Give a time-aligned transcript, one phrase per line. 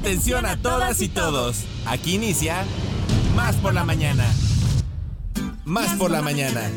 [0.00, 1.64] Atención a todas y todos.
[1.84, 2.64] Aquí inicia
[3.34, 4.24] Más por la mañana.
[5.64, 6.70] Más por la mañana.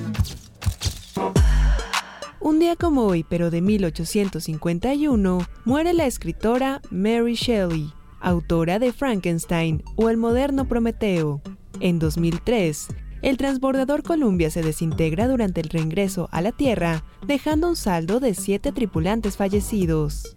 [2.39, 9.83] Un día como hoy, pero de 1851, muere la escritora Mary Shelley, autora de Frankenstein
[9.95, 11.41] o El moderno Prometeo.
[11.81, 12.87] En 2003,
[13.21, 18.33] el transbordador Columbia se desintegra durante el reingreso a la Tierra, dejando un saldo de
[18.33, 20.35] siete tripulantes fallecidos.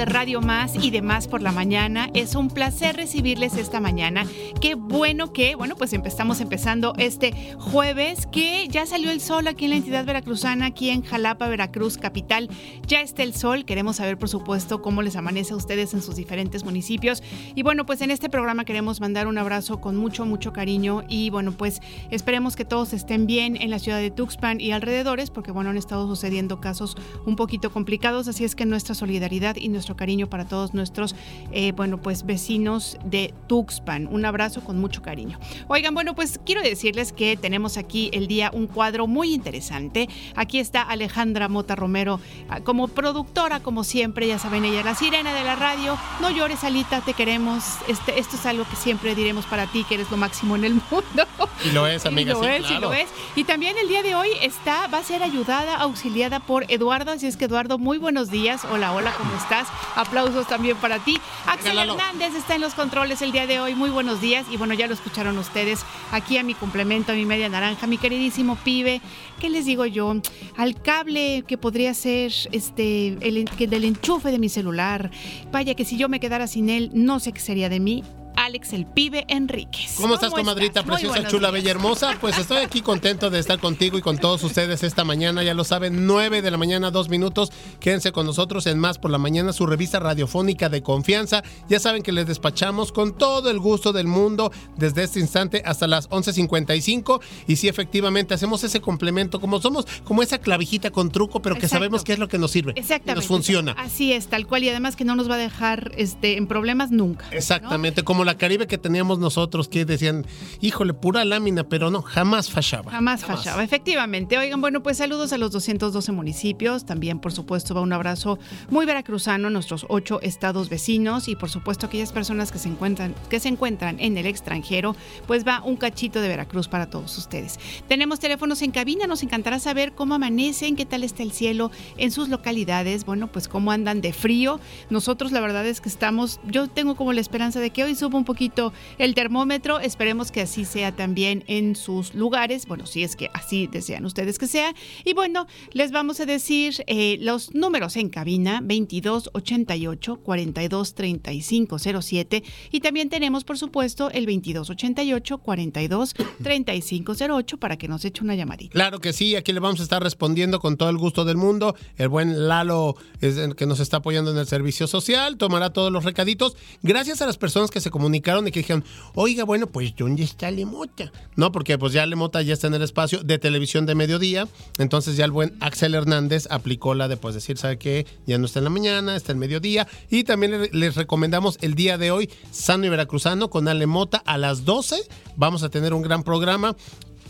[0.00, 2.08] De Radio Más y demás por la mañana.
[2.14, 4.24] Es un placer recibirles esta mañana.
[4.58, 9.66] Qué bueno que, bueno, pues empezamos empezando este jueves, que ya salió el sol aquí
[9.66, 12.48] en la entidad veracruzana, aquí en Jalapa, Veracruz, capital.
[12.86, 13.66] Ya está el sol.
[13.66, 17.22] Queremos saber, por supuesto, cómo les amanece a ustedes en sus diferentes municipios.
[17.54, 21.04] Y bueno, pues en este programa queremos mandar un abrazo con mucho, mucho cariño.
[21.10, 25.28] Y bueno, pues esperemos que todos estén bien en la ciudad de Tuxpan y alrededores,
[25.28, 28.28] porque bueno, han estado sucediendo casos un poquito complicados.
[28.28, 31.14] Así es que nuestra solidaridad y nuestro cariño para todos nuestros,
[31.52, 34.06] eh, bueno, pues vecinos de Tuxpan.
[34.06, 35.38] Un abrazo con mucho cariño.
[35.68, 40.08] Oigan, bueno, pues quiero decirles que tenemos aquí el día un cuadro muy interesante.
[40.36, 45.34] Aquí está Alejandra Mota Romero ah, como productora, como siempre, ya saben, ella la sirena
[45.34, 45.98] de la radio.
[46.20, 47.64] No llores, Alita, te queremos.
[47.88, 50.74] Este, esto es algo que siempre diremos para ti, que eres lo máximo en el
[50.74, 51.26] mundo.
[51.64, 52.32] Y lo es, amiga.
[52.32, 53.08] Y lo es, y lo es.
[53.36, 57.12] Y también el día de hoy está, va a ser ayudada, auxiliada por Eduardo.
[57.12, 58.64] Así es que, Eduardo, muy buenos días.
[58.70, 59.68] Hola, hola, ¿cómo estás?
[59.96, 61.18] Aplausos también para ti.
[61.46, 63.74] Axel Hernández está en los controles el día de hoy.
[63.74, 64.46] Muy buenos días.
[64.50, 65.80] Y bueno, ya lo escucharon ustedes
[66.12, 69.00] aquí a mi complemento, a mi media naranja, mi queridísimo pibe.
[69.40, 70.14] ¿Qué les digo yo?
[70.56, 75.10] Al cable que podría ser este el, el del enchufe de mi celular.
[75.50, 78.04] Vaya que si yo me quedara sin él, no sé qué sería de mí.
[78.40, 79.96] Alex el Pibe Enríquez.
[79.98, 82.16] ¿Cómo, estás, comadrita preciosa, chula, bella, hermosa?
[82.22, 85.42] Pues estoy aquí contento de estar contigo y con todos ustedes esta mañana.
[85.42, 87.52] Ya lo saben, 9 de la mañana, dos minutos.
[87.80, 91.42] Quédense con nosotros en Más por la Mañana, su revista radiofónica de confianza.
[91.68, 95.86] Ya saben que les despachamos con todo el gusto del mundo desde este instante hasta
[95.86, 97.20] las 11.55.
[97.46, 101.68] Y sí, efectivamente, hacemos ese complemento, como somos, como esa clavijita con truco, pero que
[101.68, 102.72] sabemos qué es lo que nos sirve.
[102.76, 103.16] Exactamente.
[103.16, 103.72] nos funciona.
[103.72, 104.64] Así es, tal cual.
[104.64, 107.26] Y además que no nos va a dejar este, en problemas nunca.
[107.32, 110.26] Exactamente, como la Caribe que teníamos nosotros que decían,
[110.60, 112.90] híjole, pura lámina, pero no, jamás fallaba.
[112.90, 114.38] Jamás, fallaba, efectivamente.
[114.38, 116.84] Oigan, bueno, pues saludos a los 212 municipios.
[116.84, 118.38] También, por supuesto, va un abrazo
[118.68, 123.14] muy veracruzano a nuestros ocho estados vecinos y, por supuesto, aquellas personas que se encuentran,
[123.28, 124.94] que se encuentran en el extranjero,
[125.26, 127.58] pues va un cachito de Veracruz para todos ustedes.
[127.88, 132.10] Tenemos teléfonos en cabina, nos encantará saber cómo amanecen, qué tal está el cielo en
[132.10, 134.60] sus localidades, bueno, pues cómo andan de frío.
[134.90, 138.09] Nosotros la verdad es que estamos, yo tengo como la esperanza de que hoy suba
[138.16, 139.80] un poquito el termómetro.
[139.80, 142.66] Esperemos que así sea también en sus lugares.
[142.66, 144.74] Bueno, si es que así desean ustedes que sea.
[145.04, 152.42] Y bueno, les vamos a decir eh, los números en cabina 2288 42 35 07
[152.70, 158.34] y también tenemos por supuesto el 2288 42 35 08 para que nos eche una
[158.34, 158.72] llamadita.
[158.72, 161.74] Claro que sí, aquí le vamos a estar respondiendo con todo el gusto del mundo.
[161.96, 165.92] El buen Lalo es el que nos está apoyando en el servicio social, tomará todos
[165.92, 166.56] los recaditos.
[166.82, 168.82] Gracias a las personas que se comunicaron y que dijeron,
[169.14, 171.12] oiga, bueno, pues ¿dónde está Lemota?
[171.36, 175.18] No, porque pues ya Lemota ya está en el espacio de televisión de mediodía, entonces
[175.18, 178.06] ya el buen Axel Hernández aplicó la de pues decir, ¿sabe qué?
[178.26, 181.98] Ya no está en la mañana, está en mediodía y también les recomendamos el día
[181.98, 184.96] de hoy, Sano y Veracruzano con Alemota a las 12,
[185.36, 186.74] vamos a tener un gran programa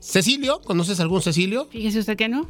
[0.06, 1.66] Cecilio, ¿conoces algún Cecilio?
[1.70, 2.48] Fíjese usted que no.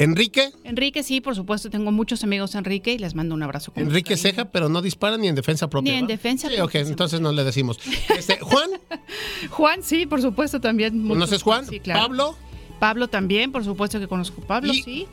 [0.00, 3.72] Enrique, Enrique, sí, por supuesto, tengo muchos amigos Enrique y les mando un abrazo.
[3.72, 4.16] con Enrique.
[4.16, 5.92] Ceja, pero no dispara ni en defensa propia.
[5.92, 6.08] Ni en ¿va?
[6.08, 7.78] defensa Sí, propia, ok, entonces no le decimos.
[8.16, 8.70] Este, Juan,
[9.50, 11.06] Juan, sí, por supuesto, también.
[11.08, 11.66] ¿conoces Juan?
[11.66, 12.00] Sí, claro.
[12.02, 12.36] Pablo,
[12.78, 15.06] Pablo también, por supuesto que conozco a Pablo, Y- sí.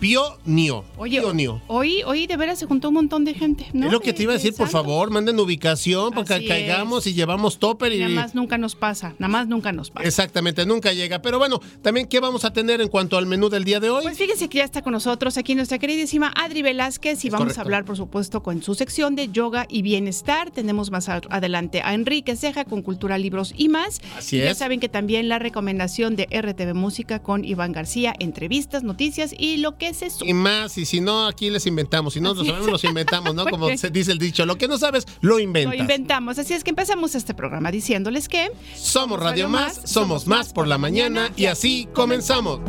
[0.00, 0.84] Pío Nio.
[0.98, 1.62] Oye, Pío Nio.
[1.68, 3.86] hoy, hoy de veras se juntó un montón de gente, ¿no?
[3.86, 7.06] es lo que te iba a de decir, por favor, manden ubicación para que caigamos
[7.06, 7.12] es.
[7.12, 7.98] y llevamos topper y...
[8.00, 10.06] Nada más nunca nos pasa, nada más nunca nos pasa.
[10.06, 11.22] Exactamente, nunca llega.
[11.22, 14.02] Pero bueno, también, ¿qué vamos a tener en cuanto al menú del día de hoy?
[14.02, 17.44] Pues fíjense que ya está con nosotros aquí nuestra queridísima Adri Velázquez y Es vamos
[17.46, 17.60] correcto.
[17.60, 20.50] a hablar, por supuesto, con su sección de yoga y bienestar.
[20.50, 24.00] Tenemos más adelante a Enrique Ceja con Cultura, Libros y más.
[24.18, 24.58] Así Y Ya es.
[24.58, 29.78] saben que también la recomendación de RTV Música con Iván García, entrevistas, noticias y lo
[29.78, 29.85] que
[30.24, 32.14] Y más, y si no, aquí les inventamos.
[32.14, 33.44] Si no lo sabemos, los inventamos, ¿no?
[33.50, 35.74] Como se dice el dicho, lo que no sabes, lo inventas.
[35.74, 36.38] Lo inventamos.
[36.38, 40.78] Así es que empezamos este programa diciéndoles que Somos Radio Más, somos más por la
[40.78, 42.60] mañana y así comenzamos.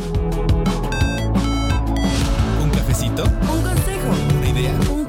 [2.62, 3.24] ¿Un cafecito?
[3.24, 4.97] Un consejo, ¿Una idea?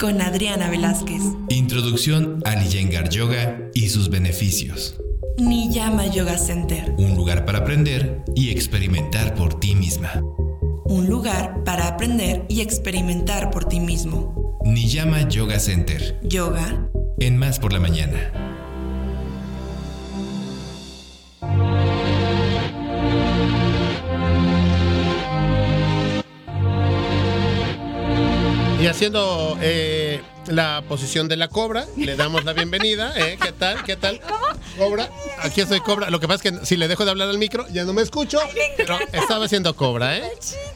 [0.00, 1.20] Con Adriana Velázquez.
[1.50, 4.98] Introducción al Iyengar Yoga y sus beneficios.
[5.36, 6.94] Niyama Yoga Center.
[6.96, 10.22] Un lugar para aprender y experimentar por ti misma.
[10.86, 14.58] Un lugar para aprender y experimentar por ti mismo.
[14.64, 16.18] Niyama Yoga Center.
[16.22, 16.88] Yoga.
[17.18, 18.32] En Más por la Mañana.
[28.80, 33.12] Y haciendo eh, la posición de la cobra, le damos la bienvenida.
[33.16, 33.38] ¿eh?
[33.40, 33.82] ¿Qué tal?
[33.84, 34.20] ¿Qué tal?
[34.76, 35.08] Cobra.
[35.42, 36.10] Aquí estoy cobra.
[36.10, 38.02] Lo que pasa es que si le dejo de hablar al micro, ya no me
[38.02, 38.38] escucho.
[38.76, 40.22] Pero estaba haciendo cobra, ¿eh?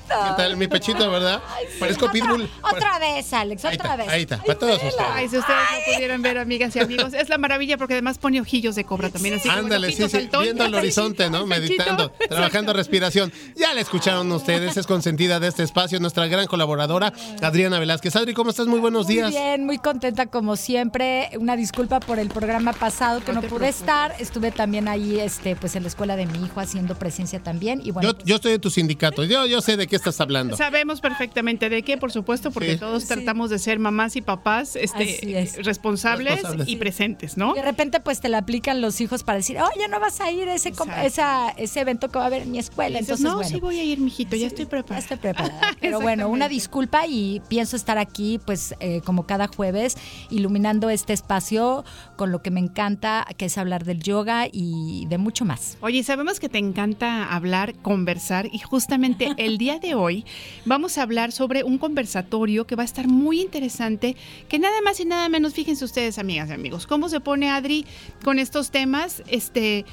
[0.06, 0.56] ¿Qué tal?
[0.56, 1.42] Mi pechito, ¿verdad?
[1.80, 2.48] Parezco pitbull.
[2.62, 4.08] Otra vez, Alex, Ahí otra está, vez.
[4.12, 4.38] ahí está.
[4.38, 4.94] Para todos ustedes.
[5.12, 8.40] Ay, si ustedes no pudieran ver, amigas y amigos, es la maravilla porque además pone
[8.40, 9.34] ojillos de cobra también.
[9.36, 10.42] Así Ándale, sí, sí, saltón.
[10.42, 11.46] viendo el horizonte, ¿no?
[11.46, 13.32] Meditando, trabajando respiración.
[13.56, 17.12] Ya la escucharon ustedes, es consentida de este espacio, nuestra gran colaboradora,
[17.42, 18.14] Adriana Velázquez.
[18.16, 18.66] Adri, ¿cómo estás?
[18.66, 19.32] Muy buenos Muy días.
[19.64, 21.30] Muy contenta como siempre.
[21.38, 23.80] Una disculpa por el programa pasado que No pude preocupes.
[23.80, 24.14] estar.
[24.18, 27.80] Estuve también ahí, este, pues en la escuela de mi hijo haciendo presencia también.
[27.84, 30.56] Y bueno, Yo, yo estoy en tu sindicato, yo, yo sé de qué estás hablando.
[30.56, 32.78] Sabemos perfectamente de qué, por supuesto, porque Sí.
[32.78, 33.08] todos Sí.
[33.08, 35.64] tratamos de ser mamás y papás este, es.
[35.64, 36.68] responsables, Responsables.
[36.68, 37.54] y presentes, ¿no?
[37.54, 40.48] de repente pues te la aplican los hijos para decir, oye, no vas a ir
[40.48, 42.98] a ese, esa, ese evento que va a haber en mi escuela.
[42.98, 43.48] Entonces, no, bueno.
[43.48, 45.00] sí voy a ir, mijito, ya estoy Ya preparada.
[45.00, 45.60] estoy preparada.
[45.80, 49.96] Pero bueno, una disculpa y pienso estar aquí, pues, eh, como cada jueves,
[50.30, 51.84] iluminando este espacio
[52.16, 55.78] con lo que me encanta, que es hablar del yoga y de mucho más.
[55.80, 60.24] Oye, sabemos que te encanta hablar, conversar y justamente el día de hoy
[60.64, 64.16] vamos a hablar sobre un conversatorio que va a estar muy interesante,
[64.48, 67.86] que nada más y nada menos, fíjense ustedes, amigas y amigos, cómo se pone Adri
[68.22, 69.84] con estos temas, este,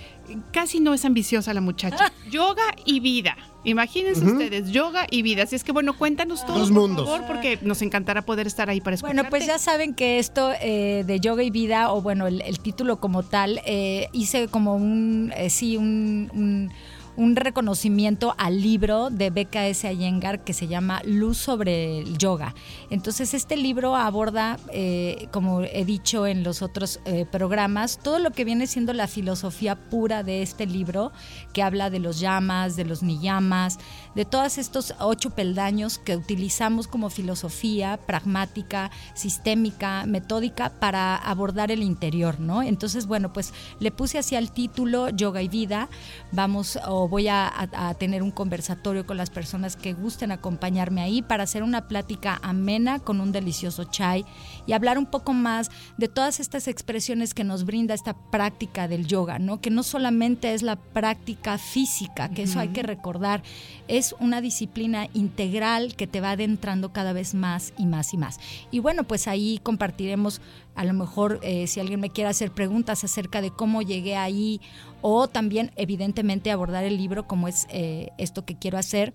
[0.52, 2.12] casi no es ambiciosa la muchacha.
[2.32, 3.36] Yoga y vida.
[3.64, 5.44] Imagínense ustedes, yoga y vida.
[5.44, 8.82] Así es que bueno, cuéntanos todo, Dos por favor, porque nos encantará poder estar ahí
[8.82, 9.18] para escucharte.
[9.22, 12.60] Bueno, pues ya saben que esto eh, de yoga y vida, o bueno, el, el
[12.60, 16.72] título como tal, eh, hice como un, eh, sí, un, un-
[17.18, 22.56] un reconocimiento al libro de BKS Iyengar que se llama Luz sobre el yoga.
[22.90, 28.32] Entonces, este libro aborda, eh, como he dicho en los otros eh, programas, todo lo
[28.32, 31.12] que viene siendo la filosofía pura de este libro,
[31.54, 33.80] que habla de los llamas, de los niyamas,
[34.16, 41.82] de todos estos ocho peldaños que utilizamos como filosofía pragmática, sistémica, metódica para abordar el
[41.84, 42.62] interior, ¿no?
[42.62, 45.88] Entonces, bueno, pues le puse así al título Yoga y Vida.
[46.32, 51.02] Vamos o voy a, a- a tener un conversatorio con las personas que gusten acompañarme
[51.02, 54.26] ahí para hacer una plática amena con un delicioso chai
[54.66, 59.08] y hablar un poco más de todas estas expresiones que nos brinda esta práctica del
[59.08, 59.62] yoga, ¿no?
[59.62, 63.44] Que no solamente es la práctica física, que eso hay que recordar,
[63.88, 68.40] es una disciplina integral que te va adentrando cada vez más y más y más.
[68.72, 70.42] Y bueno, pues ahí compartiremos,
[70.76, 74.62] a lo mejor eh, si alguien me quiere hacer preguntas acerca de cómo llegué ahí
[75.02, 79.14] o también evidentemente abordar el libro como es eh, esto que quiero hacer.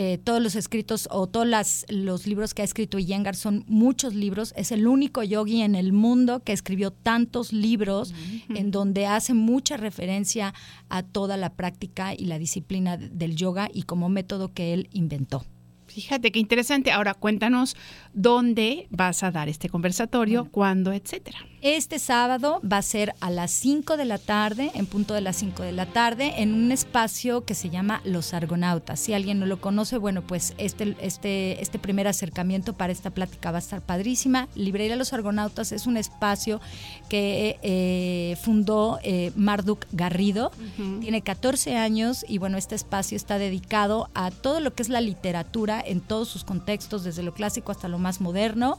[0.00, 4.14] Eh, todos los escritos o todos las- los libros que ha escrito Iyengar son muchos
[4.14, 4.54] libros.
[4.56, 8.14] Es el único yogi en el mundo que escribió tantos libros
[8.54, 10.54] en donde hace mucha referencia
[10.88, 14.88] a toda la práctica y la disciplina de- del yoga y como método que él
[14.92, 15.44] inventó.
[15.88, 16.92] Fíjate qué interesante.
[16.92, 17.74] Ahora cuéntanos
[18.12, 21.38] dónde vas a dar este conversatorio, cuándo, etcétera.
[21.60, 25.36] Este sábado va a ser a las 5 de la tarde, en punto de las
[25.36, 29.00] 5 de la tarde, en un espacio que se llama Los Argonautas.
[29.00, 33.50] Si alguien no lo conoce, bueno, pues este, este, este primer acercamiento para esta plática
[33.50, 34.46] va a estar padrísima.
[34.54, 36.60] Librería Los Argonautas es un espacio
[37.08, 40.52] que eh, fundó eh, Marduk Garrido.
[41.00, 45.00] Tiene 14 años y bueno, este espacio está dedicado a todo lo que es la
[45.00, 48.78] literatura en todos sus contextos, desde lo clásico hasta lo más moderno.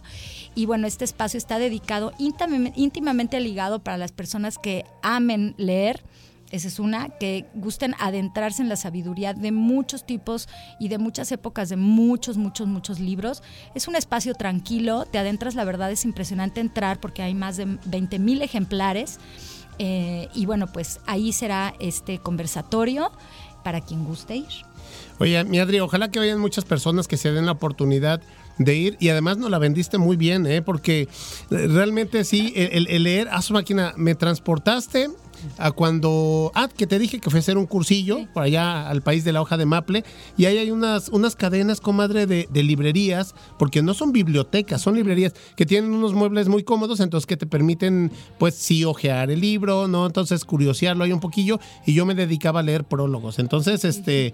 [0.56, 6.04] Y bueno, este espacio está dedicado íntimamente, íntimamente ligado para las personas que amen leer.
[6.52, 10.50] Esa es una, que gusten adentrarse en la sabiduría de muchos tipos
[10.80, 13.44] y de muchas épocas, de muchos, muchos, muchos libros.
[13.76, 17.78] Es un espacio tranquilo, te adentras, la verdad es impresionante entrar porque hay más de
[17.86, 19.20] 20 mil ejemplares.
[19.78, 23.12] Eh, y bueno, pues ahí será este conversatorio
[23.64, 24.48] para quien guste ir.
[25.20, 28.22] Oye, mi Adri, ojalá que vayan muchas personas que se den la oportunidad
[28.60, 30.62] de ir y además nos la vendiste muy bien, ¿eh?
[30.62, 31.08] porque eh,
[31.50, 35.10] realmente sí, el, leer a su máquina, me transportaste
[35.58, 39.02] a cuando, ah, que te dije que fui a hacer un cursillo por allá al
[39.02, 40.04] país de la hoja de maple
[40.38, 44.96] y ahí hay unas, unas cadenas, comadre, de, de librerías, porque no son bibliotecas, son
[44.96, 49.40] librerías que tienen unos muebles muy cómodos, entonces que te permiten, pues sí, ojear el
[49.40, 50.06] libro, ¿no?
[50.06, 54.34] Entonces curiosearlo ahí un poquillo y yo me dedicaba a leer prólogos, entonces, este...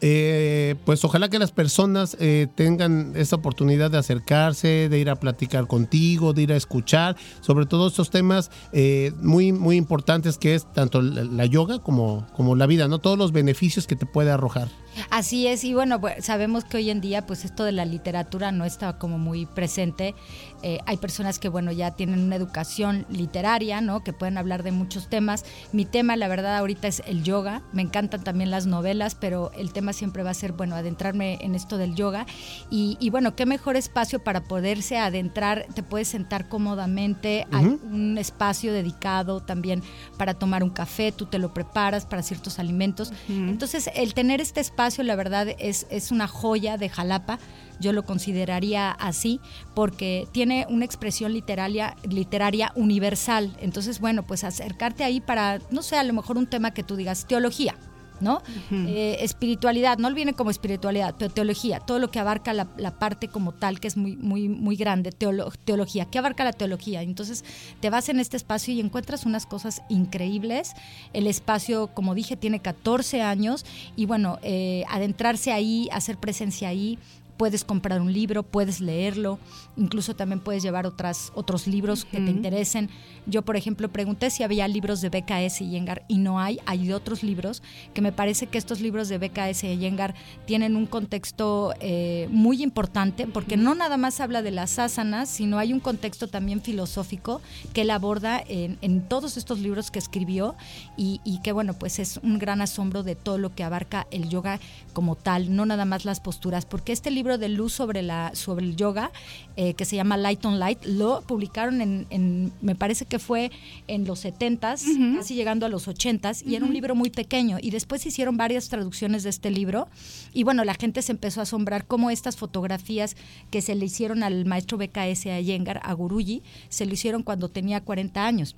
[0.00, 5.16] Eh, pues ojalá que las personas eh, tengan esta oportunidad de acercarse, de ir a
[5.16, 10.54] platicar contigo, de ir a escuchar, sobre todo estos temas eh, muy, muy importantes que
[10.54, 13.00] es tanto la, la yoga como, como la vida, ¿no?
[13.00, 14.68] Todos los beneficios que te puede arrojar.
[15.10, 18.52] Así es, y bueno, pues, sabemos que hoy en día pues esto de la literatura
[18.52, 20.14] no está como muy presente.
[20.62, 24.02] Eh, hay personas que bueno ya tienen una educación literaria, ¿no?
[24.02, 25.44] Que pueden hablar de muchos temas.
[25.72, 27.62] Mi tema, la verdad, ahorita es el yoga.
[27.72, 31.54] Me encantan también las novelas, pero el tema siempre va a ser, bueno, adentrarme en
[31.54, 32.26] esto del yoga.
[32.70, 35.66] Y, y, bueno, qué mejor espacio para poderse adentrar.
[35.74, 37.46] Te puedes sentar cómodamente.
[37.52, 39.82] Hay un espacio dedicado también
[40.16, 41.12] para tomar un café.
[41.12, 43.12] Tú te lo preparas para ciertos alimentos.
[43.28, 47.38] Entonces, el tener este espacio, la verdad, es, es una joya de Jalapa.
[47.80, 49.40] Yo lo consideraría así
[49.74, 53.56] porque tiene una expresión literaria, literaria universal.
[53.60, 56.96] Entonces, bueno, pues acercarte ahí para, no sé, a lo mejor un tema que tú
[56.96, 57.76] digas, teología.
[58.20, 58.42] ¿No?
[58.70, 63.28] Eh, espiritualidad, no viene como espiritualidad, pero teología, todo lo que abarca la, la parte
[63.28, 67.02] como tal, que es muy, muy, muy grande, teolo- teología, ¿qué abarca la teología?
[67.02, 67.44] Entonces
[67.80, 70.72] te vas en este espacio y encuentras unas cosas increíbles.
[71.12, 73.64] El espacio, como dije, tiene 14 años
[73.96, 76.98] y bueno, eh, adentrarse ahí, hacer presencia ahí,
[77.38, 79.38] puedes comprar un libro, puedes leerlo,
[79.76, 82.90] incluso también puedes llevar otras, otros libros que te interesen.
[83.26, 86.92] Yo, por ejemplo, pregunté si había libros de BKS y Yengar y no hay, hay
[86.92, 87.62] otros libros
[87.94, 90.14] que me parece que estos libros de BKS y Yengar
[90.46, 95.58] tienen un contexto eh, muy importante porque no nada más habla de las asanas, sino
[95.58, 97.40] hay un contexto también filosófico
[97.72, 100.56] que él aborda en, en todos estos libros que escribió
[100.96, 104.28] y, y que bueno, pues es un gran asombro de todo lo que abarca el
[104.28, 104.58] yoga
[104.98, 108.66] como tal, no nada más las posturas, porque este libro de luz sobre, la, sobre
[108.66, 109.12] el yoga
[109.54, 110.84] eh, que se llama Light on Light.
[110.86, 113.52] Lo publicaron en, me parece que fue
[113.86, 117.58] en los 70s, casi llegando a los 80s, y era un libro muy pequeño.
[117.62, 119.86] Y después hicieron varias traducciones de este libro.
[120.32, 123.14] Y bueno, la gente se empezó a asombrar cómo estas fotografías
[123.52, 127.48] que se le hicieron al maestro BKS a Yengar, a Guruji, se lo hicieron cuando
[127.48, 128.56] tenía 40 años.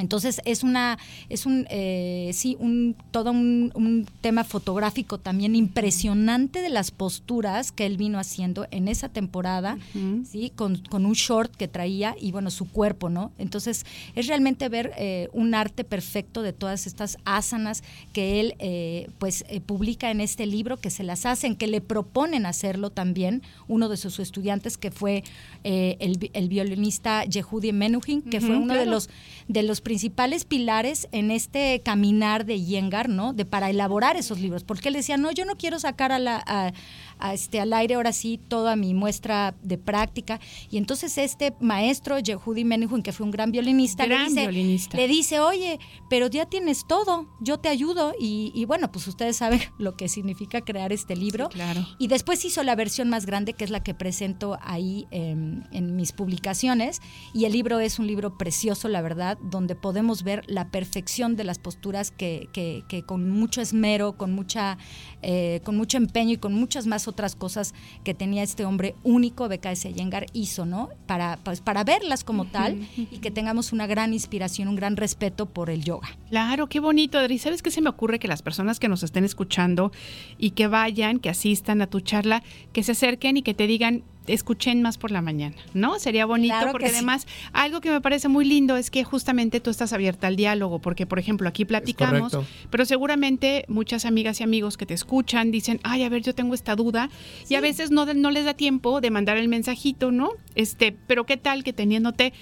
[0.00, 6.68] Entonces es una, es un, eh, sí, un, todo un, tema fotográfico también impresionante de
[6.68, 9.78] las posturas que él vino haciendo en esa temporada,
[10.30, 13.32] sí, con, un short que traía y bueno su cuerpo, ¿no?
[13.38, 19.08] Entonces es realmente ver eh, un arte perfecto de todas estas asanas que él, eh,
[19.18, 23.88] pues, publica en este libro, que se las hacen, que le proponen hacerlo también uno
[23.88, 25.24] de sus estudiantes que fue
[25.64, 29.10] el, el, violinista Yehudi Menuhin, que fue uno de los
[29.48, 33.32] de los principales pilares en este caminar de Yengar, ¿no?
[33.32, 36.72] De para elaborar esos libros, porque él decía, no, yo no quiero sacar a la,
[37.32, 40.40] este, al aire ahora sí toda mi muestra de práctica.
[40.70, 45.40] Y entonces este maestro, Yehudi Menuhin, que fue un gran violinista, le, dice, le dice,
[45.40, 48.14] oye, pero ya tienes todo, yo te ayudo.
[48.18, 51.48] Y, bueno, pues ustedes saben lo que significa crear este libro.
[51.48, 51.86] claro.
[51.98, 56.12] Y después hizo la versión más grande, que es la que presento ahí en mis
[56.12, 57.00] publicaciones.
[57.34, 61.44] Y el libro es un libro precioso, la verdad, donde podemos ver la perfección de
[61.44, 64.78] las posturas que, que, que con mucho esmero, con mucha
[65.22, 67.74] eh, con mucho empeño y con muchas más otras cosas
[68.04, 70.88] que tenía este hombre único, BKS Yengar, hizo, ¿no?
[71.06, 75.46] Para, pues, para verlas como tal y que tengamos una gran inspiración, un gran respeto
[75.46, 76.08] por el yoga.
[76.30, 77.38] Claro, qué bonito, Adri.
[77.38, 78.18] ¿Sabes qué se me ocurre?
[78.18, 79.92] Que las personas que nos estén escuchando
[80.38, 84.02] y que vayan, que asistan a tu charla, que se acerquen y que te digan,
[84.26, 85.98] escuchen más por la mañana, ¿no?
[85.98, 89.92] Sería bonito porque además algo que me parece muy lindo es que justamente tú estás
[89.92, 92.36] abierta al diálogo, porque por ejemplo aquí platicamos,
[92.70, 96.54] pero seguramente muchas amigas y amigos que te escuchan dicen, ay, a ver, yo tengo
[96.54, 97.10] esta duda
[97.48, 100.30] y a veces no, no les da tiempo de mandar el mensajito, ¿no?
[100.54, 102.32] Este, pero qué tal que teniéndote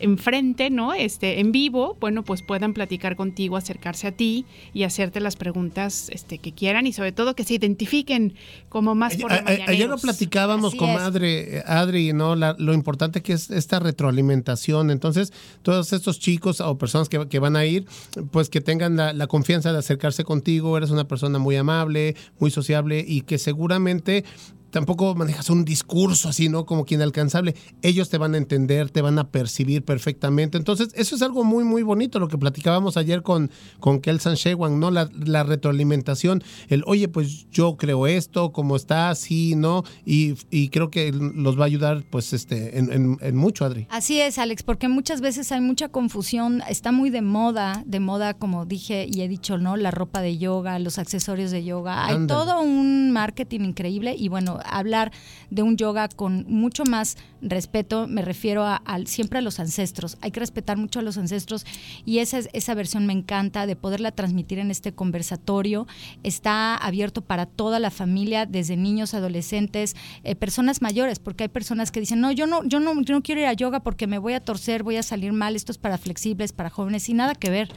[0.00, 0.94] enfrente, ¿no?
[0.94, 6.08] Este, en vivo, bueno, pues puedan platicar contigo, acercarse a ti y hacerte las preguntas
[6.10, 8.34] este, que quieran y sobre todo que se identifiquen
[8.68, 12.36] como más por la Ayer lo platicábamos con Adri, Adri, ¿no?
[12.36, 14.90] lo importante que es esta retroalimentación.
[14.90, 15.32] Entonces,
[15.62, 17.86] todos estos chicos o personas que, van a ir,
[18.30, 20.76] pues que tengan la, la confianza de acercarse contigo.
[20.76, 24.24] Eres una persona muy amable, muy sociable y que seguramente
[24.72, 26.66] tampoco manejas un discurso así, ¿no?
[26.66, 27.54] Como quien alcanzable.
[27.82, 30.58] Ellos te van a entender, te van a percibir perfectamente.
[30.58, 34.80] Entonces, eso es algo muy, muy bonito, lo que platicábamos ayer con, con Kelsan Shewan,
[34.80, 34.90] ¿no?
[34.90, 39.84] La, retroalimentación, el, oye, pues yo creo esto, cómo está, así, ¿no?
[40.04, 40.34] Y,
[40.70, 43.86] creo que los va a ayudar, pues, este, en, mucho, Adri.
[43.90, 48.34] Así es, Alex, porque muchas veces hay mucha confusión, está muy de moda, de moda,
[48.34, 49.76] como dije y he dicho, ¿no?
[49.76, 54.61] La ropa de yoga, los accesorios de yoga, hay todo un marketing increíble y bueno,
[54.64, 55.12] hablar
[55.50, 60.16] de un yoga con mucho más respeto, me refiero a, siempre a los ancestros.
[60.20, 61.66] Hay que respetar mucho a los ancestros
[62.04, 65.86] y esa, esa versión me encanta de poderla transmitir en este conversatorio.
[66.22, 71.90] Está abierto para toda la familia, desde niños, adolescentes, eh, personas mayores, porque hay personas
[71.90, 74.18] que dicen, no, yo no, yo no, yo no quiero ir a yoga porque me
[74.18, 77.34] voy a torcer, voy a salir mal, esto es para flexibles, para jóvenes, y nada
[77.34, 77.68] que ver.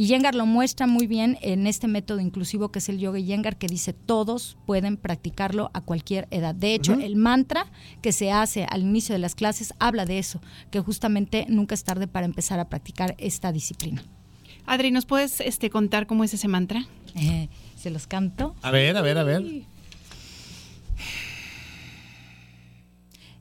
[0.00, 3.58] Y Yengar lo muestra muy bien en este método inclusivo que es el yoga Yengar,
[3.58, 6.54] que dice todos pueden practicarlo a cualquier edad.
[6.54, 7.66] De hecho, el mantra
[8.00, 11.82] que se hace al inicio de las clases habla de eso, que justamente nunca es
[11.82, 14.04] tarde para empezar a practicar esta disciplina.
[14.66, 16.86] Adri, ¿nos puedes este, contar cómo es ese mantra?
[17.16, 18.54] Eh, ¿Se los canto?
[18.62, 19.42] A ver, a ver, a ver.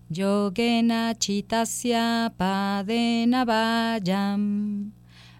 [0.09, 4.91] Yogena chitasya padena vayam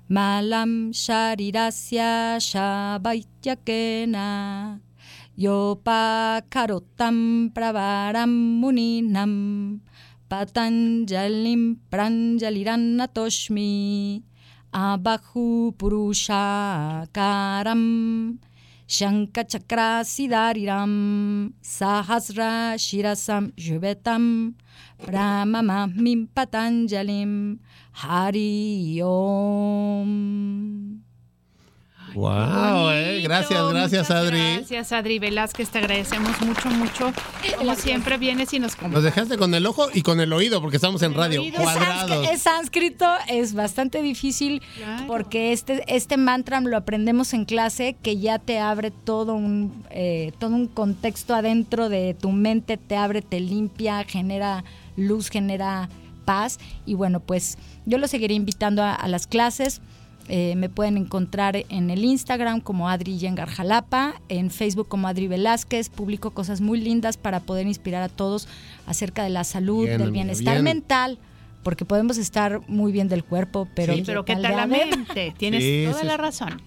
[0.07, 4.79] Malam sharirasya shabatyakena
[5.35, 8.31] yopa karotam pravaram
[8.63, 9.83] muninam
[10.31, 14.23] patanjalim pranjaliranatoshmi
[14.71, 18.39] abahu purusha karam
[18.87, 20.07] Shankachakra
[21.59, 24.55] Sahasra Shirasam Jubetam
[25.03, 27.59] Brahmamahmim Patanjalim
[27.99, 30.67] Hari Om.
[32.13, 33.21] Wow, eh.
[33.23, 34.39] gracias, gracias Adri.
[34.57, 37.11] Gracias Adri Velázquez, te agradecemos mucho, mucho.
[37.57, 40.77] Como siempre vienes y nos Nos dejaste con el ojo y con el oído porque
[40.77, 41.43] estamos en radio.
[41.55, 42.27] Cuadrados.
[42.29, 44.61] Es sánscrito, es bastante difícil
[45.07, 50.33] porque este, este mantra lo aprendemos en clase que ya te abre todo un, eh,
[50.39, 54.63] todo un contexto adentro de tu mente, te abre, te limpia, genera
[54.95, 55.89] luz, genera
[56.27, 56.59] paz.
[56.85, 59.81] Y bueno, pues yo lo seguiré invitando a las clases
[60.29, 65.27] Eh, me pueden encontrar en el Instagram como Adri Yengar Jalapa, en Facebook como Adri
[65.29, 65.87] Velázquez.
[65.87, 68.45] Publico cosas muy lindas para poder inspirar a todos
[68.87, 70.63] acerca de la salud, Bien, del bienestar bien.
[70.65, 71.17] mental.
[71.67, 75.33] Porque podemos estar muy bien del cuerpo, pero, Sí, pero ¿qué tal la mente?
[75.37, 76.61] Tienes Sí, toda sí, la razón.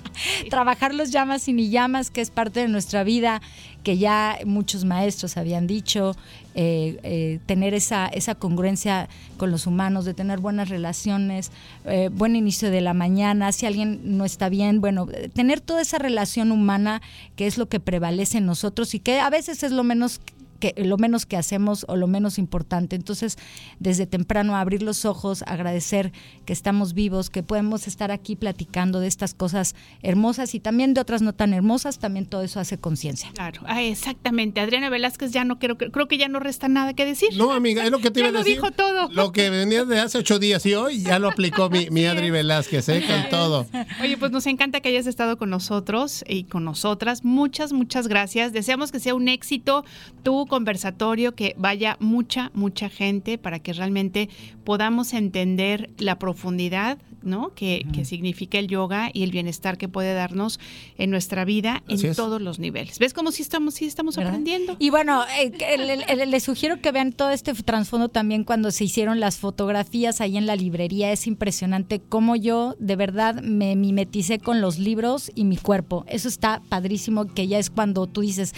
[0.50, 3.40] trabajar los llamas y ni llamas, que es parte de nuestra vida,
[3.82, 6.16] que ya muchos maestros habían dicho,
[6.54, 9.08] eh, eh, tener esa, esa congruencia
[9.38, 11.50] con los humanos, de tener buenas relaciones,
[11.86, 15.96] eh, buen inicio de la mañana, si alguien no está bien, bueno, tener toda esa
[15.96, 17.00] relación humana
[17.36, 20.20] que es lo que prevalece en nosotros y que a veces es lo menos
[20.60, 22.94] que lo menos que hacemos o lo menos importante.
[22.94, 23.36] Entonces,
[23.80, 26.12] desde temprano abrir los ojos, agradecer
[26.44, 31.00] que estamos vivos, que podemos estar aquí platicando de estas cosas hermosas y también de
[31.00, 33.30] otras no tan hermosas, también todo eso hace conciencia.
[33.34, 34.60] Claro, ah, exactamente.
[34.60, 37.30] Adriana Velázquez ya no creo, que- creo que ya no resta nada que decir.
[37.36, 38.54] No, amiga, es lo que te Ya iba a lo decir.
[38.56, 39.08] dijo todo.
[39.10, 42.30] Lo que venía de hace ocho días y hoy ya lo aplicó mi, mi Adri
[42.30, 43.02] Velázquez, ¿eh?
[43.06, 43.66] Con todo.
[44.02, 47.24] Oye, pues nos encanta que hayas estado con nosotros y con nosotras.
[47.24, 48.52] Muchas, muchas gracias.
[48.52, 49.84] Deseamos que sea un éxito
[50.22, 54.28] tu conversatorio, que vaya mucha, mucha gente para que realmente
[54.64, 57.54] podamos entender la profundidad, ¿no?
[57.54, 60.60] Que, que significa el yoga y el bienestar que puede darnos
[60.98, 62.16] en nuestra vida Así en es.
[62.16, 62.98] todos los niveles.
[62.98, 64.32] ¿Ves cómo sí estamos, sí estamos ¿verdad?
[64.32, 64.76] aprendiendo?
[64.78, 68.70] Y bueno, eh, que le- le- les sugiero que vean todo este trasfondo también cuando
[68.70, 71.12] se hicieron las fotografías ahí en la librería.
[71.12, 76.04] Es impresionante cómo yo de verdad me mimeticé con los libros y mi cuerpo.
[76.08, 78.54] Eso está padrísimo, que ya es cuando tú dices,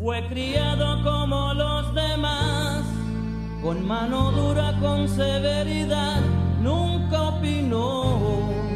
[0.00, 2.82] Fue criado como los demás,
[3.62, 6.20] con mano dura, con severidad,
[6.60, 8.71] nunca opinó.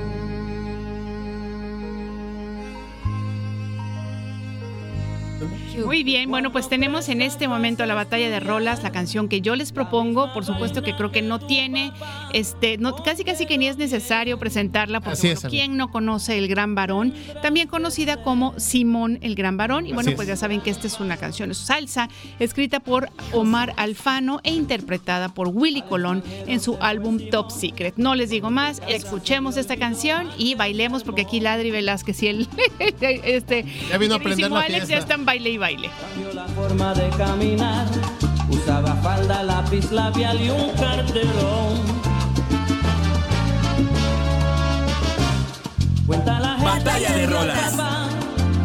[5.85, 9.41] Muy bien, bueno, pues tenemos en este momento la batalla de rolas, la canción que
[9.41, 11.93] yo les propongo, por supuesto que creo que no tiene,
[12.33, 15.51] este, no, casi casi que ni es necesario presentarla, porque Así es, bueno, amigo.
[15.51, 17.15] ¿quién no conoce el Gran Varón?
[17.43, 20.17] También conocida como Simón el Gran Varón, y bueno, Así es.
[20.17, 22.09] pues ya saben que esta es una canción es salsa,
[22.39, 27.95] escrita por Omar Alfano e interpretada por Willy Colón en su álbum Top Secret.
[27.97, 32.49] No les digo más, escuchemos esta canción y bailemos, porque aquí Ladri Velázquez y el
[33.01, 35.65] este, Ya vino a prender queridísimo la Alex ya están baile y baile.
[35.66, 37.88] Cambió la forma de caminar,
[38.48, 41.81] usaba falda, lápiz labial y un carterón.
[46.07, 47.74] Cuenta la gente Batalla de rolas.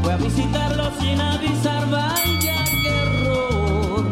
[0.04, 4.12] Fue a visitarlo sin avisar, vaya qué error.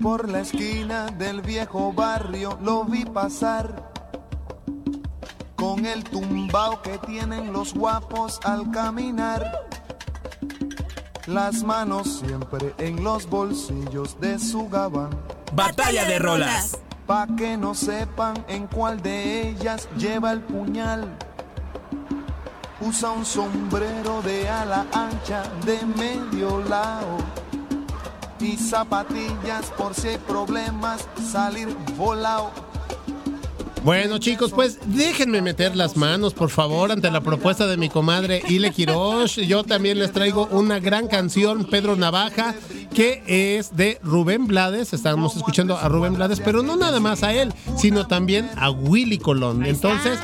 [0.00, 3.95] Por la esquina del viejo barrio lo vi pasar
[5.56, 9.66] con el tumbao que tienen los guapos al caminar.
[11.26, 15.10] Las manos siempre en los bolsillos de su gabán.
[15.52, 16.78] Batalla de rolas.
[17.06, 21.16] Pa' que no sepan en cuál de ellas lleva el puñal.
[22.80, 27.16] Usa un sombrero de ala ancha de medio lado.
[28.38, 32.50] Y zapatillas por si hay problemas, salir volado.
[33.86, 38.42] Bueno, chicos, pues déjenme meter las manos, por favor, ante la propuesta de mi comadre
[38.48, 39.36] Ile Quiroz.
[39.36, 42.56] Yo también les traigo una gran canción, Pedro Navaja,
[42.96, 44.94] que es de Rubén Blades.
[44.94, 49.18] Estábamos escuchando a Rubén Blades, pero no nada más a él, sino también a Willy
[49.18, 49.66] Colón.
[49.66, 50.18] Entonces,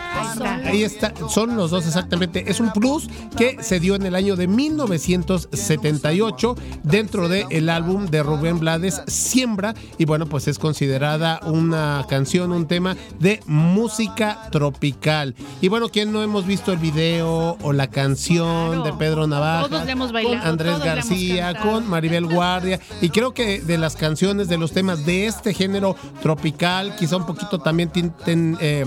[0.65, 2.51] ahí está, son los dos exactamente.
[2.51, 8.23] Es un plus que se dio en el año de 1978 dentro del álbum de
[8.23, 9.75] Rubén Blades, Siembra.
[9.99, 15.35] Y bueno, pues es considerada una canción, un tema de música tropical.
[15.61, 19.69] Y bueno, ¿quién no hemos visto el video o la canción de Pedro Navaja?
[19.69, 22.62] Todos le hemos con Andrés todos le hemos García, con Maribel Guardia.
[23.01, 27.27] Y creo que de las canciones, de los temas de este género tropical, quizá un
[27.27, 27.91] poquito también
[28.27, 28.85] eh,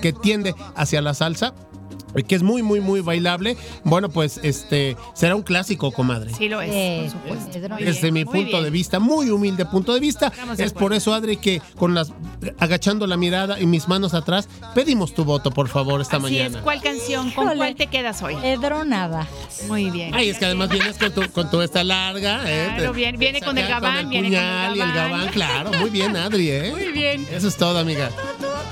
[0.00, 1.54] que tiende hacia la salsa.
[2.22, 3.56] Que es muy, muy, muy bailable.
[3.82, 6.32] Bueno, pues este será un clásico, comadre.
[6.34, 7.76] Sí lo es, Eh, por supuesto.
[7.78, 8.64] Desde bien, mi muy punto bien.
[8.64, 10.28] de vista, muy humilde punto de vista.
[10.28, 12.12] Estamos Es por eso, Adri, que con las
[12.58, 16.58] agachando la mirada y mis manos atrás, pedimos tu voto, por favor, esta Así mañana.
[16.58, 17.30] es, ¿cuál canción?
[17.32, 17.56] ¿Con Híjole.
[17.56, 18.36] cuál te quedas hoy?
[18.36, 19.64] Pedro Navajas.
[19.68, 20.14] Muy bien.
[20.14, 22.66] Ay, es que además vienes con tu, con tu esta larga, ¿eh?
[22.76, 25.10] Claro, Te- viene- viene con el gabán, el viene con el puñal y el gabán.
[25.12, 25.70] gabán, claro.
[25.80, 26.70] Muy bien, Adri, ¿eh?
[26.70, 27.26] Muy bien.
[27.32, 28.10] Eso es todo, amiga.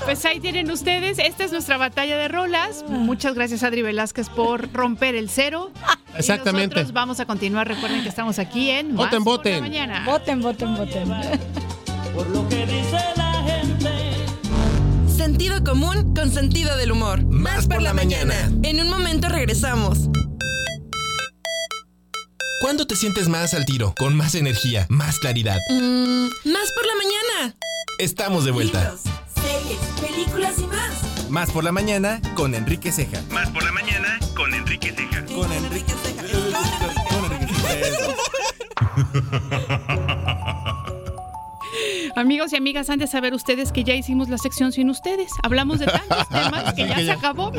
[0.05, 1.17] Pues ahí tienen ustedes.
[1.17, 2.83] Esta es nuestra batalla de rolas.
[2.89, 5.71] Muchas gracias, Adri Velázquez, por romper el cero.
[6.13, 6.75] Y Exactamente.
[6.75, 7.67] nosotros vamos a continuar.
[7.67, 9.61] Recuerden que estamos aquí en Más Voten, por la voten.
[9.61, 10.03] mañana.
[10.05, 11.09] Voten, voten, voten.
[12.13, 13.89] Por lo que dice la gente.
[15.15, 17.23] Sentido común con sentido del humor.
[17.25, 18.35] Más por la mañana.
[18.63, 20.09] En un momento regresamos.
[22.61, 23.93] ¿Cuándo te sientes más al tiro?
[23.97, 25.57] Con más energía, más claridad.
[25.69, 27.55] Mm, más por la mañana.
[27.99, 28.95] Estamos de vuelta.
[29.35, 30.63] series, películas y
[31.33, 31.51] más.
[31.51, 33.21] Por la mañana con Enrique Ceja.
[33.31, 35.25] Más por la mañana con Enrique Ceja.
[35.25, 35.93] Con Enrique
[37.09, 37.83] Con Enrique Ceja.
[42.15, 45.31] Amigos y amigas, han de saber ustedes que ya hicimos la sección sin ustedes.
[45.41, 47.51] Hablamos de tantos temas que ya se acabó.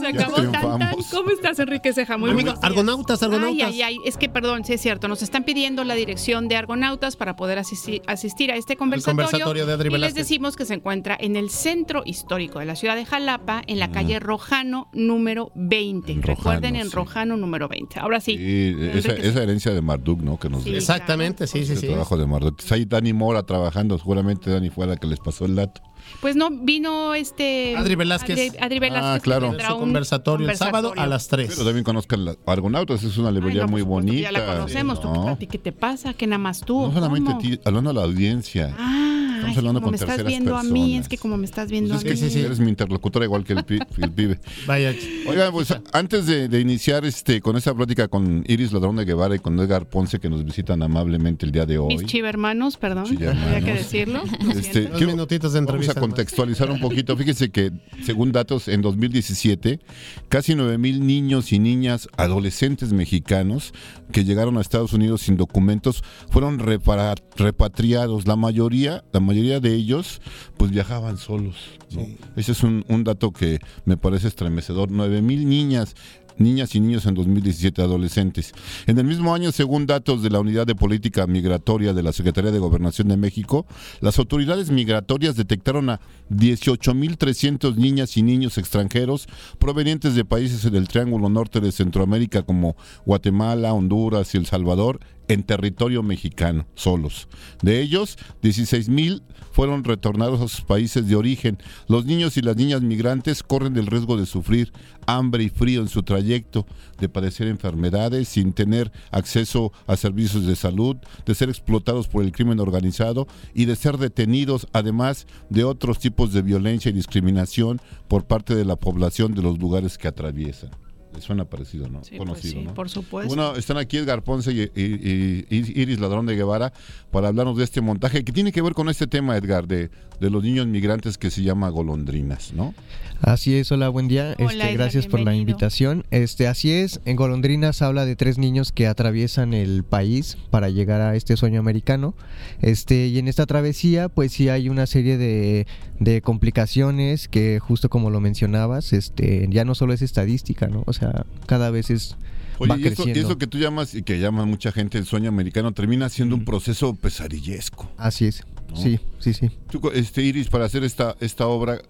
[0.00, 0.20] Tan, tan.
[0.20, 0.94] Se acabó tan, tan.
[1.10, 2.58] ¿Cómo estás, Enrique Amigo, días.
[2.62, 3.68] argonautas, argonautas.
[3.68, 6.56] Ay, ay, ay, es que perdón, sí es cierto, nos están pidiendo la dirección de
[6.56, 9.26] Argonautas para poder asistir, asistir a este conversatorio.
[9.26, 12.76] conversatorio de Adri y les decimos que se encuentra en el centro histórico de la
[12.76, 16.12] ciudad de Jalapa, en la calle Rojano número 20.
[16.12, 16.94] En Recuerden, Rojano, en sí.
[16.94, 18.00] Rojano número 20.
[18.00, 18.36] Ahora sí.
[18.36, 20.38] Sí, esa, esa herencia de Marduk, ¿no?
[20.38, 20.74] Que nos Sí.
[20.74, 21.86] Exactamente, sí, sí, El sí.
[21.88, 22.60] trabajo de Marduk.
[22.60, 25.80] Está ahí Dani Mora trabajando, seguramente Dani fue la que les pasó el dato.
[26.20, 27.76] Pues no, vino este...
[27.76, 28.50] Adri Velázquez.
[28.50, 29.04] Adri, Adri Velázquez.
[29.04, 29.52] Ah, claro.
[29.58, 31.48] Su un conversatorio el sábado a las 3.
[31.48, 34.22] Pero también conozcan la Argonautas, es una Ay, alegoría no, por muy supuesto bonita.
[34.22, 35.00] Ya la conocemos.
[35.00, 35.28] ¿Tú, ¿no?
[35.28, 36.14] ¿A ti qué te pasa?
[36.14, 36.88] Que nada más tú.
[36.88, 38.74] No solamente a ti, hablando a la audiencia.
[38.78, 39.19] Ah,
[39.50, 41.70] Estamos ay, hablando como con me estás viendo a mí, es que como me estás
[41.70, 42.44] viendo Pues a mí.
[42.44, 44.38] eres mi interlocutora igual que el, pi- el pibe.
[44.66, 44.94] Vaya.
[45.28, 49.34] Oigan, pues antes de, de iniciar este con esta plática con Iris Ladrón de Guevara
[49.34, 51.96] y con Edgar Ponce que nos visitan amablemente el día de hoy.
[51.96, 53.44] Mis chivermanos, perdón, Chivermanos.
[53.46, 54.22] había que decirlo.
[54.44, 55.98] lo Este, quiero- minutitos de Vamos entrevista.
[55.98, 57.16] a contextualizar un poquito.
[57.16, 57.72] Fíjense que,
[58.04, 59.80] según datos, en 2017,
[60.28, 63.72] casi 9 mil niños y niñas adolescentes mexicanos
[64.12, 68.26] que llegaron a Estados Unidos sin documentos fueron repara- repatriados.
[68.26, 70.20] La mayoría, la mayoría de ellos,
[70.56, 71.56] pues viajaban solos.
[71.92, 72.06] ¿no?
[72.36, 74.90] Ese es un, un dato que me parece estremecedor.
[74.90, 75.94] 9 mil niñas
[76.40, 78.52] niñas y niños en 2017, adolescentes.
[78.86, 82.50] En el mismo año, según datos de la Unidad de Política Migratoria de la Secretaría
[82.50, 83.66] de Gobernación de México,
[84.00, 86.00] las autoridades migratorias detectaron a
[86.30, 93.74] 18.300 niñas y niños extranjeros provenientes de países del Triángulo Norte de Centroamérica como Guatemala,
[93.74, 95.00] Honduras y El Salvador
[95.30, 97.28] en territorio mexicano, solos.
[97.62, 101.56] De ellos, 16.000 fueron retornados a sus países de origen.
[101.86, 104.72] Los niños y las niñas migrantes corren el riesgo de sufrir
[105.06, 106.66] hambre y frío en su trayecto,
[106.98, 112.32] de padecer enfermedades sin tener acceso a servicios de salud, de ser explotados por el
[112.32, 118.24] crimen organizado y de ser detenidos, además de otros tipos de violencia y discriminación por
[118.24, 120.70] parte de la población de los lugares que atraviesan.
[121.14, 122.04] Les suena parecido, ¿no?
[122.04, 122.74] Sí, pues Conocido, sí, ¿no?
[122.74, 123.34] por supuesto.
[123.34, 126.72] Bueno, están aquí Edgar Ponce y, y- y Iris Ladrón de Guevara
[127.10, 130.30] para hablarnos de este montaje que tiene que ver con este tema, Edgar, de, de
[130.30, 132.74] los niños migrantes que se llama golondrinas, ¿no?
[133.22, 134.34] Así es, hola, buen día.
[134.38, 136.04] Hola, este, Edgar, gracias por la invitación.
[136.10, 141.00] Este, así es, en Golondrinas habla de tres niños que atraviesan el país para llegar
[141.02, 142.14] a este sueño americano.
[142.62, 145.66] Este, y en esta travesía, pues sí hay una serie de,
[145.98, 150.82] de complicaciones que justo como lo mencionabas, este, ya no solo es estadística, ¿no?
[150.86, 150.99] O sea,
[151.46, 152.16] cada vez es
[152.58, 153.20] Oye, va y eso, y creciendo.
[153.20, 156.44] eso que tú llamas y que llama mucha gente el sueño americano termina siendo un
[156.44, 157.90] proceso pesadillesco.
[157.96, 158.44] Así es.
[158.70, 158.76] ¿no?
[158.76, 159.50] Sí, sí, sí.
[159.70, 161.80] Tú, este, Iris, para hacer esta, esta obra,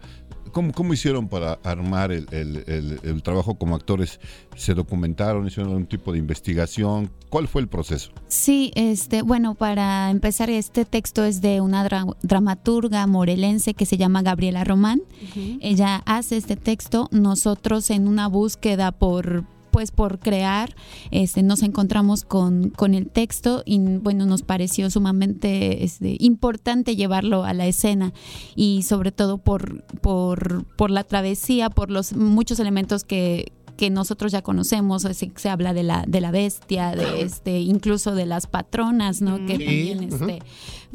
[0.52, 4.20] ¿cómo, cómo hicieron para armar el, el- el- el trabajo como actores?
[4.56, 5.46] ¿Se documentaron?
[5.46, 7.10] ¿Hicieron algún tipo de investigación?
[7.28, 8.10] ¿Cuál fue el proceso?
[8.28, 13.96] Sí, este, bueno, para empezar, este texto es de una dra- dramaturga morelense que se
[13.96, 15.02] llama Gabriela Román.
[15.60, 17.08] Ella hace este texto.
[17.12, 20.74] Nosotros en una búsqueda por pues por crear,
[21.10, 27.44] este, nos encontramos con, con el texto y bueno, nos pareció sumamente este, importante llevarlo
[27.44, 28.12] a la escena
[28.54, 34.30] y sobre todo por, por, por la travesía, por los muchos elementos que, que nosotros
[34.30, 38.26] ya conocemos, así que se habla de la, de la bestia, de este, incluso de
[38.26, 39.38] las patronas, ¿no?
[39.46, 40.42] Que Sí, también este,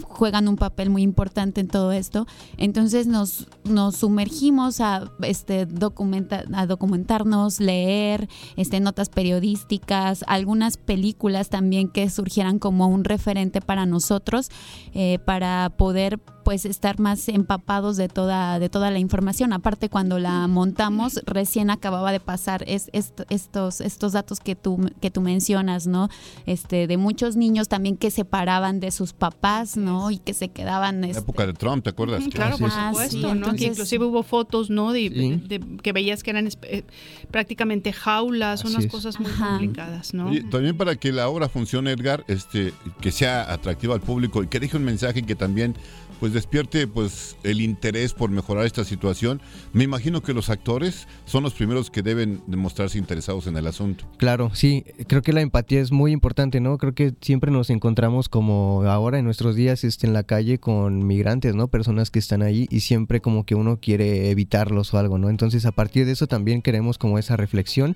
[0.03, 2.27] juegan un papel muy importante en todo esto.
[2.57, 11.49] Entonces nos, nos sumergimos a este documenta, a documentarnos, leer, este, notas periodísticas, algunas películas
[11.49, 14.51] también que surgieran como un referente para nosotros,
[14.93, 20.19] eh, para poder pues estar más empapados de toda de toda la información aparte cuando
[20.19, 25.19] la montamos recién acababa de pasar es, est- estos estos datos que tú que tú
[25.21, 26.07] mencionas no
[26.45, 30.49] este de muchos niños también que se paraban de sus papás no y que se
[30.49, 32.23] quedaban la este, época de Trump, ¿te acuerdas?
[32.31, 33.31] Claro, por Ah, supuesto, sí, ¿no?
[33.31, 34.91] entonces- que inclusive hubo fotos, ¿no?
[34.93, 35.41] De, Sí.
[35.47, 36.83] de- que veías que eran eh,
[37.31, 38.91] prácticamente jaulas, Así unas es.
[38.91, 40.27] cosas muy complicadas, ¿no?
[40.29, 44.47] Oye, también para que la obra funcione, Edgar, este, que sea atractiva al público y
[44.47, 45.75] que deje un mensaje que también
[46.19, 49.41] pues despierte pues el interés por mejorar esta situación.
[49.73, 54.05] Me imagino que los actores son los primeros que deben demostrarse interesados en el asunto.
[54.17, 56.77] Claro, sí, creo que la empatía es muy importante, ¿no?
[56.77, 61.05] Creo que siempre nos encontramos como ahora en nuestros días este, en la calle con
[61.05, 61.67] migrantes, ¿no?
[61.67, 65.29] Personas que están ahí y siempre como que uno quiere evitarlos o algo, ¿no?
[65.29, 67.95] Entonces a partir de eso también queremos como esa reflexión.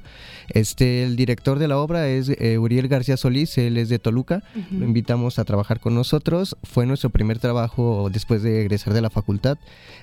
[0.49, 4.43] Este, el director de la obra es eh, Uriel García Solís, él es de Toluca,
[4.71, 9.09] lo invitamos a trabajar con nosotros, fue nuestro primer trabajo después de egresar de la
[9.09, 9.57] facultad,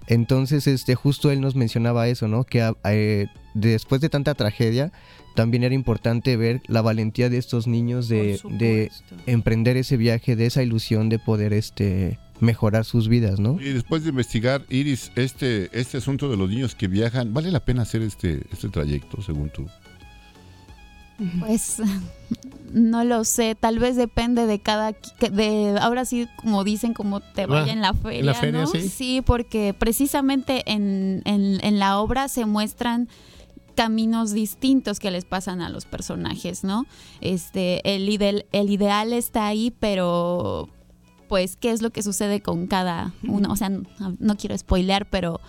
[0.06, 2.44] entonces este, justo él nos mencionaba eso, ¿no?
[2.44, 4.92] Que ah, eh, después de tanta tragedia,
[5.34, 8.90] también era importante ver la valentía de estos niños de, de
[9.26, 13.60] emprender ese viaje, de esa ilusión de poder este, mejorar sus vidas, ¿no?
[13.60, 17.60] Y después de investigar, Iris, este, este asunto de los niños que viajan, ¿vale la
[17.60, 19.66] pena hacer este, este trayecto, según tú?
[21.40, 21.76] Pues
[22.72, 24.94] no lo sé, tal vez depende de cada
[25.30, 28.60] de ahora sí como dicen como te vaya Ah, en la en feria, la feria,
[28.62, 28.66] ¿no?
[28.66, 29.22] sí.
[29.24, 33.08] porque precisamente en, en, en la obra se muestran
[33.74, 36.86] caminos distintos que les pasan a los personajes, ¿no?
[37.20, 40.70] Este, el ideal está ahí, pero
[41.28, 43.84] pues qué es lo que sucede con cada uno, o sea, no,
[44.18, 45.40] no quiero spoilear, pero,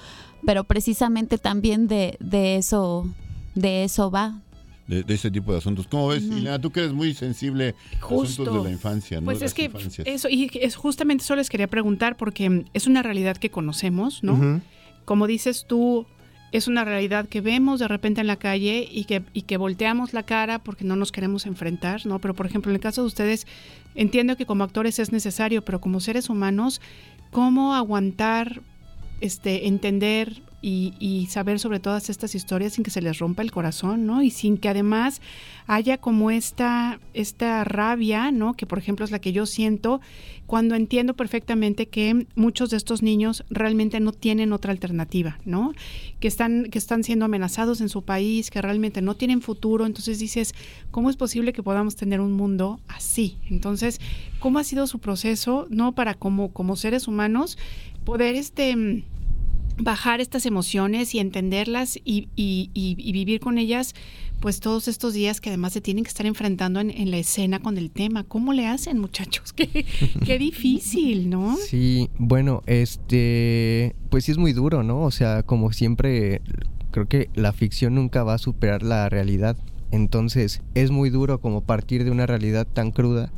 [0.46, 3.08] pero precisamente también de, de eso,
[3.56, 4.42] de eso va,
[4.88, 5.86] De, de ese tipo de asuntos.
[5.88, 6.60] ¿Cómo ves, Ileana?
[6.60, 8.44] Tú que eres muy sensible a Justo.
[8.44, 9.26] asuntos de la infancia, ¿no?
[9.26, 10.08] Pues es que infancias.
[10.08, 14.62] eso, y es justamente eso les quería preguntar, porque es una realidad que conocemos, ¿no?
[15.04, 16.06] Como dices tú,
[16.52, 20.14] es una realidad que vemos de repente en la calle y que, y que volteamos
[20.14, 22.20] la cara porque no nos queremos enfrentar, ¿no?
[22.20, 23.48] Pero por ejemplo, en el caso de ustedes,
[23.96, 26.82] entiendo que como actores es necesario, pero como seres humanos,
[27.32, 28.62] ¿cómo aguantar,
[29.20, 33.52] este, entender y, y saber sobre todas estas historias sin que se les rompa el
[33.52, 34.24] corazón, ¿no?
[34.24, 35.22] Y sin que además
[35.68, 38.56] haya como esta, esta rabia, ¿no?
[38.56, 40.02] Que por ejemplo es la que yo siento
[40.48, 45.74] cuando entiendo perfectamente que muchos de estos niños realmente no tienen otra alternativa, ¿no?
[46.22, 49.86] Que están, que están siendo amenazados en su país, que realmente no tienen futuro.
[49.86, 50.56] Entonces dices,
[50.90, 53.38] ¿cómo es posible que podamos tener un mundo así?
[53.50, 54.00] Entonces,
[54.40, 55.94] ¿cómo ha sido su proceso, ¿no?
[55.94, 57.58] Para como, como seres humanos
[58.06, 59.04] poder este
[59.80, 63.94] bajar estas emociones y entenderlas y, y- y- vivir con ellas
[64.40, 67.60] pues todos estos días que además se tienen que estar enfrentando en, en la escena
[67.60, 68.24] con el tema.
[68.24, 69.52] ¿Cómo le hacen muchachos?
[69.56, 69.86] Qué,
[70.26, 71.56] qué difícil, ¿no?
[71.58, 75.02] Sí, bueno, este, pues sí es muy duro, ¿no?
[75.02, 76.42] O sea, como siempre,
[76.92, 79.58] creo que la ficción nunca va a superar la realidad.
[79.92, 83.32] Entonces, es muy duro como partir de una realidad tan cruda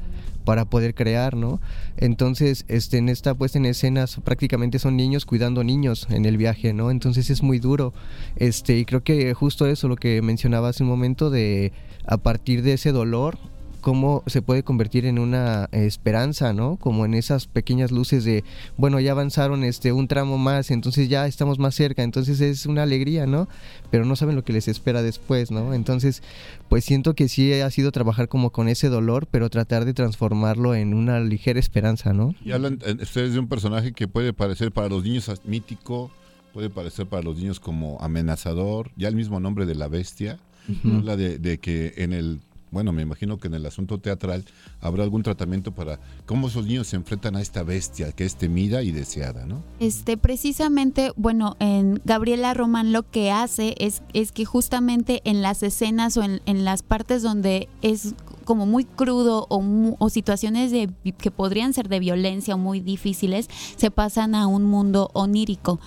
[0.46, 1.60] para poder crear, ¿no?
[1.98, 6.74] Entonces, este, en esta puesta en escenas prácticamente son niños cuidando niños en el viaje,
[6.74, 6.92] ¿no?
[6.92, 7.94] Entonces es muy duro.
[8.36, 11.72] Este, y creo que justo eso lo que mencionaba hace un momento de
[12.06, 13.38] a partir de ese dolor
[13.82, 16.78] cómo se puede convertir en una esperanza, ¿no?
[16.78, 18.44] Como en esas pequeñas luces de,
[18.78, 22.84] bueno, ya avanzaron este un tramo más, entonces ya estamos más cerca, entonces es una
[22.84, 23.48] alegría, ¿no?
[23.92, 25.74] Pero no saben lo que les espera después, ¿no?
[25.74, 26.22] Entonces,
[26.68, 30.76] pues siento que sí ha sido trabajar como con ese dolor, pero tratar de transformarlo
[30.76, 32.36] en una ligera esperanza, ¿no?
[32.44, 36.12] Y hablan eh, ustedes de un personaje que puede parecer para los niños mítico,
[36.54, 40.98] puede parecer para los niños como amenazador, ya el mismo nombre de la bestia, Ujú.
[40.98, 44.46] habla de, de que en el, bueno, me imagino que en el asunto teatral
[44.82, 48.84] habrá algún tratamiento para cómo esos niños se enfrentan a esta bestia que es temida
[48.84, 49.64] y deseada, ¿no?
[49.80, 55.64] Este, precisamente, bueno, en Gabriela Román lo que hace es, es que justamente en las
[55.64, 58.14] escenas o en, en las partes donde es
[58.46, 60.90] como muy crudo o, mu- o situaciones de,
[61.20, 65.80] que podrían ser de violencia o muy difíciles, se pasan a un mundo onírico.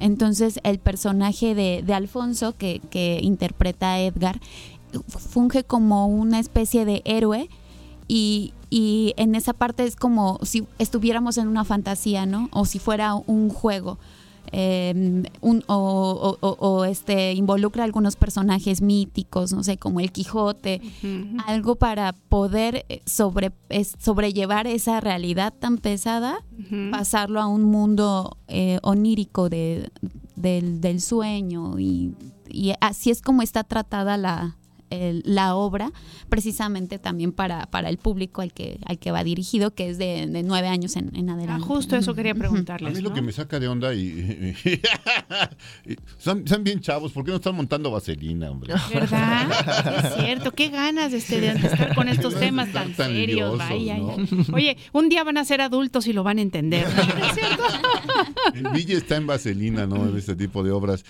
[0.00, 4.40] Entonces el personaje de, de Alfonso que, que interpreta a Edgar,
[5.06, 7.48] funge como una especie de héroe
[8.08, 12.48] y, y en esa parte es como si estuviéramos en una fantasía, ¿no?
[12.52, 13.98] O si fuera un juego.
[14.52, 15.74] eh, un- o,
[16.40, 20.80] o- o- o, este involucra algunos personajes míticos, no sé, como el Quijote,
[21.48, 26.38] algo para poder eh, sobre, es- sobrellevar esa realidad tan pesada,
[26.92, 29.90] pasarlo a un mundo eh, onírico de,
[30.36, 32.14] del, del sueño y,
[32.48, 34.56] y así es como está tratada la,
[34.90, 35.90] el- la obra,
[36.28, 40.26] precisamente también para, para el público al que, al que va dirigido, que es de,
[40.26, 41.62] de nueve años en, en adelante.
[41.64, 42.94] Ah, justo eso quería A preguntarles.
[42.94, 44.54] mí lo que me saca de onda y,
[45.86, 48.74] y- son, son bien chavos, ¿por qué no están montando vaselina, hombre?
[48.92, 50.04] ¿Verdad?
[50.06, 53.52] Es cierto, qué ganas este, de estar con estos temas tan, tan serios.
[53.52, 54.16] liosos, vaya, ¿no?
[54.16, 54.54] ya.
[54.54, 56.86] Oye, un día van a ser adultos y lo van a entender.
[56.94, 57.02] ¿no?
[57.26, 57.62] ¿Es cierto?
[58.54, 60.06] El Villa está en vaselina, ¿no?
[60.08, 61.04] En este tipo de obras.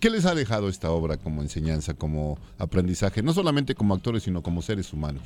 [0.00, 3.17] ¿Qué les ha dejado esta obra como enseñanza, como aprendizaje?
[3.22, 5.22] No solamente como actores, sino como seres humanos.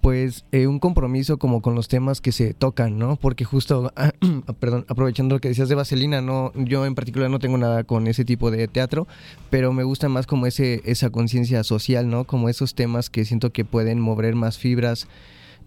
[0.00, 3.16] Pues eh, un compromiso como con los temas que se tocan, ¿no?
[3.16, 3.92] Porque justo,
[4.60, 8.06] perdón, aprovechando lo que decías de Vaselina, no, yo en particular no tengo nada con
[8.06, 9.06] ese tipo de teatro,
[9.50, 12.24] pero me gusta más como ese, esa conciencia social, ¿no?
[12.24, 15.08] Como esos temas que siento que pueden mover más fibras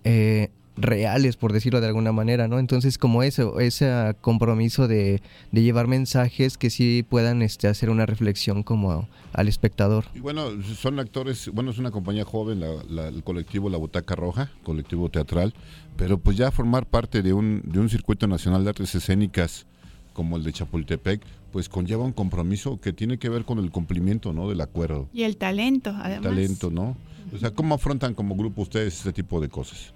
[0.04, 2.58] eh, reales, por decirlo de alguna manera, ¿no?
[2.60, 8.06] Entonces como eso, ese compromiso de, de llevar mensajes que sí puedan este, hacer una
[8.06, 10.06] reflexión como al espectador.
[10.16, 14.16] Y bueno, son actores, bueno, es una compañía joven, la- la- el colectivo La Butaca
[14.16, 15.54] Roja, colectivo teatral,
[15.98, 19.66] pero pues ya formar parte de un, de un circuito nacional de artes escénicas
[20.14, 24.32] como el de Chapultepec, pues conlleva un compromiso que tiene que ver con el cumplimiento,
[24.34, 24.48] ¿no?
[24.50, 26.24] Del acuerdo, Y el talento, además.
[26.24, 26.96] talento, ¿no?
[27.34, 29.94] O sea, ¿cómo afrontan como grupo ustedes este tipo de cosas?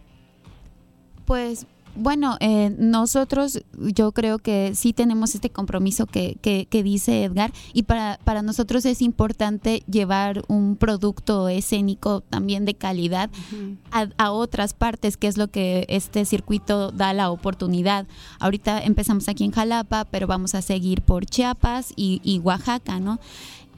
[1.26, 1.65] Pues
[1.95, 7.53] bueno, eh, nosotros yo creo que sí tenemos este compromiso que, que, que dice Edgar
[7.71, 13.30] y para, para nosotros es importante llevar un producto escénico también de calidad
[13.91, 18.07] a, a otras partes, que es lo que este circuito da la oportunidad.
[18.39, 23.19] Ahorita empezamos aquí en Jalapa, pero vamos a seguir por Chiapas y, y Oaxaca, ¿no?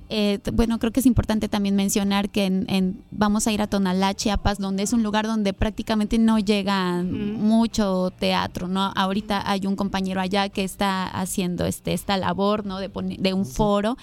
[0.10, 3.68] Eh, bueno, creo que es importante también mencionar que en, en- vamos a ir a
[3.68, 8.94] Tonalá, Chiapas, donde es un lugar donde prácticamente no llega mucho teatro, ¿no?
[8.96, 12.80] Ahorita hay un compañero allá que está haciendo este esta labor, ¿no?
[12.80, 13.98] De, un foro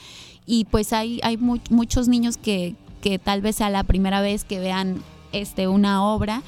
[0.46, 4.44] y pues hay, hay mu- muchos niños que, que tal vez sea la primera vez
[4.44, 5.02] que vean
[5.32, 6.42] este, una obra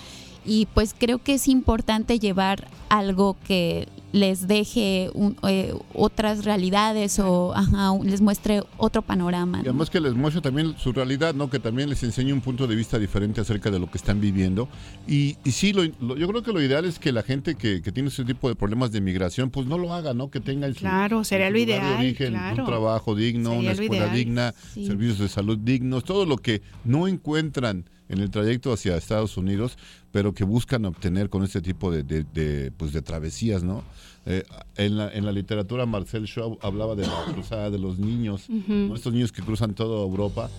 [0.44, 7.18] y pues creo que es importante llevar algo que les deje un- eh, otras realidades
[7.18, 9.59] o ajá, les muestre otro panorama.
[9.59, 9.70] Y ¿no?
[9.70, 11.50] además que les muestre también su realidad, ¿no?
[11.50, 14.68] Que también les enseñe un punto de vista diferente acerca de lo que están viviendo.
[15.07, 17.82] Y, y sí, lo- lo- yo creo que lo ideal es que la gente que,
[17.82, 20.30] que tiene ese tipo de problemas de migración, pues no lo haga, ¿no?
[20.30, 22.62] Que tenga en su, Claro, sería en lo su lugar de ideal, origen claro.
[22.62, 24.86] un trabajo digno, Sería una escuela ideal, digna, sí.
[24.86, 29.76] servicios de salud dignos, todo lo que no encuentran en el trayecto hacia Estados Unidos,
[30.12, 33.82] pero que buscan obtener con este tipo de, de- de, pues de travesías, ¿no?
[34.28, 34.42] Eh,
[34.76, 38.72] en, la, en la literatura, Marcel Shaw hablaba de la cruzada de los niños, Ujú.
[38.72, 38.94] ¿no?
[38.96, 40.50] estos niños que cruzan toda Europa,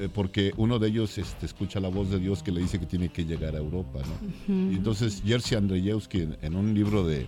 [0.00, 2.86] eh, porque uno de ellos este, escucha la voz de Dios que le dice que
[2.86, 4.54] tiene que llegar a Europa, ¿no?
[4.54, 4.72] Ujú.
[4.72, 7.26] Y entonces Jerzy Andrzejewski en, en un libro de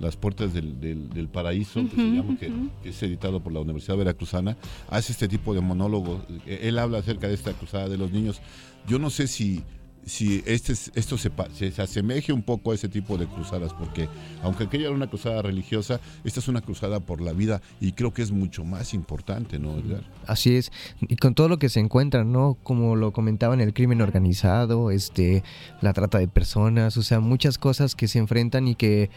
[0.00, 2.52] Las puertas del, del- del paraíso, que, se llama, que,
[2.82, 4.56] que es editado por la Universidad Veracruzana,
[4.88, 6.20] hace este tipo de monólogos.
[6.46, 8.40] Eh, Él habla acerca de esta cruzada de los niños.
[8.86, 9.62] Yo no sé si,
[10.06, 13.72] si este, es- esto se, se, se asemeje un poco a ese tipo de cruzadas,
[13.72, 14.08] porque
[14.42, 18.12] aunque aquella era una cruzada religiosa, esta es una cruzada por la vida y creo
[18.12, 20.02] que es mucho más importante, ¿no, Edgar?
[20.26, 20.70] Así es,
[21.00, 22.58] y con todo lo que se encuentran, ¿no?
[22.62, 25.42] Como lo comentaban, el crimen organizado, este,
[25.80, 29.08] la trata de personas, o sea, muchas cosas que se enfrentan y que,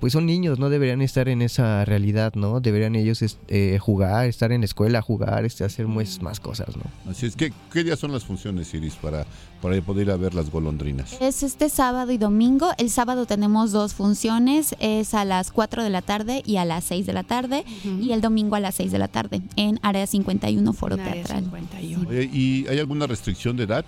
[0.00, 2.60] pues son niños, no deberían estar en esa realidad, ¿no?
[2.60, 7.10] Deberían ellos eh, jugar, estar en la escuela, jugar, este, hacer más cosas, ¿no?
[7.10, 9.26] Así es que, ¿qué días son las funciones, Iris, para,
[9.62, 11.16] para poder ir a ver las golondrinas?
[11.20, 12.70] Es este sábado y domingo.
[12.78, 16.84] El sábado tenemos dos funciones, es a las 4 de la tarde y a las
[16.84, 20.06] 6 de la tarde, y el domingo a las 6 de la tarde en Área
[20.06, 21.44] 51 Foro Teatral.
[22.08, 23.84] Oye, ¿Y hay alguna restricción de edad?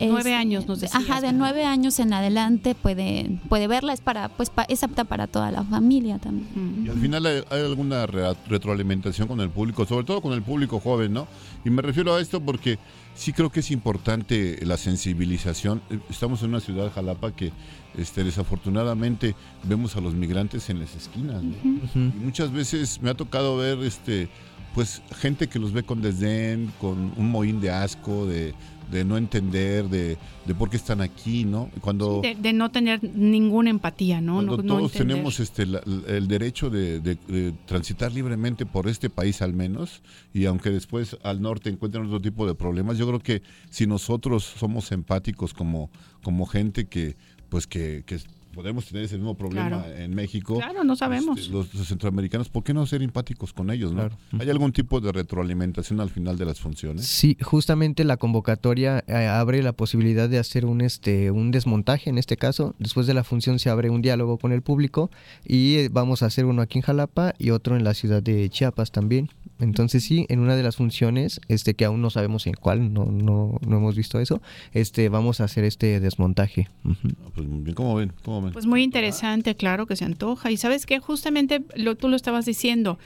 [0.00, 4.28] Nueve años nos decías, Ajá, de nueve años en adelante puede, puede verla, es para,
[4.28, 6.84] pues pa- es apta para toda la familia también.
[6.86, 10.42] Y al final hay, hay alguna re- retroalimentación con el público, sobre todo con el
[10.42, 11.26] público joven, ¿no?
[11.64, 12.78] Y me refiero a esto porque
[13.14, 15.80] sí creo que es importante la sensibilización.
[15.90, 17.52] Eh, Estamos en una ciudad, Jalapa, que
[17.96, 19.34] este, desafortunadamente
[19.64, 21.54] vemos a los migrantes en las esquinas, ¿no?
[21.94, 24.28] Y muchas veces me ha tocado ver este
[24.74, 28.52] pues gente que los ve con desdén, con un mohín de asco, de
[28.90, 30.16] de no entender, de,
[30.46, 31.70] de por qué están aquí, ¿no?
[31.80, 34.34] Cuando, De, de no tener ninguna empatía, ¿no?
[34.36, 39.10] cuando no, todos tenemos este la- el derecho de, de- de transitar libremente por este
[39.10, 43.20] país al menos, y aunque después al norte encuentren otro tipo de problemas, yo creo
[43.20, 45.90] que si nosotros somos empáticos como,
[46.22, 47.16] como gente que,
[47.48, 48.18] pues que, que
[48.56, 49.94] podemos tener ese mismo problema Claro.
[49.96, 50.56] en México.
[50.56, 51.38] Claro, no sabemos.
[51.38, 53.92] este, los, los centroamericanos, ¿por qué no ser empáticos con ellos?
[53.92, 54.08] ¿no?
[54.40, 57.06] ¿Hay algún tipo de retroalimentación al final de las funciones?
[57.06, 62.18] Sí, justamente la convocatoria eh, abre la posibilidad de hacer un este un desmontaje en
[62.18, 62.74] este caso.
[62.78, 65.10] Después de la función se abre un diálogo con el público
[65.46, 68.48] y eh, vamos a hacer uno aquí en Jalapa y otro en la ciudad de
[68.48, 69.28] Chiapas también.
[69.58, 73.06] Entonces sí, en una de las funciones, este que aún no sabemos en cuál, no,
[73.06, 74.42] no, no hemos visto eso,
[74.72, 76.68] este vamos a hacer este desmontaje.
[76.84, 77.08] Ujú.
[77.34, 78.12] Pues muy bien, ¿cómo ven?
[78.24, 78.52] ¿Cómo ven?
[78.52, 80.50] Pues muy interesante, claro que se antoja.
[80.50, 82.98] Y sabes que justamente lo, tú lo estabas diciendo,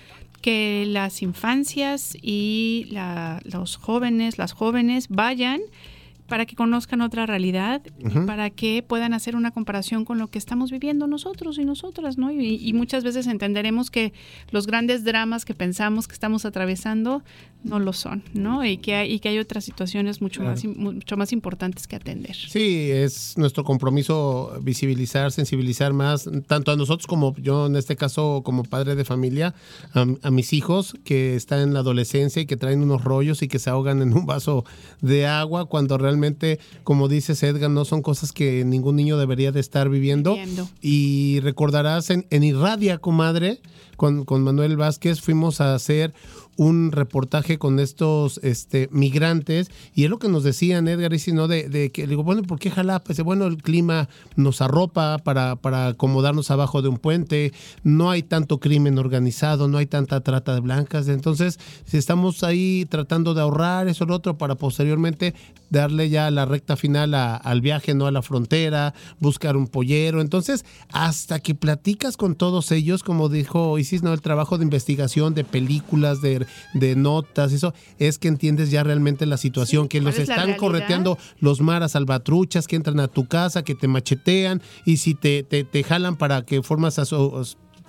[0.43, 5.61] que las infancias y la- los jóvenes, las jóvenes vayan
[6.31, 10.39] para que conozcan otra realidad y para que puedan hacer una comparación con lo que
[10.39, 12.31] estamos viviendo nosotros y nosotras, ¿no?
[12.31, 14.15] Y, y muchas veces entenderemos que
[14.51, 17.23] los grandes dramas que pensamos que estamos atravesando
[17.63, 18.65] no lo son, ¿no?
[18.65, 20.55] Y que hay, y que hay otras situaciones mucho, Claro.
[20.55, 22.35] más, mucho más importantes que atender.
[22.35, 28.43] Sí, es nuestro compromiso visibilizar, sensibilizar más, tanto a nosotros como yo en este caso
[28.45, 29.55] como padre de familia,
[29.95, 33.49] a, a mis hijos que están en la adolescencia y que traen unos rollos y
[33.49, 34.65] que se ahogan en un vaso
[35.01, 39.61] de agua cuando realmente, como dices Edgar, no son cosas que ningún niño debería de
[39.61, 40.33] estar viviendo.
[40.35, 40.69] Viviendo.
[40.81, 43.61] Y recordarás en, en Irradia, comadre,
[43.97, 46.15] con, con Manuel Vázquez fuimos a hacer
[46.61, 51.33] un reportaje con estos este, migrantes y es lo que nos decían Edgar y si
[51.33, 53.07] no de, que digo bueno ¿por qué Jalapa?
[53.09, 58.23] Dice bueno el clima nos arropa para, para acomodarnos abajo de un puente no hay
[58.23, 63.41] tanto crimen organizado no hay tanta trata de blancas entonces si estamos ahí tratando de
[63.41, 65.33] ahorrar eso lo otro para posteriormente
[65.71, 70.21] darle ya la recta final a- al viaje no a la frontera buscar un pollero.
[70.21, 75.35] Entonces hasta que platicas con todos ellos como dijo Isis no el trabajo de investigación
[75.35, 80.15] de películas de, de notas eso es que entiendes ya realmente la situación que los
[80.15, 83.89] ¿cuál es la están correteando los maras salvatruchas que entran a tu casa que te
[83.89, 87.17] machetean y si te, te, te jalan para que formas a su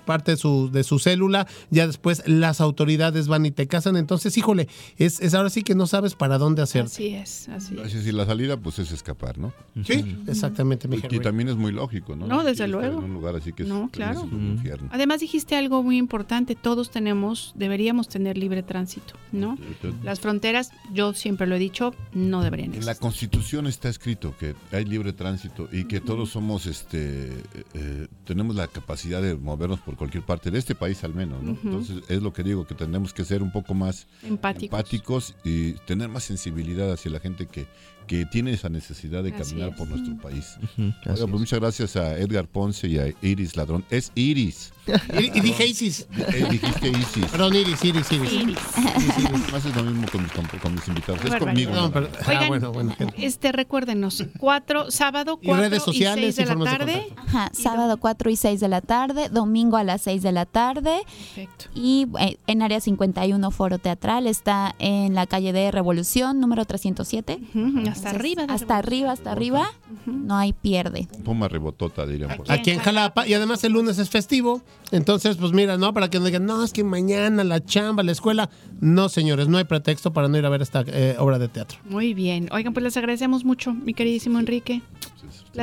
[0.05, 4.37] parte de su, de su célula, ya después las autoridades van y te casan, entonces
[4.37, 6.83] híjole, es, es ahora sí que no sabes para dónde hacer.
[6.85, 7.87] Así es, así es.
[7.87, 9.53] Es decir, la salida pues es escapar, ¿no?
[9.85, 12.27] Sí, exactamente, mi Y, y también es muy lógico, ¿no?
[12.27, 12.99] No, desde luego.
[12.99, 14.25] En un lugar así que es, No, claro.
[14.25, 14.89] es un infierno.
[14.91, 19.57] Además dijiste algo muy importante, todos tenemos, deberíamos tener libre tránsito, ¿no?
[20.03, 22.93] Las fronteras, yo siempre lo he dicho, no deberían En existir.
[22.95, 27.33] la Constitución está escrito que hay libre tránsito y que todos somos, este, eh,
[27.73, 31.51] eh, tenemos la capacidad de movernos por cualquier parte de este país al menos, ¿no?
[31.63, 34.79] Entonces es lo que digo que tenemos que ser un poco más Empáticos.
[34.79, 37.67] empáticos y tener más sensibilidad hacia la gente que,
[38.07, 39.75] que tiene esa necesidad de Así caminar es.
[39.75, 40.57] por nuestro país.
[40.61, 41.27] Ujú, Oiga, así pues es.
[41.39, 43.83] muchas gracias a Edgar Ponce y a Iris Ladrón.
[43.89, 44.73] Es Iris.
[45.13, 46.07] Y, y dije Isis.
[46.17, 47.25] Eh, dijiste Isis.
[47.27, 48.33] Perdón, Iris, Iris, Iris.
[48.33, 48.57] Iris.
[49.53, 51.23] Haces lo mismo con mis, con- con mis invitados.
[51.23, 51.71] Es conmigo.
[51.71, 52.95] No, pero- ah, Oigan, bueno, bueno.
[53.15, 57.07] Este, recuérdenos, cuatro, sábado, Y cuatro redes sociales, y seis de la tarde.
[57.15, 61.01] Ajá, sábado 4 y 6 de la tarde, domingo a las 6 de la tarde.
[61.35, 61.65] Perfecto.
[61.75, 67.39] Y eh, en área 51 Foro Teatral está en la calle de Revolución, número 307.
[67.53, 68.45] Ujú, hasta Entonces, arriba.
[68.49, 69.71] Hasta arriba, hasta arriba.
[70.05, 71.07] No hay pierde.
[71.23, 72.51] Puma rebotota, dirían por.
[72.51, 74.61] Aquí en Jalapa, y además el lunes es festivo.
[74.91, 75.93] Entonces, pues mira, ¿no?
[75.93, 78.49] Para que no digan, no, es que mañana la chamba, la escuela.
[78.79, 81.79] No, señores, no hay pretexto para no ir a ver esta eh, obra de teatro.
[81.85, 82.49] Muy bien.
[82.51, 84.81] Oigan, pues les agradecemos mucho, mi queridísimo Enrique.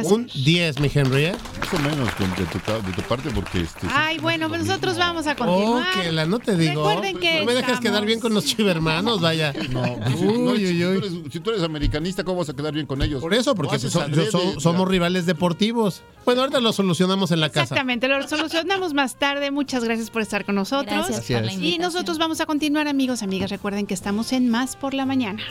[0.04, 1.36] Un 10, mi Henry, ¿eh?
[1.60, 4.64] Más o menos con- de tu, ca- de tu parte porque este, Ay, bueno, pues
[4.64, 5.92] nosotros vamos a Oh, continuar.
[6.02, 6.86] que la no te digo.
[6.88, 9.52] Recuerden que no me dejas estamos- quedar bien con los chivermanos, vaya.
[9.70, 10.96] No, pues, si, Uy, no, uy, si tú uy.
[10.98, 13.20] eres, si tú eres americanista, ¿cómo vas a quedar bien con ellos?
[13.20, 16.02] Por eso, porque so- yo so- somos rivales deportivos.
[16.24, 17.62] Bueno, ahorita lo solucionamos en la casa.
[17.62, 19.50] Exactamente, lo solucionamos más tarde.
[19.50, 20.94] Muchas gracias por estar con nosotros.
[20.94, 21.62] Gracias por la Gracias.
[21.62, 23.50] Y nosotros vamos a continuar, amigos, amigas.
[23.50, 25.42] Recuerden que estamos en Más por la Mañana.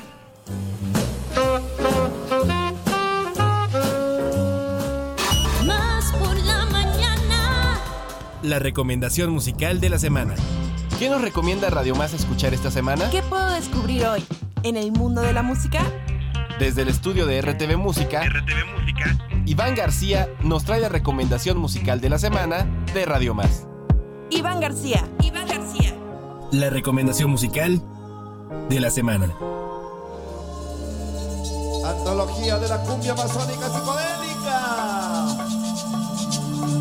[8.44, 10.36] La recomendación musical de la semana.
[11.00, 13.10] ¿Qué nos recomienda Radio Más escuchar esta semana?
[13.10, 14.24] ¿Qué puedo descubrir hoy
[14.62, 15.82] en el mundo de la música?
[16.60, 19.18] Desde el estudio de RTV Música, RTV Música.
[19.46, 23.66] Iván García nos trae la recomendación musical de la semana de Radio Más.
[24.30, 25.08] Iván García.
[25.24, 25.96] Iván García.
[26.52, 27.82] La recomendación musical
[28.70, 29.34] de la semana.
[31.86, 34.17] Antología de la cumbia masónica psicodélica.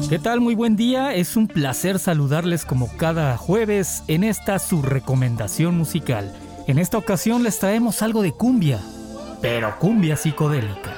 [0.08, 0.40] ¿Qué tal?
[0.40, 1.12] Muy buen día.
[1.14, 6.32] Es un placer saludarles como cada jueves en esta su recomendación musical.
[6.68, 8.80] En esta ocasión les traemos algo de cumbia.
[9.42, 10.94] pero cumbia psicodélica.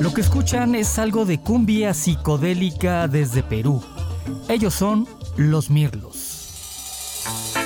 [0.00, 3.80] Lo que escuchan es algo de cumbia psicodélica desde Perú.
[4.48, 6.23] Ellos son Los Mirlos.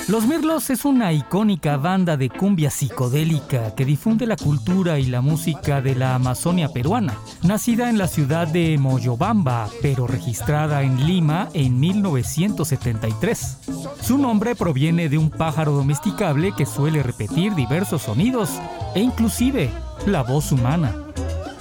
[0.09, 5.21] Los Mirlos es una icónica banda de cumbia psicodélica que difunde la cultura y la
[5.21, 11.51] música de la Amazonia peruana, nacida en la ciudad de Moyobamba, pero registrada en Lima
[11.53, 13.59] en 1973.
[14.01, 18.49] Su nombre proviene de un pájaro domesticable que suele repetir diversos sonidos
[18.95, 19.71] e inclusive
[20.07, 20.95] la voz humana.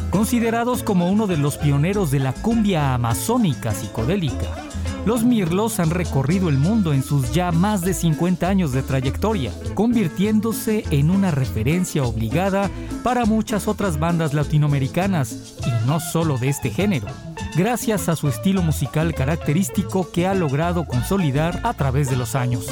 [0.10, 4.67] Considerados como uno de los pioneros de la cumbia amazónica psicodélica,
[5.08, 9.54] los Mirlos han recorrido el mundo en sus ya más de 50 años de trayectoria,
[9.74, 12.70] convirtiéndose en una referencia obligada
[13.06, 17.08] para muchas otras bandas latinoamericanas, y no solo de este género,
[17.56, 22.68] gracias a su estilo musical característico que ha logrado consolidar a través de los años.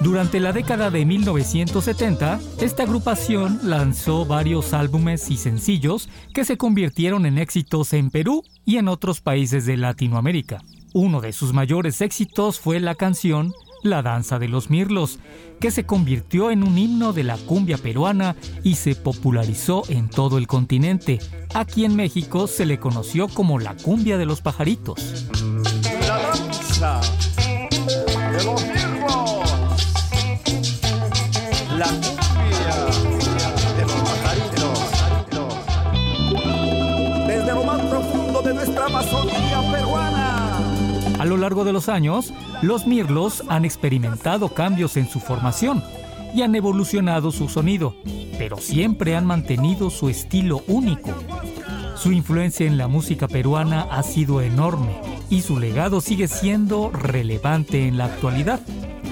[0.00, 7.26] Durante la década de 1970, esta agrupación lanzó varios álbumes y sencillos que se convirtieron
[7.26, 10.62] en éxitos en Perú y en otros países de Latinoamérica.
[10.94, 15.18] Uno de sus mayores éxitos fue la canción La Danza de los Mirlos,
[15.58, 20.36] que se convirtió en un himno de la cumbia peruana y se popularizó en todo
[20.36, 21.18] el continente.
[21.54, 25.26] Aquí en México se le conoció como la cumbia de los pajaritos.
[26.06, 27.00] La danza
[28.30, 29.40] de los mirlos.
[31.78, 32.76] La cumbia
[33.76, 34.78] de los pajaritos.
[37.26, 39.41] Desde lo más profundo de nuestra peruana.
[41.22, 45.80] A lo largo de los años, los Mirlos han experimentado cambios en su formación
[46.34, 47.94] y han evolucionado su sonido,
[48.38, 51.12] pero siempre han mantenido su estilo único.
[51.94, 55.00] Su influencia en la música peruana ha sido enorme
[55.30, 58.58] y su legado sigue siendo relevante en la actualidad.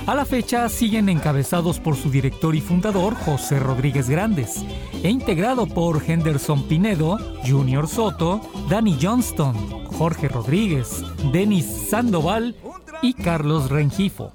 [0.09, 4.65] A la fecha siguen encabezados por su director y fundador José Rodríguez Grandes
[5.05, 12.57] e integrado por Henderson Pinedo, Junior Soto, Danny Johnston, Jorge Rodríguez, Denis Sandoval
[13.03, 14.33] y Carlos Rengifo.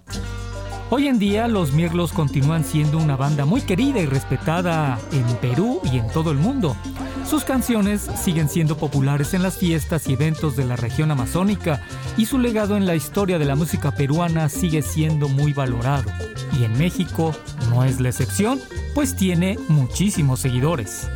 [0.91, 5.79] Hoy en día los Mirlos continúan siendo una banda muy querida y respetada en Perú
[5.91, 6.75] y en todo el mundo.
[7.29, 11.81] Sus canciones siguen siendo populares en las fiestas y eventos de la región amazónica
[12.17, 16.11] y su legado en la historia de la música peruana sigue siendo muy valorado.
[16.59, 17.35] Y en México
[17.69, 18.61] no es la excepción,
[18.93, 21.09] pues tiene muchísimos seguidores.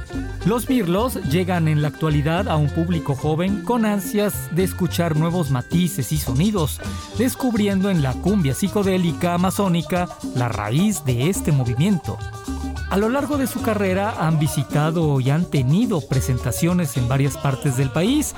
[0.45, 5.51] Los Mirlos llegan en la actualidad a un público joven con ansias de escuchar nuevos
[5.51, 6.81] matices y sonidos,
[7.17, 12.17] descubriendo en la cumbia psicodélica amazónica la raíz de este movimiento.
[12.89, 17.77] A lo largo de su carrera han visitado y han tenido presentaciones en varias partes
[17.77, 18.33] del país,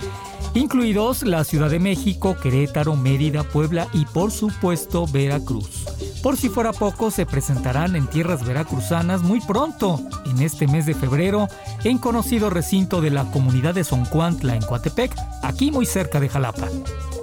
[0.54, 5.86] incluidos la Ciudad de México, Querétaro, Mérida, Puebla y por supuesto Veracruz.
[6.22, 10.96] Por si fuera poco, se presentarán en tierras veracruzanas muy pronto, en este mes de
[10.96, 11.48] febrero,
[11.86, 16.68] en conocido recinto de la comunidad de Zoncuantla en Coatepec, aquí muy cerca de Jalapa.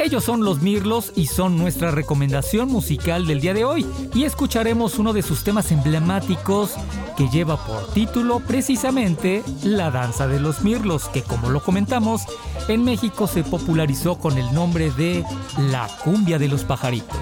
[0.01, 3.85] Ellos son los Mirlos y son nuestra recomendación musical del día de hoy.
[4.15, 6.75] Y escucharemos uno de sus temas emblemáticos
[7.19, 12.23] que lleva por título precisamente La Danza de los Mirlos, que como lo comentamos,
[12.69, 15.25] en México se popularizó con el nombre de
[15.59, 17.19] La Cumbia de los Pajaritos.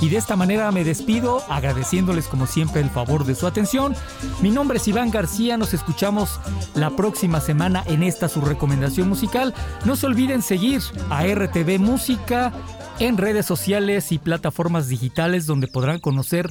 [0.00, 3.96] Y de esta manera me despido agradeciéndoles como siempre el favor de su atención.
[4.40, 6.38] Mi nombre es Iván García, nos escuchamos
[6.76, 9.52] la próxima semana en esta su recomendación musical.
[9.84, 10.80] No se olviden seguir
[11.10, 12.52] a RTV Música
[13.00, 16.48] en redes sociales y plataformas digitales donde podrán conocer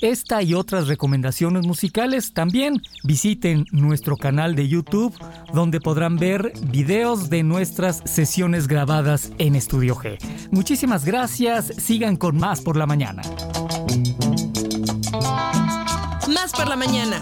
[0.00, 2.32] esta y otras recomendaciones musicales.
[2.32, 5.14] También visiten nuestro canal de YouTube
[5.52, 10.18] donde podrán ver videos de nuestras sesiones grabadas en Estudio G.
[10.50, 13.22] Muchísimas gracias, sigan con más por la mañana.
[16.28, 17.18] Más por la mañana.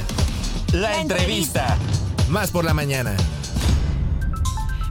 [0.74, 1.78] La entrevista.
[2.30, 3.16] Más por la mañana.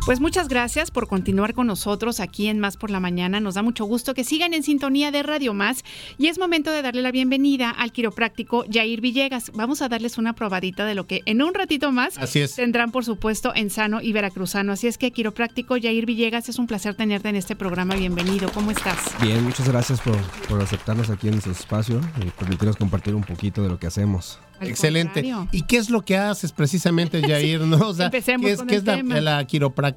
[0.06, 3.40] Pues muchas gracias por continuar con nosotros aquí en Más por la Mañana.
[3.40, 5.82] Nos da mucho gusto que sigan en sintonía de Radio Más
[6.18, 9.50] y es momento de darle la bienvenida al quiropráctico Jair Villegas.
[9.54, 12.54] Vamos a darles una probadita de lo que en un ratito más Así es.
[12.54, 14.72] tendrán, por supuesto, en Sano y Veracruzano.
[14.72, 17.94] Así es que quiropráctico Jair Villegas, es un placer tenerte en este programa.
[17.94, 18.50] Bienvenido.
[18.52, 18.98] ¿Cómo estás?
[19.22, 20.18] Bien, muchas gracias por,
[20.50, 24.38] por aceptarnos aquí en su espacio y permitirnos compartir un poquito de lo que hacemos.
[24.60, 25.22] Al Excelente.
[25.22, 25.48] contrario.
[25.50, 27.62] ¿Y qué es lo que haces precisamente, Jair?
[27.62, 27.88] ¿no?
[27.88, 29.20] O sea, Empecemos ¿qué es, con qué el es la, tema.
[29.20, 29.93] la quiropráctica?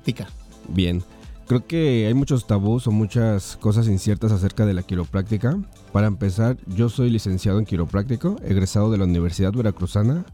[0.69, 1.03] Bien,
[1.47, 5.57] creo que hay muchos tabús o muchas cosas inciertas acerca de la quiropráctica.
[5.91, 10.25] Para empezar, yo soy licenciado en quiropráctico, egresado de la Universidad Veracruzana,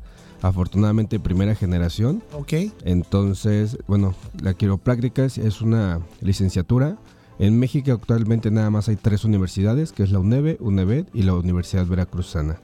[0.42, 2.24] afortunadamente primera generación.
[2.34, 2.54] Ok.
[2.84, 6.98] Entonces, bueno, la quiropráctica es, es una licenciatura.
[7.40, 11.34] En México actualmente nada más hay tres universidades, que es la UNEVE, UNEVED y la
[11.34, 12.60] Universidad Veracruzana.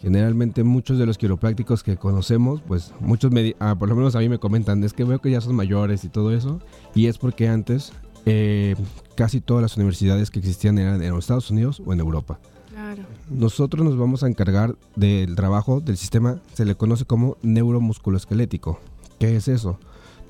[0.00, 4.20] Generalmente muchos de los quiroprácticos que conocemos, pues muchos, me, ah, por lo menos a
[4.20, 6.60] mí me comentan, es que veo que ya son mayores y todo eso.
[6.94, 7.92] Y es porque antes
[8.26, 8.76] eh,
[9.14, 12.38] casi todas las universidades que existían eran en los Estados Unidos o en Europa.
[12.70, 13.02] Claro.
[13.30, 18.78] Nosotros nos vamos a encargar del trabajo del sistema, se le conoce como neuromusculoesquelético.
[19.18, 19.78] ¿Qué es eso?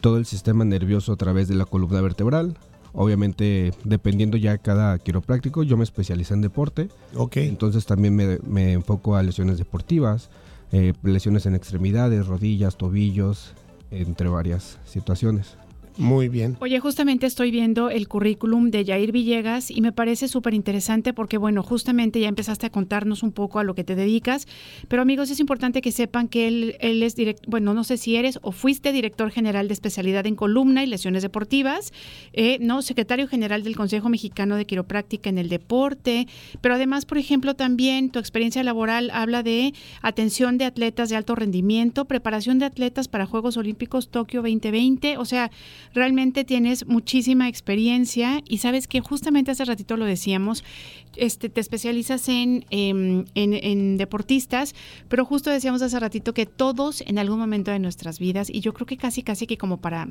[0.00, 2.56] Todo el sistema nervioso a través de la columna vertebral.
[2.92, 6.88] Obviamente, dependiendo ya cada quiropráctico, yo me especialicé en deporte.
[7.14, 7.36] Ok.
[7.38, 10.30] Entonces también me, me enfoco a lesiones deportivas,
[10.72, 13.52] eh, lesiones en extremidades, rodillas, tobillos,
[13.90, 15.57] entre varias situaciones.
[15.98, 16.56] Muy bien.
[16.60, 21.38] Oye, justamente estoy viendo el currículum de Jair Villegas y me parece súper interesante porque,
[21.38, 24.46] bueno, justamente ya empezaste a contarnos un poco a lo que te dedicas,
[24.86, 28.14] pero amigos, es importante que sepan que él, él es director, bueno, no sé si
[28.16, 31.92] eres o fuiste director general de especialidad en columna y lesiones deportivas,
[32.32, 36.28] eh, no, secretario general del Consejo Mexicano de Quiropráctica en el Deporte,
[36.60, 41.34] pero además, por ejemplo, también tu experiencia laboral habla de atención de atletas de alto
[41.34, 45.50] rendimiento, preparación de atletas para Juegos Olímpicos Tokio 2020, o sea,
[45.94, 50.64] realmente tienes muchísima experiencia y sabes que justamente hace ratito lo decíamos,
[51.16, 54.74] este, te especializas en, em, en, en deportistas,
[55.08, 58.72] pero justo decíamos hace ratito que todos en algún momento de nuestras vidas, y yo
[58.74, 60.08] creo que casi casi que como para,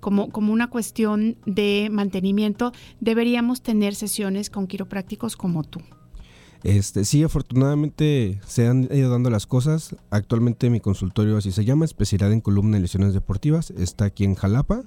[0.00, 5.80] como, como una cuestión de mantenimiento, deberíamos tener sesiones con quiroprácticos como tú.
[6.64, 9.94] Este, sí, afortunadamente se han ido dando las cosas.
[10.10, 13.70] Actualmente mi consultorio así se llama, especialidad en columna y lesiones deportivas.
[13.70, 14.82] Está aquí en Jalapa.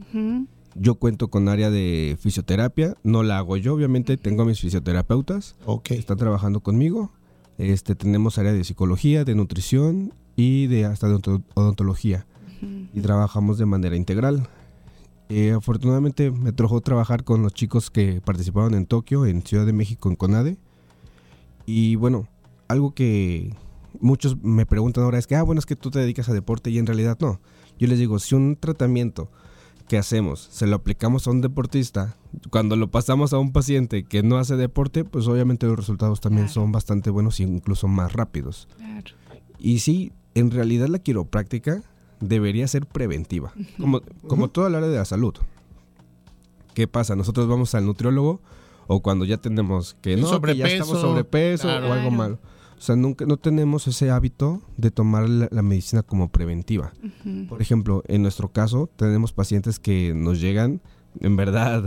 [0.75, 2.95] Yo cuento con área de fisioterapia.
[3.03, 4.17] No la hago yo, obviamente.
[4.17, 5.55] Tengo a mis fisioterapeutas.
[5.65, 5.91] Ok.
[5.91, 7.11] Están trabajando conmigo.
[7.59, 12.25] Este, tenemos área de psicología, de nutrición y de hasta de odonto- odontología.
[12.93, 14.47] Y trabajamos de manera integral.
[15.29, 19.73] Eh, afortunadamente me tocó trabajar con los chicos que participaron en Tokio, en Ciudad de
[19.73, 20.57] México, en CONADE.
[21.67, 22.27] Y bueno,
[22.69, 23.53] algo que
[23.99, 26.71] muchos me preguntan ahora es que, ah, bueno, es que tú te dedicas a deporte
[26.71, 27.41] y en realidad no.
[27.77, 29.29] Yo les digo, si un tratamiento
[29.87, 32.15] que hacemos se lo aplicamos a un deportista,
[32.49, 36.47] cuando lo pasamos a un paciente que no hace deporte, pues obviamente los resultados también
[36.47, 38.69] son bastante buenos e incluso más rápidos.
[38.77, 39.11] Claro.
[39.59, 41.83] Y sí, en realidad la quiropráctica
[42.21, 45.35] debería ser preventiva, como, como toda el área de la salud.
[46.73, 47.17] ¿Qué pasa?
[47.17, 48.39] Nosotros vamos al nutriólogo
[48.87, 51.89] o cuando ya tenemos que no, que ya sobrepeso, estamos sobrepeso claro.
[51.89, 52.39] o algo malo.
[52.77, 56.93] O sea, nunca, no tenemos ese hábito de tomar la, la medicina como preventiva.
[57.49, 60.81] Por ejemplo, en nuestro caso, tenemos pacientes que nos llegan
[61.19, 61.83] en verdad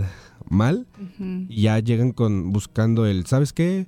[0.48, 0.86] mal
[1.18, 3.86] y ya llegan con buscando el, ¿sabes qué?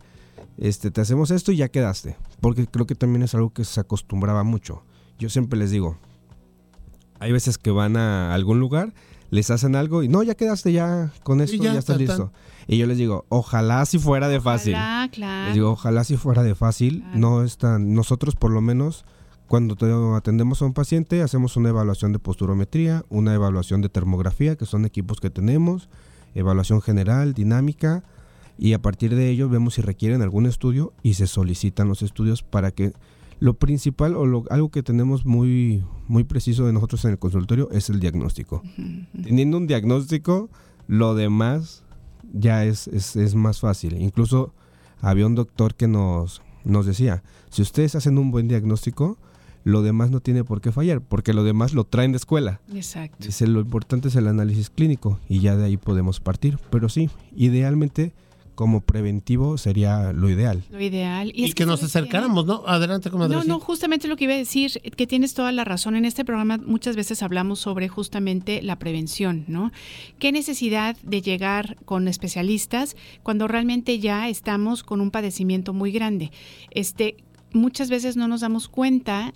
[0.59, 2.17] Este, te hacemos esto y ya quedaste.
[2.41, 4.85] Porque creo que también es algo que se acostumbraba mucho.
[5.19, 5.99] Yo siempre les digo,
[7.19, 8.95] hay veces que van a algún lugar,
[9.31, 12.33] les hacen algo y no, ya quedaste ya con esto, ya, ya, estás tan, listo.
[12.69, 14.75] Y yo les digo, ojalá si fuera de fácil.
[14.75, 15.45] Ojalá, claro.
[15.47, 17.05] Les digo, ojalá si fuera de fácil.
[17.15, 19.05] No es tan, nosotros por lo menos
[19.49, 24.57] cuando te- atendemos a un paciente hacemos una evaluación de posturometría, una evaluación de termografía,
[24.57, 25.89] que son equipos que tenemos,
[26.35, 28.03] evaluación general, dinámica,
[28.59, 32.43] y a partir de ello vemos si requieren algún estudio y se solicitan los estudios
[32.43, 32.93] para que
[33.41, 37.69] lo principal o lo- algo que tenemos muy, muy preciso de nosotros en el consultorio
[37.73, 38.63] es el diagnóstico.
[39.23, 40.49] Teniendo un diagnóstico,
[40.87, 41.82] lo demás
[42.33, 44.01] ya es, es, es más fácil.
[44.01, 44.53] Incluso
[45.01, 49.19] había un doctor que nos, nos decía, si ustedes hacen un buen diagnóstico,
[49.65, 52.61] lo demás no tiene por qué fallar, porque lo demás lo traen de escuela.
[52.75, 53.19] Exacto.
[53.21, 56.59] Dice, lo importante es el análisis clínico y ya de ahí podemos partir.
[56.71, 58.13] Pero sí, idealmente
[58.55, 60.63] como preventivo sería lo ideal.
[60.71, 61.33] Lo ideal.
[61.35, 62.63] Y, es que, nos acercáramos, ¿no?
[62.67, 63.37] Adelante, comadre.
[63.37, 65.97] No, no, justamente lo que iba a decir, que tienes toda la razón.
[65.97, 69.73] En este programa muchas veces hablamos sobre justamente la prevención, ¿no?
[70.19, 76.31] ¿Qué necesidad de llegar con especialistas cuando realmente ya estamos con un padecimiento muy grande?
[76.71, 77.17] Este,
[77.53, 79.33] muchas veces no nos damos cuenta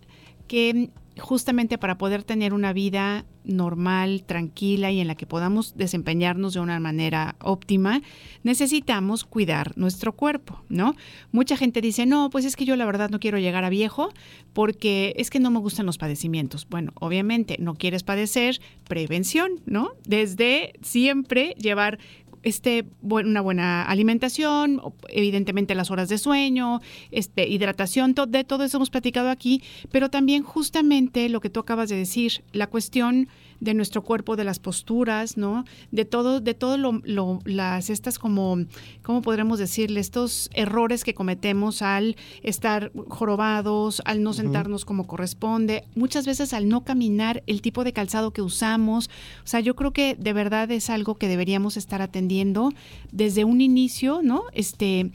[0.46, 6.54] que justamente para poder tener una vida normal, tranquila y en la que podamos desempeñarnos
[6.54, 8.02] de una manera óptima,
[8.42, 10.94] necesitamos cuidar nuestro cuerpo, ¿no?
[11.32, 14.12] Mucha gente dice, no, pues es que yo la verdad no quiero llegar a viejo
[14.52, 16.66] porque es que no me gustan los padecimientos.
[16.68, 19.90] Bueno, obviamente no quieres padecer, prevención, ¿no?
[20.06, 21.98] Desde siempre llevar
[22.46, 26.80] este, una buena alimentación, evidentemente las horas de sueño,
[27.10, 31.58] este, hidratación, to- de todo eso hemos platicado aquí, pero también justamente lo que tú
[31.58, 33.28] acabas de decir, la cuestión
[33.60, 35.64] de nuestro cuerpo, de las posturas, ¿no?
[35.90, 38.58] De todo, de todo lo, lo- las estas como,
[39.02, 40.00] ¿cómo podremos decirle?
[40.00, 46.68] Estos errores que cometemos al estar jorobados, al no sentarnos como corresponde, muchas veces al
[46.68, 49.08] no caminar, el tipo de calzado que usamos.
[49.44, 52.70] O sea, yo creo que de verdad es algo que deberíamos estar atendiendo
[53.12, 54.44] desde un inicio, ¿no?
[54.52, 55.10] Este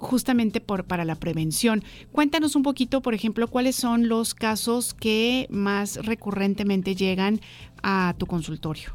[0.00, 1.84] justamente por, para la prevención.
[2.12, 7.40] Cuéntanos un poquito, por ejemplo, cuáles son los casos que más recurrentemente llegan
[7.82, 8.90] a tu consultorio.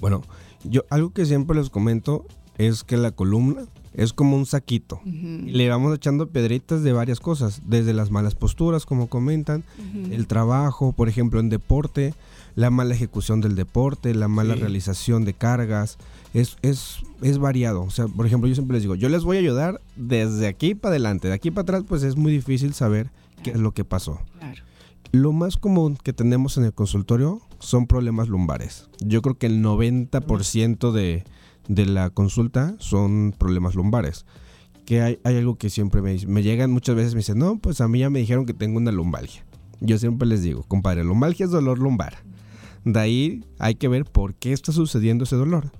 [0.00, 0.22] Bueno,
[0.64, 2.26] yo algo que siempre les comento
[2.58, 5.00] es que la columna es como un saquito.
[5.04, 9.64] Le vamos echando piedritas de varias cosas, desde las malas posturas, como comentan,
[10.10, 12.12] el trabajo, por ejemplo, en deporte,
[12.54, 14.60] la mala ejecución del deporte, la mala Sí.
[14.60, 15.96] realización de cargas,
[16.34, 17.82] es, es, es variado.
[17.82, 20.74] O sea, por ejemplo, yo siempre les digo, yo les voy a ayudar desde aquí
[20.74, 23.10] para adelante, de aquí para atrás, pues es muy difícil saber
[23.42, 24.20] qué es lo que pasó.
[24.38, 24.62] Claro.
[25.12, 28.88] Lo más común que tenemos en el consultorio son problemas lumbares.
[29.00, 31.24] Yo creo que el 90% de,
[31.68, 34.26] de la consulta son problemas lumbares.
[34.84, 37.80] Que hay, hay algo que siempre me, me llegan muchas veces, me dicen, no, pues
[37.80, 39.44] a mí ya me dijeron que tengo una lumbalgia.
[39.80, 42.18] Yo siempre les digo, compadre, lumbalgia es dolor lumbar.
[42.84, 45.72] De ahí hay que ver por qué está sucediendo ese dolor.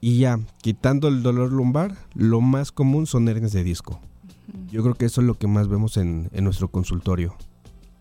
[0.00, 4.00] Y ya, quitando el dolor lumbar, lo más común son hernias de disco.
[4.72, 7.36] Yo creo que eso es lo que más vemos en, en nuestro consultorio.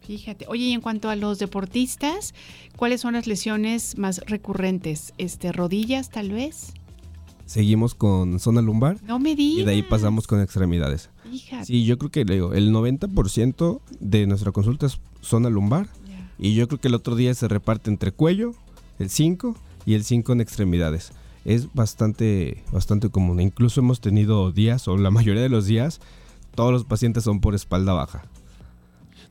[0.01, 0.45] Fíjate.
[0.47, 2.33] Oye, y en cuanto a los deportistas,
[2.75, 5.13] ¿cuáles son las lesiones más recurrentes?
[5.17, 6.73] Este, rodillas, tal vez.
[7.45, 9.65] Seguimos con zona lumbar No me y digas.
[9.65, 11.09] de ahí pasamos con extremidades.
[11.29, 11.65] Fíjate.
[11.65, 15.89] Sí, yo creo que le digo, el 90% de nuestra consulta es zona lumbar
[16.37, 18.53] y yo creo que el otro día se reparte entre cuello,
[18.99, 21.11] el 5 y el 5 en extremidades.
[21.45, 23.39] Es bastante bastante común.
[23.39, 25.99] Incluso hemos tenido días o la mayoría de los días
[26.55, 28.23] todos los pacientes son por espalda baja.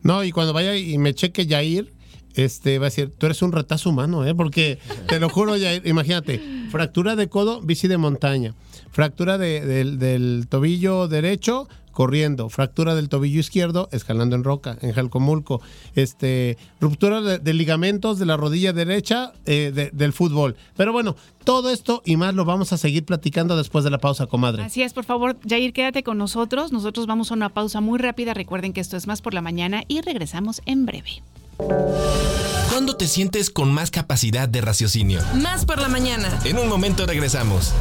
[0.02, 1.92] No, y cuando vaya y me cheque Yair,
[2.34, 4.34] este va a decir, tú eres un retazo humano, ¿eh?
[4.34, 4.78] Porque
[5.08, 6.40] te lo juro, Yair, imagínate,
[6.70, 8.54] fractura de codo, bici de montaña,
[8.92, 11.68] fractura de- del, del tobillo derecho,
[11.98, 15.60] corriendo, fractura del tobillo izquierdo, escalando en roca, en Jalcomulco,
[15.96, 20.54] este, ruptura de, de ligamentos de la rodilla derecha eh, de- del fútbol.
[20.76, 24.26] Pero bueno, todo esto y más lo vamos a seguir platicando después de la pausa,
[24.26, 24.62] comadre.
[24.62, 26.70] Así es, por favor, Jair, quédate con nosotros.
[26.70, 28.32] Nosotros vamos a una pausa muy rápida.
[28.32, 31.20] Recuerden que esto es más por la mañana y regresamos en breve.
[32.70, 35.20] ¿Cuándo te sientes con más capacidad de raciocinio?
[35.42, 36.38] Más por la mañana.
[36.44, 37.72] En un momento regresamos.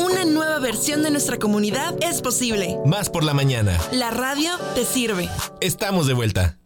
[0.00, 2.78] Una nueva versión de nuestra comunidad es posible.
[2.86, 3.78] Más por la mañana.
[3.92, 5.28] La radio te sirve.
[5.60, 6.59] Estamos de vuelta.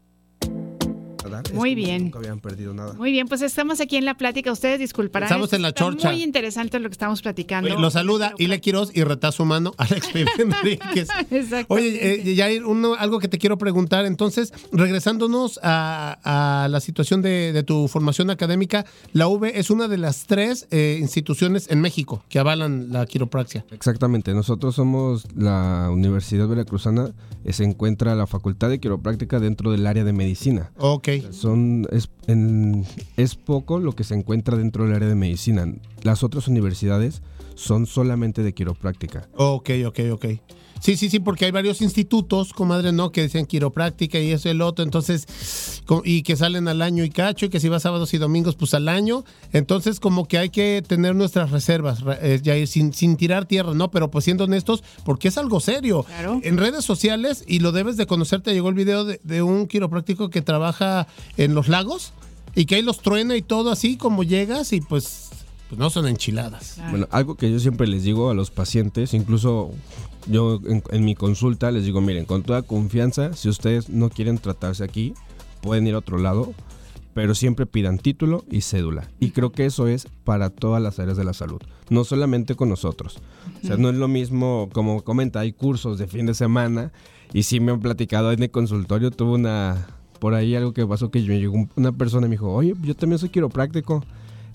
[1.54, 2.04] Muy bien.
[2.04, 2.92] Nunca habían perdido nada.
[2.94, 4.52] Muy bien, pues estamos aquí en la plática.
[4.52, 5.26] Ustedes disculparán.
[5.26, 6.10] Estamos en la Está chorcha.
[6.12, 7.70] Muy interesante lo que estamos platicando.
[7.72, 11.08] Oye, Lo saluda Ile Quiroz y retazo humano Alex Pibe Enríquez.
[11.68, 14.04] Oye, eh, Yair, uno- algo que te quiero preguntar.
[14.06, 16.18] Entonces, regresándonos a,
[16.64, 20.68] a la situación de, de tu formación académica, la UV es una de las tres
[20.70, 23.64] eh, instituciones en México que avalan la quiropraxia.
[23.70, 27.12] Exactamente, nosotros somos la Universidad Veracruzana,
[27.44, 30.70] eh, se encuentra la Facultad de Quiropráctica dentro del área de medicina.
[30.78, 31.08] Ok.
[31.32, 32.84] Son, es, en-
[33.16, 35.66] es poco lo que se encuentra dentro del área de medicina.
[36.02, 37.22] Las otras universidades
[37.54, 39.28] son solamente de quiropráctica.
[39.36, 40.26] Ok, ok, ok.
[40.84, 43.10] Sí, sí, sí, porque hay varios institutos, comadre, ¿no?
[43.10, 45.26] Que decían quiropráctica y eso y el otro, entonces,
[46.04, 48.74] y que salen al año y cacho, y que si va sábados y domingos, pues
[48.74, 49.24] al año.
[49.54, 53.72] Entonces, como que hay que tener nuestras reservas, eh, ya ir sin, sin tirar tierra,
[53.72, 53.90] ¿no?
[53.90, 56.04] Pero pues siendo honestos, porque es algo serio.
[56.42, 59.66] En redes sociales, y lo debes de conocer, te llegó el video de, de un
[59.68, 61.06] quiropráctico que trabaja
[61.38, 62.12] en los lagos
[62.54, 65.30] y que ahí los truena y todo así, como llegas y pues,
[65.74, 66.78] pues no son enchiladas.
[66.90, 69.70] Bueno, algo que yo siempre les digo a los pacientes, incluso
[70.26, 74.38] yo en, en mi consulta les digo, miren, con toda confianza, si ustedes no quieren
[74.38, 75.14] tratarse aquí,
[75.60, 76.52] pueden ir a otro lado.
[77.14, 79.08] pero siempre pidan título y cédula.
[79.20, 82.68] Y creo que eso es para todas las áreas de la salud, no solamente con
[82.68, 83.18] nosotros.
[83.62, 86.90] O sea, no es lo mismo, como comenta, hay cursos de fin de semana
[87.32, 89.86] y sí me han platicado en el consultorio, tuve una,
[90.18, 92.74] por ahí algo que pasó que me llegó un- una persona y me dijo, oye,
[92.82, 94.04] yo también soy quiropráctico.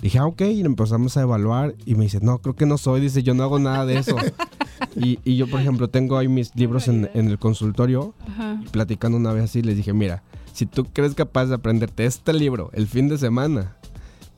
[0.01, 3.01] Dije, ah, ok, y empezamos a evaluar y me dice, no, creo que no soy,
[3.01, 4.15] dice, yo no hago nada de eso.
[4.95, 8.59] y, y yo, por ejemplo, tengo ahí mis libros en, en el consultorio Ajá.
[8.65, 10.23] y platicando una vez así, les dije, mira,
[10.53, 13.75] si tú crees capaz de aprenderte este libro el fin de semana,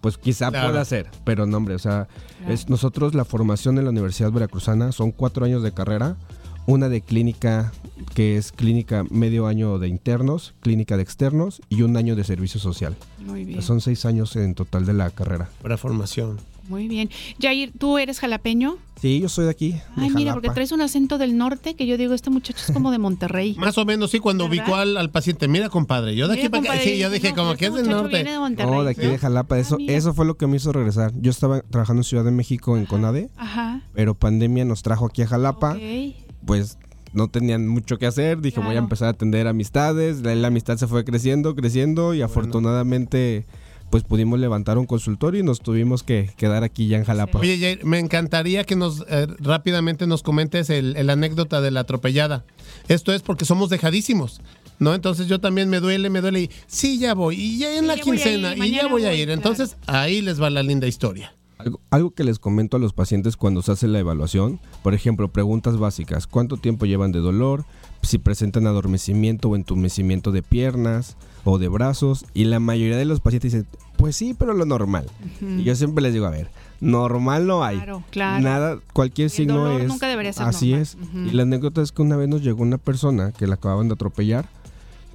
[0.01, 0.69] pues quizá Claro.
[0.69, 2.07] pueda ser, pero no, hombre, o sea,
[2.47, 6.17] es, nosotros la formación en la Universidad Veracruzana son cuatro años de carrera,
[6.65, 7.71] una de clínica,
[8.13, 12.59] que es clínica medio año de internos, clínica de externos y un año de servicio
[12.59, 12.95] social.
[13.19, 13.61] Muy bien.
[13.61, 15.49] Son seis años en total de la carrera.
[15.61, 16.37] Para formación.
[16.69, 17.09] Muy bien.
[17.41, 18.77] Jair, ¿tú eres jalapeño?
[19.01, 19.71] Sí, yo soy de aquí.
[19.71, 22.71] de Ay, mira, porque traes un acento del norte que yo digo, este muchacho es
[22.71, 23.55] como de Monterrey.
[23.59, 24.65] Más o menos, sí, cuando ¿Verdad?
[24.65, 25.47] ubicó al, al paciente.
[25.49, 26.83] Mira, compadre, yo de Mira, aquí para acá.
[26.83, 28.09] Sí, yo dije, no, como este que es del norte.
[28.09, 28.71] viene de Monterrey.
[28.71, 29.57] No, de aquí de Jalapa.
[29.59, 31.11] Eso, eso fue lo que me hizo regresar.
[31.19, 33.81] Yo estaba trabajando en Ciudad de México en CONADE, Ajá.
[33.93, 35.71] pero pandemia nos trajo aquí a Jalapa.
[35.73, 36.30] Ok.
[36.45, 36.77] Pues
[37.13, 38.39] no tenían mucho que hacer.
[38.41, 40.21] Dije, voy a empezar a atender amistades.
[40.21, 43.45] La, la amistad se fue creciendo, creciendo y afortunadamente
[43.91, 47.39] pues pudimos levantar un consultorio y nos tuvimos que quedar aquí ya en Jalapa.
[47.39, 51.81] Oye, Jair, me encantaría que nos eh, rápidamente nos comentes el, el anécdota de la
[51.81, 52.45] atropellada.
[52.87, 54.41] Esto es porque somos dejadísimos,
[54.79, 54.95] ¿no?
[54.95, 57.97] Entonces yo también me duele, me duele y sí, ya voy, y ya en la
[57.97, 59.25] ya quincena, ir, y ya voy a ir.
[59.25, 59.33] claro.
[59.33, 61.35] Entonces ahí les va la linda historia.
[61.61, 65.27] Algo, algo que les comento a los pacientes cuando se hace la evaluación, por ejemplo,
[65.29, 67.65] preguntas básicas, ¿cuánto tiempo llevan de dolor?
[68.01, 73.19] Si presentan adormecimiento o entumecimiento de piernas o de brazos, y la mayoría de los
[73.19, 75.05] pacientes dicen, pues sí, pero lo normal.
[75.41, 76.49] Y yo siempre les digo, a ver,
[76.79, 77.77] normal no hay.
[77.77, 78.43] Claro, claro.
[78.43, 79.87] Nada, cualquier signo dolor es.
[79.87, 80.81] nunca debería ser Así normal.
[80.81, 80.97] es.
[81.31, 83.93] Y la anécdota es que una vez nos llegó una persona que la acababan de
[83.93, 84.49] atropellar,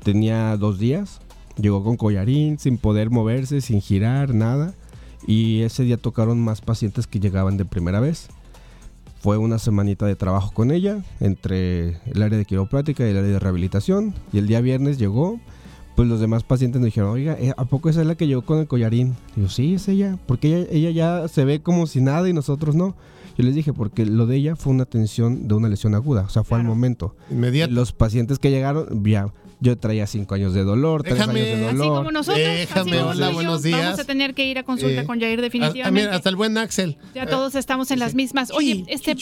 [0.05, 1.21] tenía dos días,
[1.61, 4.75] llegó con collarín, sin poder moverse, sin girar, nada.
[5.27, 8.29] Y ese día tocaron más pacientes que llegaban de primera vez.
[9.21, 13.31] Fue una semanita de trabajo con ella, entre el área de quiropráctica y el área
[13.31, 14.15] de rehabilitación.
[14.33, 15.41] Y el día viernes llegó,
[15.97, 18.43] pues los demás pacientes nos dijeron, oiga, eh, ¿a poco esa es la que llegó
[18.43, 19.17] con el collarín?
[19.37, 22.33] Y yo, sí, es ella, porque ella, ella ya se ve como si nada y
[22.33, 22.95] nosotros no.
[23.37, 26.29] Yo les dije, porque lo de ella fue una atención de una lesión aguda, o
[26.29, 27.17] sea, fue al momento.
[27.31, 27.73] Inmediato.
[27.73, 31.67] Los pacientes que llegaron, ya, yo traía cinco años de dolor, tres Déjame, años de
[31.69, 31.97] Así dolor.
[31.99, 32.47] como nosotros.
[32.47, 33.81] así Déjame, como hola, buenos días.
[33.83, 36.11] Vamos a tener que ir a consulta Eh, con Jair definitivamente.
[36.11, 36.99] hasta el buen Axel.
[37.15, 38.51] Ya todos estamos en las mismas.
[38.51, 39.15] Oye, este,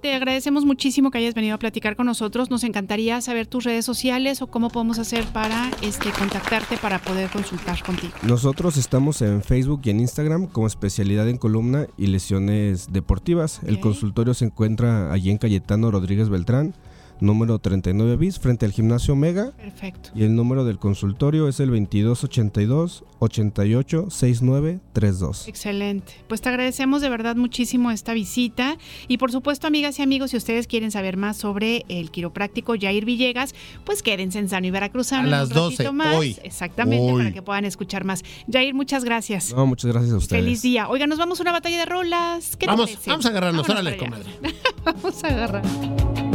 [0.00, 2.50] te agradecemos muchísimo que hayas venido a platicar con nosotros.
[2.50, 7.28] Nos encantaría saber tus redes sociales o cómo podemos hacer para este, contactarte para poder
[7.30, 8.12] consultar contigo.
[8.22, 13.60] Nosotros estamos en Facebook y en Instagram como especialidad en columna y lesiones deportivas.
[13.66, 16.74] El consultorio se encuentra allí en Cayetano Rodríguez Beltrán,
[17.20, 19.52] número 39 bis, frente al gimnasio Omega.
[19.56, 20.10] Perfecto.
[20.14, 25.48] Y el número del consultorio es el 2282 88 6932.
[25.48, 26.12] Excelente.
[26.28, 28.76] Pues te agradecemos de verdad muchísimo esta visita.
[29.08, 33.04] Y por supuesto, amigas y amigos, si ustedes quieren saber más sobre el quiropráctico Jair
[33.04, 33.54] Villegas,
[33.84, 35.28] pues quédense en Sano y Veracruzano.
[35.28, 36.16] A las un ratito 12, más.
[36.16, 36.36] hoy.
[36.42, 37.18] Exactamente, Hoy.
[37.18, 38.22] para que puedan escuchar más.
[38.50, 39.54] Jair, muchas gracias.
[39.54, 40.42] No, muchas gracias a ustedes.
[40.42, 40.88] Feliz día.
[40.88, 42.56] Oiga, nos vamos a una batalla de rolas.
[42.56, 43.10] ¿Qué te Vamos, parece?
[43.10, 44.54] vamos a agarrarnos, Vámonos órale, allá.
[44.84, 46.29] vamos a agarrar.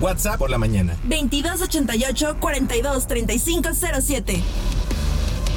[0.00, 0.96] WhatsApp por la mañana.
[1.04, 3.68] 2288 42 35
[4.00, 4.42] 07.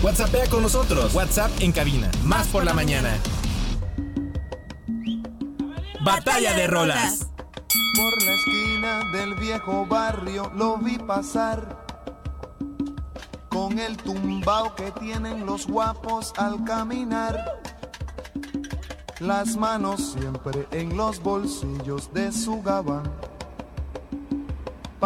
[0.03, 1.13] WhatsAppea con nosotros.
[1.15, 2.09] WhatsApp en cabina.
[2.23, 3.17] Más por la mañana.
[6.01, 7.27] Batalla de rolas.
[7.95, 11.83] Por la esquina del viejo barrio lo vi pasar
[13.49, 17.59] con el tumbao que tienen los guapos al caminar.
[19.19, 23.11] Las manos siempre en los bolsillos de su gabán.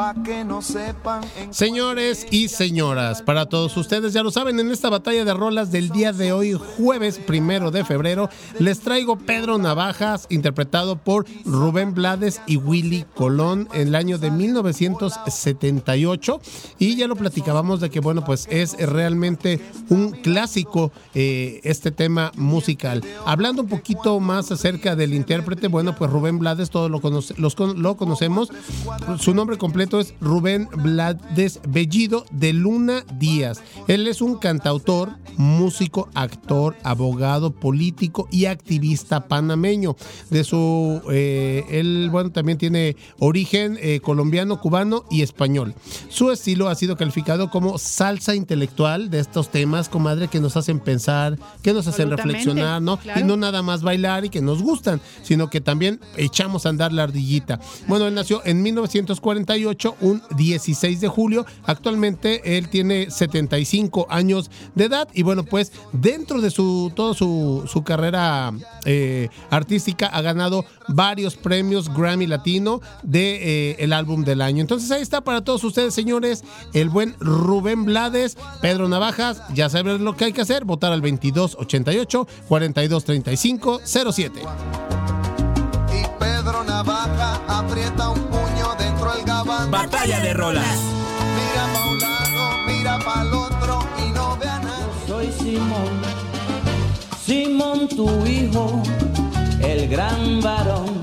[0.01, 1.21] Pa' que no sepan
[1.51, 5.89] Señores y señoras, para todos ustedes, ya lo saben, en esta batalla de rolas del
[5.89, 8.27] día de hoy, jueves primero de febrero,
[8.57, 14.31] les traigo Pedro Navajas, interpretado por Rubén Blades y Willy Colón en el año de
[14.31, 16.41] 1978.
[16.79, 22.31] Y ya lo platicábamos de que, bueno, pues es realmente un clásico eh, este tema
[22.37, 23.03] musical.
[23.27, 27.55] Hablando un poquito más acerca del intérprete, bueno, pues Rubén Blades, todos lo, conoce- los
[27.59, 28.49] lo conocemos.
[29.19, 33.61] Su nombre completo completo es Rubén Blades Bellido de Luna Díaz.
[33.87, 39.95] Él es un cantautor, músico, actor, abogado, político y activista panameño.
[40.29, 45.73] De su, eh, él, bueno, también tiene origen eh, colombiano, cubano y español.
[46.09, 50.79] Su estilo ha sido calificado como salsa intelectual de estos temas, comadre, que nos hacen
[50.79, 52.97] pensar, que nos hacen reflexionar, ¿no?
[52.97, 53.19] claro.
[53.19, 56.93] Y no nada más bailar y que nos gustan, sino que también echamos a andar
[56.93, 57.59] la ardillita.
[57.87, 61.45] Bueno, él nació en 1948, un 16 de julio.
[61.63, 67.63] Actualmente él tiene 75 años de edad y bueno, pues dentro de su toda su,
[67.71, 68.51] su carrera
[68.85, 74.61] eh, artística ha ganado varios premios Grammy Latino de eh, álbum del año.
[74.61, 79.41] Entonces ahí está para todos ustedes, señores, el buen Rubén Blades, Pedro Navajas.
[79.53, 84.41] Ya saben lo que hay que hacer, votar al 2288 4235 07.
[85.93, 88.40] Y Pedro Navaja aprieta un
[89.71, 90.79] Batalla de rolas.
[91.37, 95.07] Mira pa' un lado, mira pa' el otro y no ve a nadie.
[95.07, 96.01] Soy Simón,
[97.25, 98.83] Simón tu hijo,
[99.61, 100.99] el gran varón.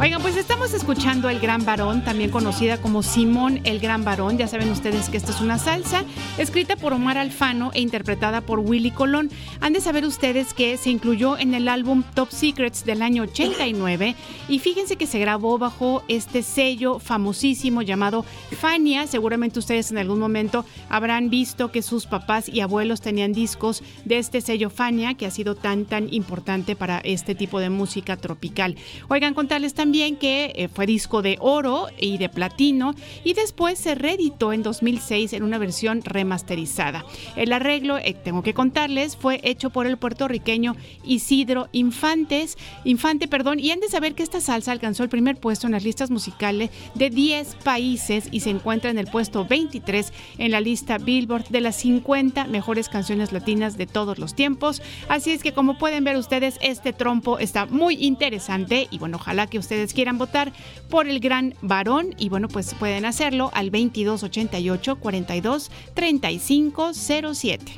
[0.00, 4.38] Oigan, pues estamos escuchando El Gran Varón, también conocida como Simón el Gran Varón.
[4.38, 6.06] Ya saben ustedes que esta es una salsa
[6.38, 9.30] escrita por Omar Alfano e interpretada por Willy Colón.
[9.60, 14.16] Han de saber ustedes que se incluyó en el álbum Top Secrets del año 89
[14.48, 18.24] y fíjense que se grabó bajo este sello famosísimo llamado
[18.58, 19.06] Fania.
[19.06, 24.16] Seguramente ustedes en algún momento habrán visto que sus papás y abuelos tenían discos de
[24.16, 28.76] este sello Fania que ha sido tan tan importante para este tipo de música tropical.
[29.08, 32.94] Oigan, contarles también que eh, fue disco de oro y de platino
[33.24, 37.04] y después se reeditó en 2006 en una versión remasterizada.
[37.34, 43.58] El arreglo, eh, tengo que contarles, fue hecho por el puertorriqueño Isidro Infantes, Infante, perdón,
[43.58, 46.70] y han de saber que esta salsa alcanzó el primer puesto en las listas musicales
[46.94, 51.62] de 10 países y se encuentra en el puesto 23 en la lista Billboard de
[51.62, 54.82] las 50 mejores canciones latinas de todos los tiempos.
[55.08, 59.48] Así es que como pueden ver ustedes, este trompo está muy interesante y bueno, ojalá
[59.48, 60.52] que ustedes quieran votar
[60.88, 67.72] por el gran varón y bueno, pues pueden hacerlo al 2288 42 35 07.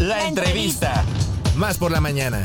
[0.00, 1.04] La entrevista.
[1.56, 2.42] Más por la mañana.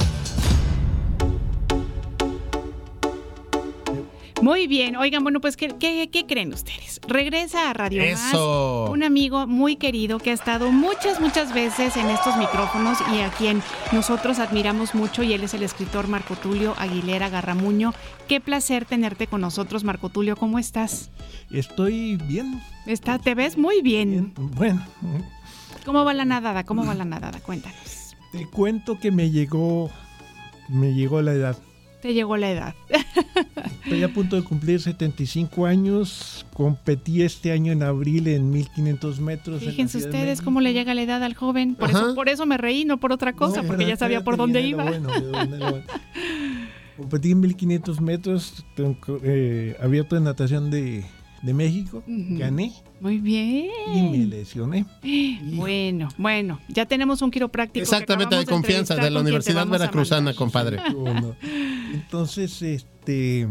[4.46, 7.02] Muy bien, oigan, bueno, pues ¿qué, qué, qué creen ustedes?
[7.08, 8.84] Regresa a Radio Eso.
[8.84, 13.22] Más, un amigo muy querido que ha estado muchas, muchas veces en estos micrófonos y
[13.22, 17.96] a quien nosotros admiramos mucho y él es el escritor Marco Tulio Aguilera Garramuño.
[18.28, 21.10] Qué placer tenerte con nosotros, Marco Tulio, ¿cómo estás?
[21.50, 22.62] Estoy bien.
[22.86, 24.36] Está, te ves muy bien.
[24.38, 24.86] Bueno,
[25.86, 26.66] ¿Cómo va la nadada?
[26.66, 27.40] ¿Cómo va la nadada?
[27.40, 28.16] Cuéntanos.
[28.32, 29.90] te cuento que me llegó,
[30.70, 31.58] me llegó la edad.
[32.06, 32.76] Te llegó la edad.
[33.84, 36.46] Estoy a punto de cumplir 75 años.
[36.54, 39.64] Competí este año en abril en 1500 metros.
[39.64, 41.74] Fíjense ustedes cómo le llega la edad al joven.
[41.74, 42.02] Por, Ajá.
[42.02, 44.62] eso, por eso me reí, no por otra cosa, No, porque ya sabía por dónde
[44.62, 44.84] iba.
[44.84, 45.82] bueno, bueno.
[46.98, 51.06] Competí en 1500 metros, tengo, eh, abierto de natación de,
[51.46, 52.04] de México.
[52.08, 52.38] Ujú.
[52.40, 53.70] Gané Muy bien.
[53.94, 54.86] y me lesioné.
[55.56, 57.84] Bueno, bueno, ya tenemos un quiropráctico.
[57.84, 60.80] Exactamente, de confianza de la Universidad Veracruzana, compadre.
[61.94, 63.48] Entonces, este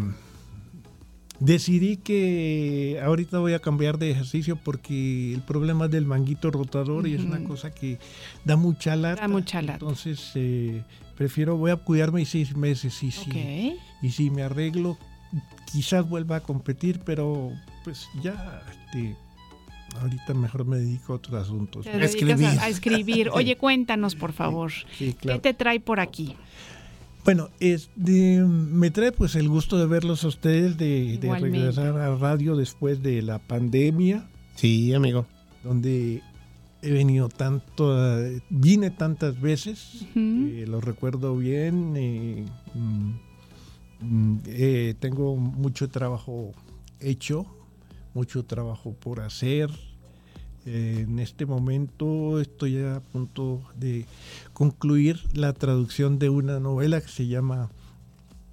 [1.40, 7.06] decidí que ahorita voy a cambiar de ejercicio porque el problema es del manguito rotador
[7.06, 7.98] y es una cosa que
[8.44, 9.22] da mucha lata.
[9.22, 9.74] Da mucha lata.
[9.74, 10.82] Entonces, eh,
[11.16, 13.78] prefiero, voy a cuidarme seis meses y si, Ok.
[14.02, 14.98] y si me arreglo,
[15.72, 17.52] quizás vuelva a competir, pero
[17.84, 19.16] pues ya, este,
[20.00, 21.84] ahorita mejor me dedico a otros asuntos.
[21.84, 23.30] Te a, a escribir.
[23.32, 24.72] Oye, cuéntanos, por favor.
[24.96, 25.40] Sí, claro.
[25.40, 26.36] ¿Qué te trae por aquí?
[27.24, 32.54] Bueno, este, me trae pues el gusto de verlos a ustedes, de, regresar a radio
[32.54, 34.28] después de la pandemia.
[34.56, 35.26] Sí, amigo.
[35.62, 36.22] Donde
[36.82, 37.96] he venido tanto,
[38.50, 41.94] vine tantas veces, eh, lo recuerdo bien.
[41.96, 43.12] eh, mm,
[44.46, 46.52] eh, tengo mucho trabajo
[47.00, 47.46] hecho,
[48.14, 49.70] mucho trabajo por hacer.
[50.66, 54.06] Eh, en este momento estoy a punto de
[54.54, 57.70] concluir la traducción de una novela que se llama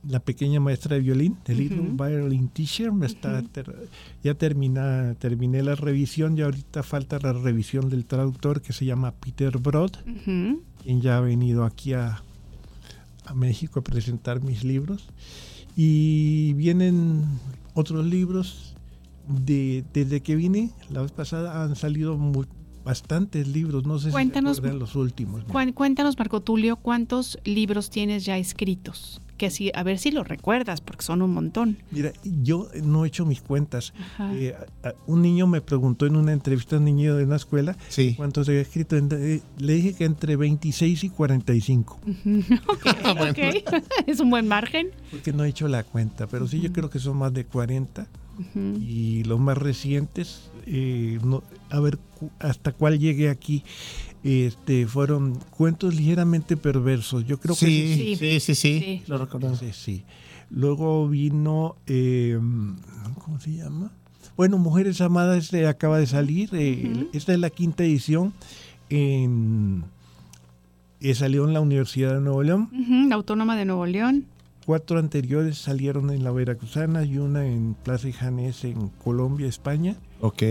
[0.05, 2.03] La pequeña maestra de violín, The Little Ujú.
[2.03, 2.91] Violin Teacher.
[2.91, 3.87] Me está ter-
[4.23, 9.11] ya termina, terminé la revisión y ahorita falta la revisión del traductor que se llama
[9.13, 10.63] Peter Broad, Ujú.
[10.83, 12.21] quien ya ha venido aquí a,
[13.25, 15.07] a México a presentar mis libros.
[15.75, 17.25] Y vienen
[17.73, 18.75] otros libros.
[19.27, 22.43] De, desde que vine la vez pasada han salido mu-
[22.83, 25.43] bastantes libros, no sé Cuéntanos- si los últimos.
[25.75, 29.21] Cuéntanos, Marco Tulio, ¿cuántos libros tienes ya escritos?
[29.41, 31.77] Que así, a ver si los recuerdas, porque son un montón.
[31.89, 32.11] Mira,
[32.43, 33.91] yo no he hecho mis cuentas.
[33.99, 34.31] Ajá.
[34.35, 34.55] Eh,
[35.07, 37.75] un niño me preguntó en una entrevista, un niño de una escuela,
[38.17, 38.95] cuántos había escrito.
[38.95, 41.99] Eh, Le dije que entre 26 y 45,
[42.67, 42.85] ok,
[43.31, 43.83] ok.
[44.05, 44.89] es un buen margen.
[45.09, 48.05] porque no he hecho la cuenta, pero sí yo creo que son más de 40.
[48.37, 48.59] Ujú.
[48.79, 51.41] Y los más recientes, eh, no-
[51.71, 53.63] a ver cu- hasta cuál llegué aquí,
[54.23, 57.25] este, fueron cuentos ligeramente perversos.
[57.25, 59.55] Yo creo Sí, que sí, sí, sí, lo recuerdo.
[59.55, 60.03] Sí, sí.
[60.49, 62.37] Luego vino, eh,
[63.23, 63.91] ¿cómo se llama?
[64.37, 66.49] Bueno, Mujeres Amadas este acaba de salir.
[66.53, 68.33] eh, Esta es la quinta edición.
[68.89, 69.83] En,
[70.99, 72.69] eh, salió en la Universidad de Nuevo León.
[73.09, 74.25] La Autónoma de Nuevo León.
[74.65, 79.95] Cuatro anteriores salieron en la Veracruzana y una en Plaza Janés en Colombia, España.
[80.19, 80.43] Ok.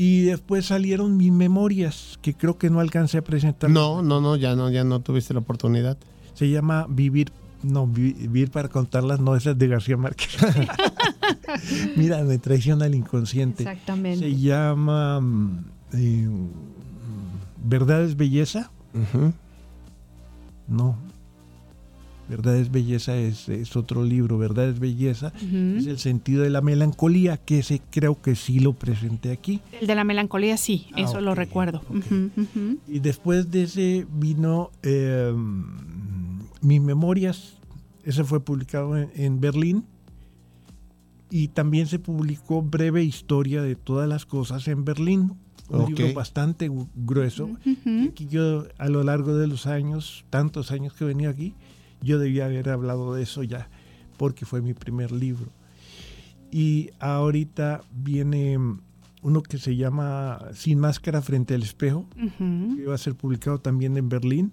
[0.00, 3.68] Y después salieron mis memorias, que creo que no alcancé a presentar.
[3.68, 5.98] No, no, no, ya no, ya no tuviste la oportunidad.
[6.34, 7.32] Se llama Vivir,
[7.64, 10.28] no, Vi- Vivir para contarlas, no, esa es de García Márquez.
[11.96, 13.64] Mira, me traiciona el inconsciente.
[13.64, 14.20] Exactamente.
[14.20, 15.64] Se llama mm,
[15.94, 16.28] eh,
[17.64, 18.70] ¿Verdad es belleza?
[20.68, 20.94] No.
[22.28, 24.36] Verdad es belleza es, es otro libro.
[24.38, 25.78] Verdad es belleza Ujú.
[25.78, 29.60] es el sentido de la melancolía, que ese creo que sí lo presenté aquí.
[29.80, 31.82] El de la melancolía, sí, Ah, eso lo recuerdo.
[32.86, 35.32] Y después de ese vino eh,
[36.60, 37.54] Mis Memorias.
[38.04, 39.84] Ese fue publicado en, en Berlín.
[41.30, 45.32] Y también se publicó Breve Historia de todas las cosas en Berlín.
[45.68, 47.44] Un libro bastante grueso.
[47.44, 48.14] Ujú.
[48.14, 51.52] Que yo a lo largo de los años, tantos años que he venido aquí,
[52.02, 53.68] yo debía haber hablado de eso ya,
[54.16, 55.50] porque fue mi primer libro.
[56.50, 58.58] Y ahorita viene
[59.22, 62.06] uno que se llama Sin máscara frente al espejo,
[62.38, 64.52] que va a ser publicado también en Berlín.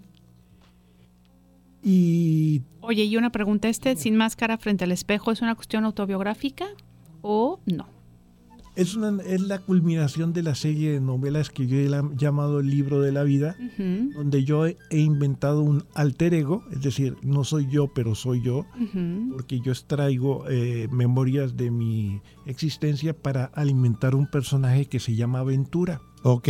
[1.84, 6.66] Y Oye, y una pregunta, ¿este sin máscara frente al espejo es una cuestión autobiográfica
[7.22, 7.95] o no?
[8.76, 12.60] Es, una, es la culminación de la serie de novelas que yo he la- llamado
[12.60, 13.56] El libro de la vida,
[14.16, 18.42] donde yo he he inventado un alter ego, es decir, no soy yo, pero soy
[18.42, 18.66] yo,
[19.32, 25.44] porque yo extraigo eh, memorias de mi existencia para alimentar un personaje que se llama
[25.44, 26.02] Ventura.
[26.24, 26.50] Ok.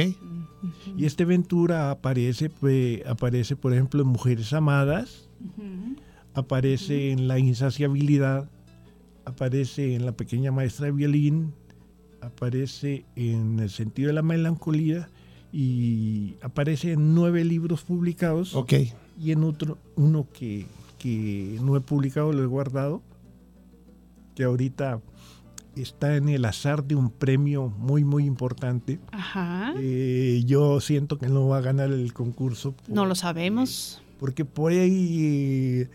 [0.97, 5.30] Y este Ventura aparece, pues, aparece, por ejemplo, en Mujeres Amadas,
[6.34, 8.49] aparece en La Insaciabilidad,
[9.26, 11.53] aparece en La Pequeña Maestra de Violín,
[12.26, 15.10] aparece en El Sentido de la Melancolía
[15.52, 18.56] y aparece en nueve libros publicados.
[18.56, 18.73] Ok.
[19.22, 20.65] Y en otro, uno que,
[20.99, 23.02] que no he publicado, lo he guardado,
[24.35, 25.02] que ahorita
[25.76, 28.99] está en el azar de un premio muy, muy importante.
[29.11, 29.73] Ajá.
[29.77, 32.76] Eh, yo siento que no va a ganar el concurso.
[32.88, 34.02] No lo sabemos.
[34.19, 35.89] Porque por ahí, eh,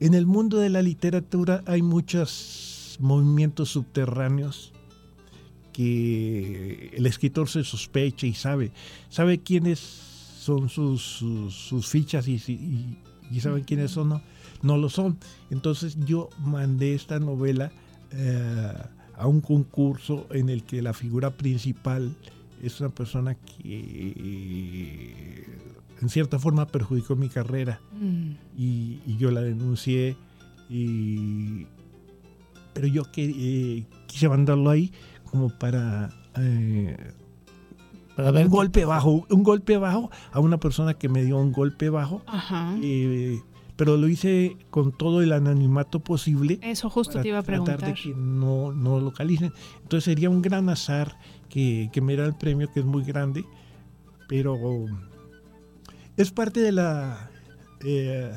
[0.00, 4.72] en el mundo de la literatura hay muchos movimientos subterráneos
[5.72, 8.72] que el escritor se sospecha y sabe,
[9.08, 12.98] sabe quiénes son sus, sus, sus fichas y, y,
[13.30, 14.22] y saben quiénes son, no,
[14.62, 15.18] no lo son.
[15.50, 17.70] Entonces yo mandé esta novela
[18.12, 18.72] eh,
[19.16, 22.14] a un concurso en el que la figura principal
[22.62, 25.44] es una persona que
[26.00, 28.30] en cierta forma perjudicó mi carrera Mm.
[28.56, 30.16] y, y yo la denuncié
[30.70, 31.66] y
[32.72, 34.90] pero yo que, eh, quise mandarlo ahí
[35.30, 36.96] como para eh,
[38.16, 41.52] Para ver un golpe bajo un golpe bajo a una persona que me dio un
[41.52, 42.76] golpe bajo Ajá.
[42.82, 43.40] eh,
[43.76, 47.64] pero lo hice con todo el anonimato posible Eso justo para te iba a tratar
[47.64, 47.94] preguntar.
[47.94, 49.52] de que no, no lo localicen.
[49.82, 51.16] Entonces sería un gran azar
[51.48, 53.44] que, que me diera el premio, que es muy grande,
[54.28, 54.58] pero
[56.18, 57.30] es parte de la
[57.82, 58.30] eh,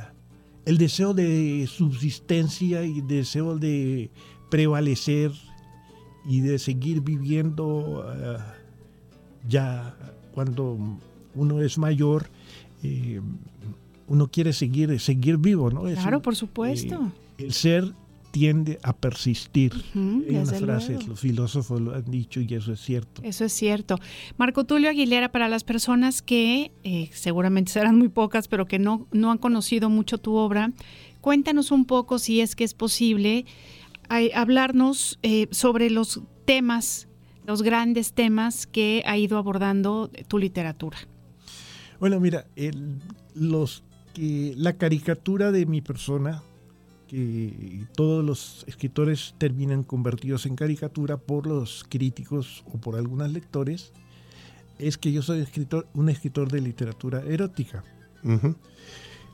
[0.65, 4.10] el deseo de subsistencia y deseo de
[4.49, 5.32] prevalecer
[6.26, 8.38] y de seguir viviendo eh,
[9.48, 9.95] ya
[10.34, 10.78] cuando
[11.36, 12.30] uno es mayor.
[12.84, 13.22] eh,
[14.06, 15.84] uno quiere seguir, seguir vivo, ¿no?
[15.84, 17.12] Claro, por supuesto.
[17.38, 17.94] eh, el ser
[18.32, 19.72] tiende a persistir.
[19.95, 21.08] Hay unas frases, luego.
[21.10, 23.22] los filósofos lo han dicho y eso es cierto.
[23.24, 23.98] Eso es cierto.
[24.38, 29.08] Marco Tulio Aguilera, para las personas que eh, seguramente serán muy pocas, pero que no,
[29.12, 30.72] no han conocido mucho tu obra,
[31.22, 33.45] cuéntanos un poco, si es que es posible,
[34.10, 37.08] hablarnos eh, sobre los temas,
[37.46, 40.98] los grandes temas que ha ido abordando tu literatura.
[42.00, 43.00] Bueno, mira, el-
[43.36, 46.44] los que la caricatura de mi persona,
[47.08, 53.92] que todos los escritores terminan convertidos en caricatura por los críticos o por algunos lectores,
[54.80, 57.84] es que yo soy escritor, un escritor de literatura erótica.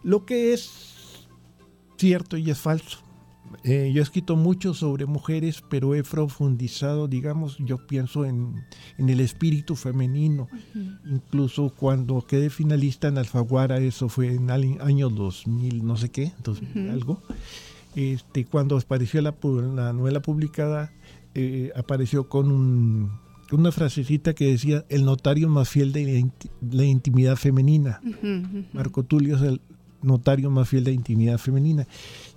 [0.04, 1.28] Lo que es
[1.98, 3.00] cierto y es falso.
[3.64, 8.54] Eh, yo he escrito mucho sobre mujeres, pero he profundizado, digamos, yo pienso en,
[8.98, 10.48] en el espíritu femenino.
[11.06, 16.32] Incluso cuando quedé finalista en Alfaguara, eso fue en el año 2000, no sé qué,
[16.44, 16.92] 2000 Ujú.
[16.92, 17.22] algo.
[17.96, 19.34] Este, cuando apareció la,
[19.94, 20.92] novela publicada,
[21.36, 23.12] eh, apareció con un-
[23.52, 28.00] una frasecita que decía el notario más fiel de la, inti- la intimidad femenina.
[28.74, 29.62] Marco Tulio es el
[30.02, 31.88] notario más fiel de la intimidad femenina.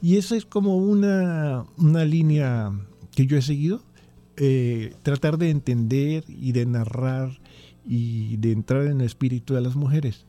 [0.00, 2.72] Y eso es como una, una línea
[3.14, 3.82] que yo he seguido,
[4.36, 7.40] eh, tratar de entender y de narrar
[7.84, 10.24] y de entrar en el espíritu de las mujeres.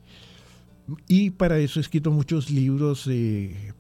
[1.07, 3.73] Y para eso he escrito muchos libros eh,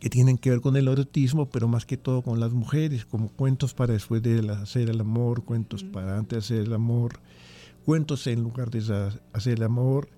[0.00, 3.28] que tienen que ver con el erotismo, pero más que todo con las mujeres, como
[3.28, 7.20] cuentos para después de hacer el amor, cuentos para antes de hacer el amor,
[7.84, 8.80] cuentos en lugar de
[9.32, 10.08] hacer el amor,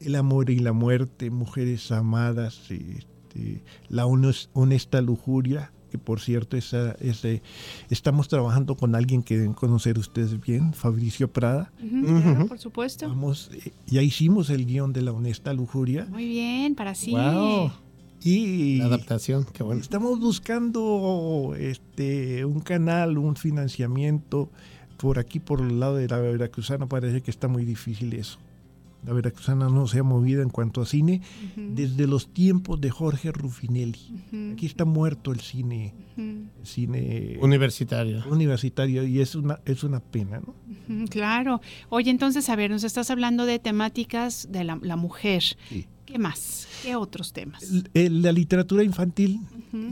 [0.00, 6.56] el amor y la muerte, mujeres amadas, este, la hones- honesta lujuria, que por cierto
[6.56, 7.42] esa, ese,
[7.90, 11.72] estamos trabajando con alguien que deben conocer ustedes bien, Fabricio Prada.
[11.78, 13.08] Claro, por supuesto.
[13.08, 16.06] Vamos, eh, ya hicimos el guion de la honesta lujuria.
[16.10, 17.10] Muy bien, para sí.
[17.10, 17.72] Wow.
[18.22, 19.80] Y La adaptación, qué bueno.
[19.80, 24.50] Estamos buscando este un canal, un financiamiento
[24.98, 28.38] por aquí por el lado de la Veracruzana parece que está muy difícil eso.
[29.04, 31.22] La Veracruzana no se ha movido en cuanto a cine
[31.56, 34.52] desde los tiempos de Jorge Rufinelli.
[34.52, 38.24] Aquí está muerto el cine, el cine Universitario.
[38.30, 41.06] universitario y es una es una pena, ¿no?
[41.08, 41.60] Claro.
[41.88, 45.42] Oye, entonces, a ver, nos estás hablando de temáticas de la, la mujer.
[46.04, 46.66] ¿Qué más?
[46.82, 47.70] ¿Qué otros temas?
[47.94, 49.40] La literatura infantil,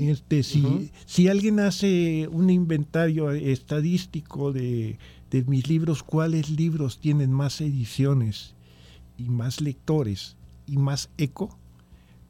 [0.01, 4.99] este, si, si alguien hace un inventario estadístico de,
[5.31, 8.57] de mis libros, cuáles libros tienen más ediciones
[9.19, 10.37] y más lectores
[10.67, 11.59] y más eco,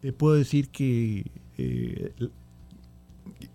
[0.01, 2.12] te puedo decir que eh,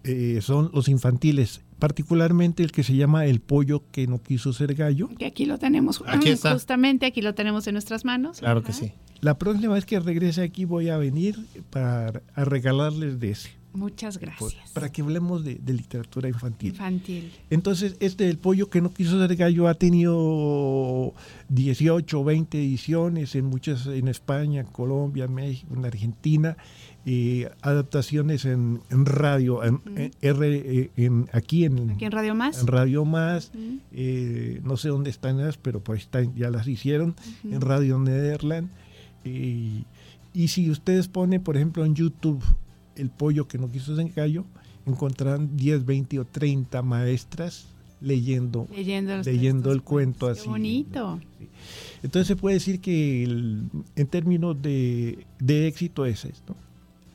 [0.03, 4.75] eh, son los infantiles, particularmente el que se llama El pollo que no quiso ser
[4.75, 5.09] gallo.
[5.17, 6.53] Que aquí lo tenemos, Aquí está.
[6.53, 8.39] justamente aquí lo tenemos en nuestras manos.
[8.39, 8.93] Claro que sí.
[9.21, 11.37] La próxima vez que regrese aquí voy a venir
[11.69, 13.51] para a regalarles de ese.
[13.73, 14.71] Muchas por- gracias.
[14.71, 16.69] para que hablemos de, de literatura infantil.
[16.69, 17.31] Infantil.
[17.49, 21.13] Entonces, este El pollo que no quiso ser gallo ha tenido
[21.49, 26.57] 18 o 20 ediciones en muchas, en España, Colombia, México, en Argentina,
[27.05, 32.35] eh, adaptaciones en, en radio, en, en R, eh, en- aquí en, Aquí en Radio
[32.35, 32.59] Más.
[32.59, 33.51] en Radio Más,
[33.91, 38.69] eh, no sé dónde están esas, pero pues están, ya las hicieron, en Radio Nederland.
[39.25, 39.83] eh,
[40.35, 42.43] y si ustedes ponen, por ejemplo, en YouTube
[42.95, 44.45] el pollo que no quiso ser gallo,
[44.85, 47.67] encontrarán 10, 20 o 30 maestras
[48.01, 50.49] leyendo, Leyendo el cuento Qué así.
[50.49, 51.21] bonito.
[52.03, 53.63] Entonces se puede decir que el-
[53.95, 56.55] en términos de, de éxito es esto.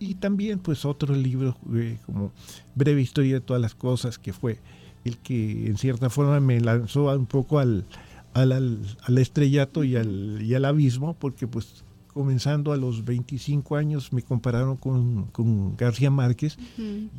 [0.01, 2.33] Y también pues otros libros eh, como
[2.75, 4.59] Breve Historia de todas las cosas, que fue
[5.05, 7.85] el que en cierta forma me lanzó un poco al,
[8.33, 11.85] al, al- al estrellato y al, y al abismo, porque pues
[12.19, 16.59] comenzando a los 25 años me compararon con, con García Márquez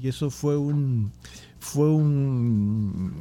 [0.02, 1.12] y eso fue un
[1.60, 3.14] fue un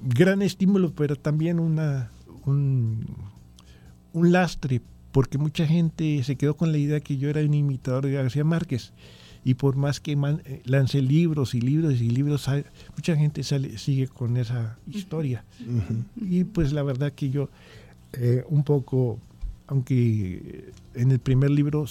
[0.00, 2.10] gran estímulo pero también una
[2.46, 3.04] un,
[4.12, 4.80] un lastre
[5.10, 8.44] porque mucha gente se quedó con la idea que yo era un imitador de García
[8.44, 8.92] Márquez.
[9.46, 12.48] Y por más que man- eh, lancé libros y libros y libros
[12.96, 15.44] mucha gente sale- sigue con esa historia.
[16.20, 17.48] Y pues la verdad que yo
[18.14, 19.18] eh, un poco
[19.66, 21.86] aunque en el primer libro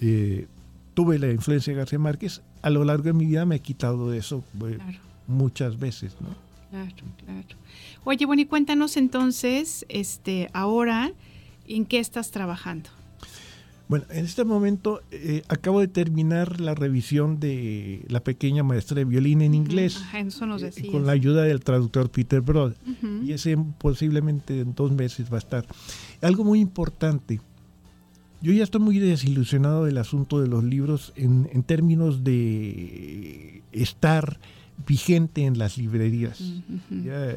[0.00, 0.46] eh,
[0.94, 4.10] tuve la influencia de García Márquez, a lo largo de mi vida me he quitado
[4.10, 4.78] de eso eh,
[5.26, 6.28] muchas veces, ¿no?
[6.70, 7.56] Claro, claro.
[8.04, 11.12] Oye, bueno, y cuéntanos entonces, este, ahora,
[11.66, 12.88] ¿en qué estás trabajando?
[13.88, 19.04] Bueno, en este momento eh, acabo de terminar la revisión de La pequeña maestra de
[19.04, 22.72] violín en inglés Ajá, eso nos eh, con la ayuda del traductor Peter Broad.
[23.22, 25.66] Y ese posiblemente en dos meses va a estar.
[26.22, 27.40] Algo muy importante.
[28.40, 34.38] Yo ya estoy muy desilusionado del asunto de los libros en, en términos de estar
[34.86, 36.40] vigente en las librerías.
[36.90, 37.36] Ya,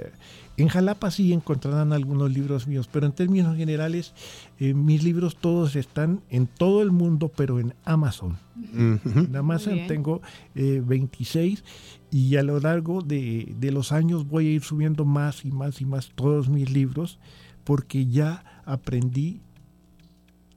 [0.58, 4.14] en Jalapa sí encontrarán algunos libros míos, pero en términos generales,
[4.60, 8.38] eh, mis libros todos están en todo el mundo, pero en Amazon.
[8.74, 10.22] En Amazon tengo
[10.56, 11.64] eh, 26
[12.10, 15.82] y a lo largo de, de los años voy a ir subiendo más y más
[15.82, 17.20] y más todos mis libros
[17.66, 19.42] porque ya aprendí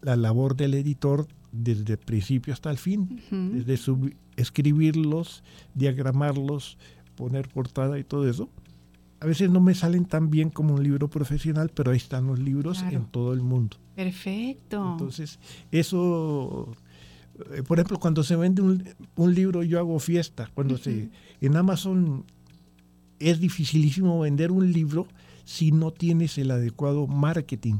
[0.03, 5.43] la labor del editor desde el principio hasta el fin, desde sub- escribirlos,
[5.75, 6.79] diagramarlos,
[7.17, 8.49] poner portada y todo eso.
[9.21, 12.39] A veces no me salen tan bien como un libro profesional, pero ahí están los
[12.39, 12.97] libros Claro.
[12.99, 13.77] en todo el mundo.
[13.97, 14.93] Perfecto.
[14.93, 15.41] Entonces,
[15.73, 16.69] eso,
[17.53, 18.85] eh, por ejemplo, cuando se vende un,
[19.17, 20.49] un libro, yo hago fiesta.
[20.55, 21.09] Cuando se
[21.41, 22.25] en Amazon
[23.19, 25.09] es dificilísimo vender un libro
[25.49, 27.77] si no tienes el adecuado marketing.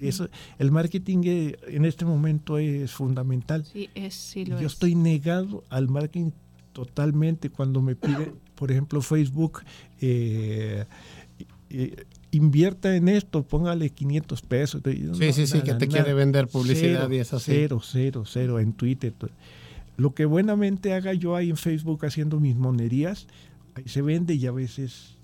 [0.00, 3.66] Eso, el marketing eh, en este momento es fundamental.
[3.66, 4.72] Sí, es, sí lo Yo es.
[4.72, 6.30] estoy negado al marketing
[6.72, 9.64] totalmente cuando me pide, por ejemplo, Facebook,
[10.00, 10.86] eh,
[11.68, 14.80] eh, invierta en esto, póngale 500 pesos.
[14.82, 17.52] Sí, sí, sí, que te quiere vender publicidad Cero, y es así.
[17.52, 19.12] Cero, cero, cero, en Twitter.
[19.98, 23.26] Lo que buenamente haga yo ahí en Facebook haciendo mis monerías,
[23.74, 25.17] ahí se vende y a veces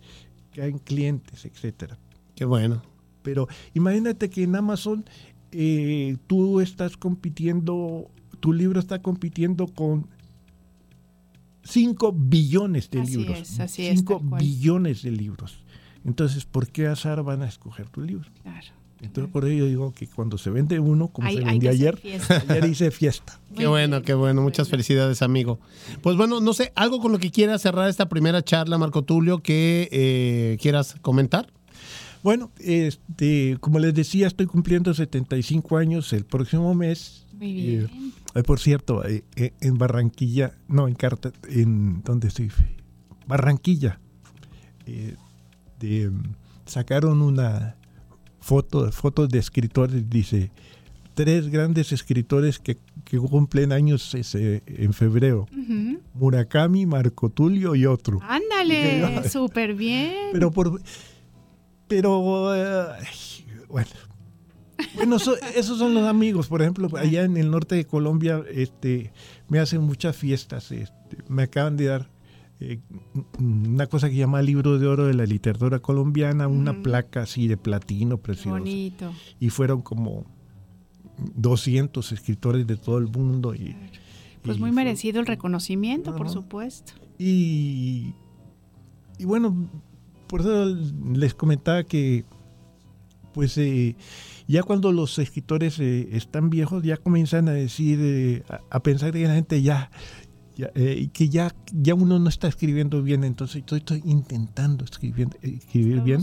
[0.55, 1.98] caen clientes, etcétera.
[2.35, 2.82] Qué bueno.
[3.22, 5.05] Pero imagínate que en Amazon
[5.52, 8.10] eh, tú estás compitiendo,
[8.40, 10.06] tu libro está compitiendo con
[11.64, 13.40] 5 billones de Así libros.
[13.40, 14.43] es, así es, 5 tal cual.
[14.43, 15.60] billones de libros.
[16.05, 18.28] Entonces, ¿por qué azar van a escoger tu libro?
[18.43, 18.66] Claro.
[19.05, 21.98] Entonces, por ello digo que cuando se vende uno, como Hay- se vendió ayer,
[22.48, 23.40] ayer hice fiesta.
[23.56, 24.43] Qué bueno, qué bueno.
[24.43, 25.60] Muchas felicidades, amigo.
[26.02, 29.39] Pues bueno, no sé, algo con lo que quieras cerrar esta primera charla, Marco Tulio,
[29.43, 31.52] que eh, quieras comentar.
[32.24, 37.26] Bueno, este, como les decía, estoy cumpliendo 75 años el próximo mes.
[37.35, 37.85] Muy bien.
[37.85, 39.22] Eh, eh, por cierto, eh,
[39.60, 42.51] en Barranquilla, no, en Carta, en ¿dónde estoy?
[43.26, 44.01] Barranquilla.
[44.86, 46.10] de,
[46.66, 47.76] sacaron una
[48.45, 50.51] foto, fotos de escritores, dice,
[51.15, 55.47] tres grandes escritores que, que cumplen años ese- en febrero.
[56.12, 58.21] Murakami, Marco Tulio y otro.
[58.23, 60.12] Ándale, súper bien.
[60.33, 60.81] Pero por
[61.89, 62.87] pero eh,
[63.69, 63.89] bueno.
[64.97, 66.49] Bueno, so- esos son los amigos.
[66.49, 69.12] Por ejemplo, allá en el norte de Colombia, este,
[69.49, 70.71] me hacen muchas fiestas.
[70.73, 72.11] este, me acaban de dar
[72.73, 72.81] eh,
[73.39, 77.57] una cosa que llama Libro de Oro de la Literatura Colombiana, una placa así de
[77.57, 78.51] platino preciosa.
[78.51, 79.12] Bonito.
[79.41, 80.24] Y fueron como
[81.36, 83.55] 200 escritores de todo el mundo.
[83.55, 83.77] Y,
[84.43, 86.93] Pues y muy fue- merecido el reconocimiento, por supuesto.
[87.19, 88.12] y,
[89.19, 89.69] y bueno,
[90.27, 90.66] por eso
[91.15, 92.24] les comentaba que,
[93.32, 93.97] pues, eh,
[94.49, 99.12] ya cuando los escritores eh, están viejos, ya comienzan a decir, eh, a, a pensar
[99.12, 99.91] que la gente ya,
[100.56, 105.28] ya, eh, que ya, ya uno no está escribiendo bien, entonces yo estoy intentando escribir,
[105.43, 106.20] escribir bien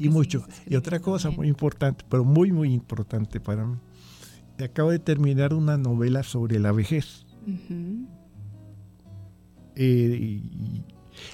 [0.00, 0.44] y mucho.
[0.68, 3.76] y otra cosa muy importante, pero muy, muy importante para mí.
[4.62, 7.24] Acabo de terminar una novela sobre la vejez
[9.76, 10.84] eh, y-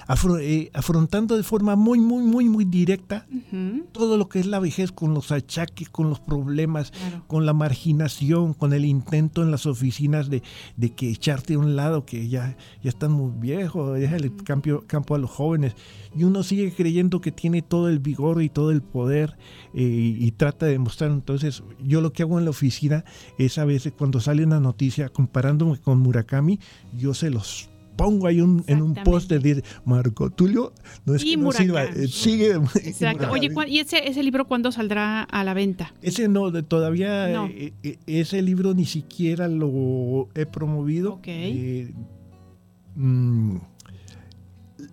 [0.07, 3.25] afro- eh, afrontando de forma muy, muy, muy, muy directa
[3.91, 7.23] todo lo que es la vejez con los achaques, con los problemas, Claro.
[7.27, 10.43] con la marginación, con el intento en las oficinas de,
[10.75, 15.15] de que echarte a un lado, que ya, ya están muy viejos, déjale campo, campo
[15.15, 15.73] a los jóvenes.
[16.15, 19.37] Y uno sigue creyendo que tiene todo el vigor y todo el poder
[19.73, 21.11] eh, y, y trata de demostrar.
[21.11, 23.03] Entonces, yo lo que hago en la oficina
[23.37, 26.59] es a veces cuando sale una noticia comparándome con Murakami,
[26.97, 30.71] yo se los pongo ahí un- en un post de decir, Marco Tulio,
[31.05, 32.51] no es Y que no sirva, eh, sigue.
[32.83, 33.29] Exacto.
[33.31, 35.93] Oye, ¿cuál- ¿y ese, ese libro cuándo saldrá a la venta?
[36.01, 37.47] Ese no, de- todavía No.
[37.47, 41.15] eh, eh, ese libro ni siquiera lo he promovido.
[41.15, 41.27] Ok.
[41.27, 41.91] Eh,
[42.95, 43.57] mm,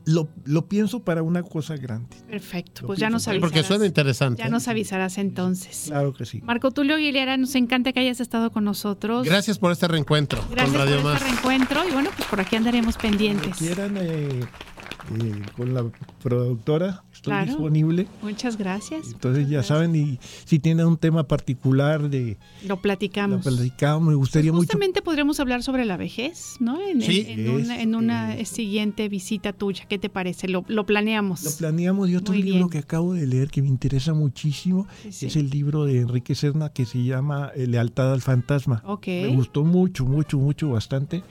[0.05, 2.17] lo, lo pienso para una cosa grande.
[2.29, 2.83] Perfecto.
[2.83, 3.51] Lo Pues ya nos avisarás.
[3.51, 4.43] Porque suena interesante.
[4.43, 5.85] Ya nos avisarás entonces.
[5.87, 6.41] Claro que sí.
[6.43, 9.27] Marco Tulio Aguilera, nos encanta que hayas estado con nosotros.
[9.27, 11.15] Gracias por este reencuentro Gracias con Radio por Más.
[11.17, 13.57] este reencuentro y bueno, pues por aquí andaremos pendientes.
[13.57, 15.85] Quieran eh, eh, con la
[16.23, 17.47] productora, estoy Claro.
[17.47, 18.07] disponible.
[18.23, 19.09] Muchas gracias.
[19.13, 22.37] Entonces ya saben, y si tienen un tema particular de
[22.67, 23.43] Lo la platicamos.
[23.45, 24.63] platicamos, me gustaría mucho.
[24.63, 26.81] Justamente podríamos hablar sobre la vejez, ¿no?
[26.81, 27.25] En, en- Sí.
[27.29, 29.87] en una, en una siguiente visita tuya.
[29.89, 30.49] ¿Qué te parece?
[30.49, 31.43] Lo, lo planeamos.
[31.45, 32.69] Lo planeamos y otro Muy libro bien.
[32.71, 35.27] que acabo de leer que me interesa muchísimo Sí, sí.
[35.27, 38.83] es el libro de Enrique Serna que se llama eh, Lealtad al Fantasma.
[38.87, 39.07] Ok.
[39.07, 41.23] Me gustó mucho, mucho, mucho, bastante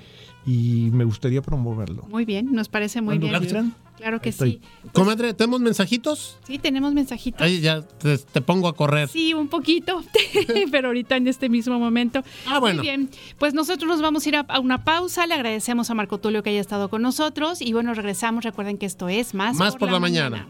[0.45, 2.03] y me gustaría promoverlo.
[2.09, 3.39] Muy bien, nos parece muy bien.
[3.39, 3.73] quieran.
[3.97, 4.53] Claro que Estoy.
[4.53, 4.89] sí.
[4.91, 6.37] Comadre, ¿tenemos mensajitos?
[6.45, 7.41] Sí, tenemos mensajitos.
[7.41, 9.07] Ahí ya te, te pongo a correr.
[9.07, 10.03] Sí, un poquito,
[10.71, 12.23] pero ahorita en este mismo momento.
[12.47, 12.77] Ah, bueno.
[12.79, 15.25] Muy bien, pues nosotros nos vamos a ir a, a una pausa.
[15.27, 18.43] Le agradecemos a Marco Tulio que haya estado con nosotros y bueno, regresamos.
[18.43, 20.47] Recuerden que esto es Más, Más por la mañana.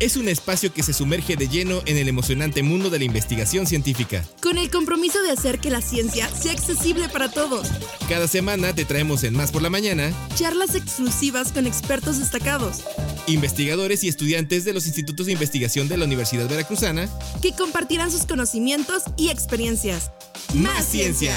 [0.00, 3.66] Es un espacio que se sumerge de lleno en el emocionante mundo de la investigación
[3.66, 4.24] científica.
[4.40, 7.66] Con el compromiso de hacer que la ciencia sea accesible para todos.
[8.08, 12.82] Cada semana te traemos en Más por la Mañana Charlas exclusivas con expertos destacados.
[13.26, 17.08] investigadores y estudiantes de los institutos de investigación de la Universidad Veracruzana.
[17.42, 20.12] Que compartirán sus conocimientos y experiencias.
[20.54, 21.34] Más ciencia.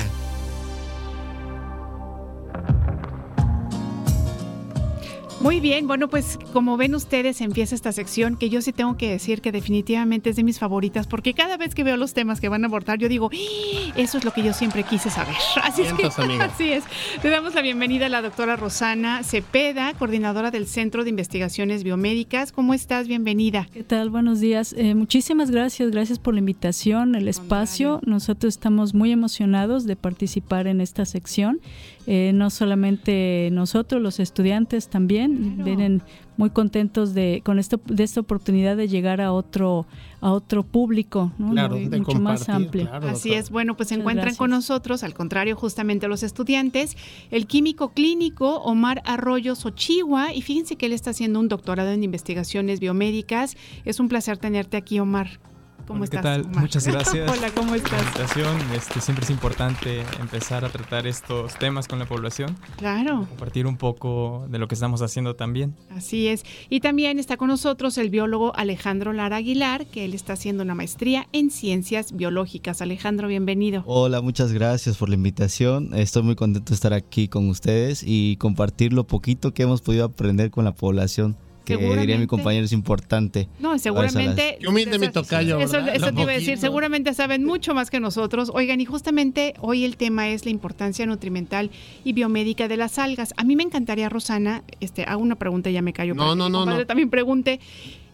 [5.41, 9.09] Muy bien, bueno, pues como ven ustedes empieza esta sección que yo sí tengo que
[9.09, 12.47] decir que definitivamente es de mis favoritas porque cada vez que veo los temas que
[12.47, 13.93] van a abordar yo digo, "¡Ah!
[13.97, 15.35] eso es lo que yo siempre quise saber.
[15.63, 16.83] Así, es, que- así es.
[17.23, 22.51] Le damos la bienvenida a la doctora Rosana Cepeda, coordinadora del Centro de Investigaciones Biomédicas.
[22.51, 23.07] ¿Cómo estás?
[23.07, 23.67] Bienvenida.
[23.73, 24.11] ¿Qué tal?
[24.11, 24.73] Buenos días.
[24.77, 27.99] Eh, muchísimas gracias, gracias por la invitación, el espacio.
[28.05, 31.59] Nosotros estamos muy emocionados de participar en esta sección.
[32.07, 36.01] Eh, no solamente nosotros, los estudiantes también vienen
[36.37, 39.85] muy contentos de con esto de esta oportunidad de llegar a otro
[40.19, 41.51] a otro público, ¿no?
[41.51, 42.89] Claro, Muy- de mucho más amplio.
[42.91, 44.37] Así es, bueno, pues se encuentran gracias.
[44.39, 46.95] con nosotros, al contrario, justamente los estudiantes,
[47.29, 52.03] el químico clínico Omar Arroyo Sochigua, y fíjense que él está haciendo un doctorado en
[52.03, 53.57] investigaciones biomédicas.
[53.85, 55.39] Es un placer tenerte aquí, Omar.
[55.87, 56.21] ¿Cómo Hola, ¿Qué estás?
[56.23, 56.41] tal?
[56.45, 56.61] Omar?
[56.61, 57.31] Muchas gracias.
[57.31, 57.91] Hola, ¿cómo estás?
[57.91, 58.57] La invitación.
[58.75, 62.55] Este, siempre es importante empezar a tratar estos temas con la población.
[62.77, 63.25] Claro.
[63.29, 65.75] Compartir un poco de lo que estamos haciendo también.
[65.89, 66.43] Así es.
[66.69, 70.75] Y también está con nosotros el biólogo Alejandro Lara Aguilar, que él está haciendo una
[70.75, 72.81] maestría en ciencias biológicas.
[72.81, 73.83] Alejandro, bienvenido.
[73.85, 75.93] Hola, muchas gracias por la invitación.
[75.93, 80.05] Estoy muy contento de estar aquí con ustedes y compartir lo poquito que hemos podido
[80.05, 81.35] aprender con la población,
[81.65, 83.47] que diría mi compañero es importante.
[83.59, 84.57] No, seguramente.
[84.59, 87.99] Qué humilde mi tocayo, Eso, eso te iba a decir, seguramente saben mucho más que
[87.99, 88.51] nosotros.
[88.53, 91.69] Oigan, y justamente hoy el tema es la importancia nutrimental
[92.03, 93.33] y biomédica de las algas.
[93.37, 96.13] A mí me encantaría, Rosana, este, hago una pregunta y ya me callo.
[96.15, 96.85] No, para que no, no.
[96.85, 97.59] También pregunte,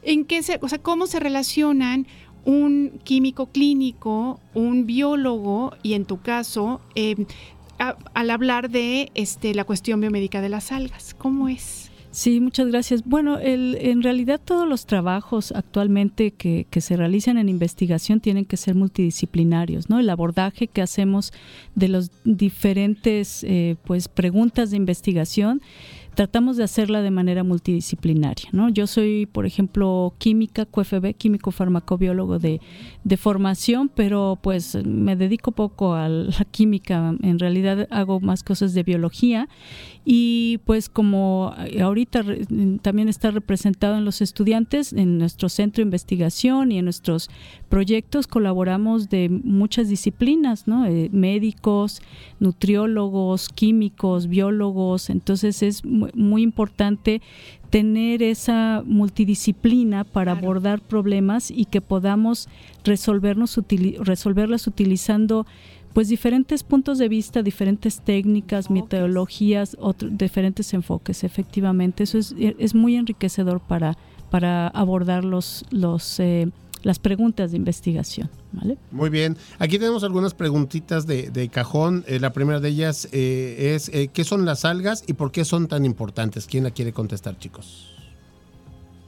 [0.03, 2.05] ¿en qué se, o sea, cómo se relacionan
[2.45, 7.15] un químico clínico, un biólogo y en tu caso, eh,
[7.79, 11.13] a- al hablar de este, la cuestión biomédica de las algas?
[11.17, 11.86] ¿Cómo es?
[12.17, 13.03] Sí, muchas gracias.
[13.05, 18.43] Bueno, el, en realidad todos los trabajos actualmente que, que se realizan en investigación tienen
[18.43, 19.99] que ser multidisciplinarios, ¿no?
[19.99, 21.31] El abordaje que hacemos
[21.75, 25.61] de los diferentes, eh, pues, preguntas de investigación
[26.17, 28.69] tratamos de hacerla de manera multidisciplinaria, ¿no?
[28.69, 32.59] Yo soy, por ejemplo, química, QFB, químico farmacobiólogo de,
[33.03, 38.73] de formación, pero pues me dedico poco a la química, en realidad hago más cosas
[38.73, 39.47] de biología
[40.09, 42.23] y pues como ahorita
[42.81, 47.29] también está representado en los estudiantes, en nuestro centro de investigación y en nuestros
[47.67, 50.85] proyectos colaboramos de muchas disciplinas, ¿no?
[50.85, 52.01] Eh, médicos,
[52.39, 55.83] nutriólogos, químicos, biólogos, entonces es
[56.15, 57.21] muy importante
[57.69, 62.47] tener esa multidisciplina para abordar problemas y que podamos
[62.83, 63.59] resolvernos
[63.99, 65.45] resolverlas utilizando
[65.93, 71.23] pues diferentes puntos de vista, diferentes técnicas, metodologías, otro- diferentes enfoques.
[71.23, 73.97] Efectivamente, eso es, es muy enriquecedor para,
[74.29, 76.49] para abordar los, los, eh,
[76.83, 78.29] las preguntas de investigación.
[78.51, 78.77] ¿vale?
[78.91, 79.37] Muy bien.
[79.59, 82.03] Aquí tenemos algunas preguntitas de, de cajón.
[82.07, 85.45] Eh, la primera de ellas eh, es, eh, ¿qué son las algas y por qué
[85.45, 86.45] son tan importantes?
[86.45, 87.96] ¿Quién la quiere contestar, chicos?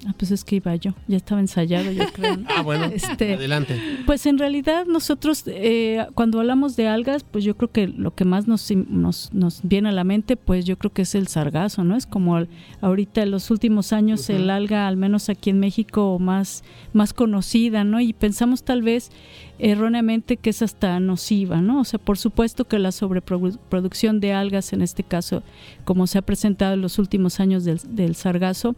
[0.08, 2.38] Ah, pues es que iba yo, ya estaba ensayado, yo creo.
[2.38, 2.48] ¿no?
[2.56, 3.78] Ah, bueno, Este, adelante.
[4.06, 8.24] Pues en realidad nosotros eh, cuando hablamos de algas, pues yo creo que lo que
[8.24, 11.84] más nos, nos, nos viene a la mente, pues yo creo que es el sargazo,
[11.84, 11.98] ¿no?
[11.98, 12.48] Es como el-
[12.80, 16.64] ahorita en los últimos años el alga, al menos aquí en México, más,
[16.94, 18.00] más conocida, ¿no?
[18.00, 19.12] Y pensamos tal vez
[19.60, 21.82] erróneamente que es hasta nociva, ¿no?
[21.82, 25.44] O sea, por supuesto que la sobreproducción de algas, en este caso,
[25.84, 28.76] como se ha presentado en los últimos años del, del sargazo,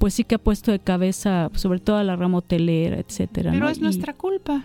[0.00, 3.52] pues sí que ha puesto de cabeza sobre todo a la rama hotelera, etcétera.
[3.52, 3.70] Pero ¿no?
[3.70, 4.64] es Y- nuestra culpa.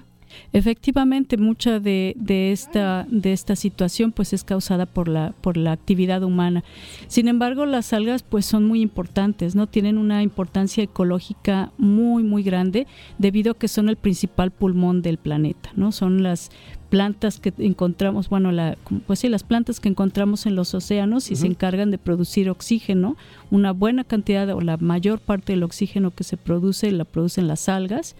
[0.51, 5.71] Efectivamente, mucha de, de esta de esta situación pues es causada por la por la
[5.71, 6.63] actividad humana.
[7.07, 9.67] Sin embargo, las algas pues son muy importantes, ¿no?
[9.67, 12.87] Tienen una importancia ecológica muy muy grande
[13.17, 15.91] debido a que son el principal pulmón del planeta, ¿no?
[15.91, 16.51] Son las
[16.89, 21.35] plantas que encontramos, bueno, la, pues sí, las plantas que encontramos en los océanos y
[21.35, 23.17] se encargan de producir oxígeno,
[23.51, 27.67] una buena cantidad o la mayor parte del oxígeno que se produce la producen las
[27.69, 28.15] algas.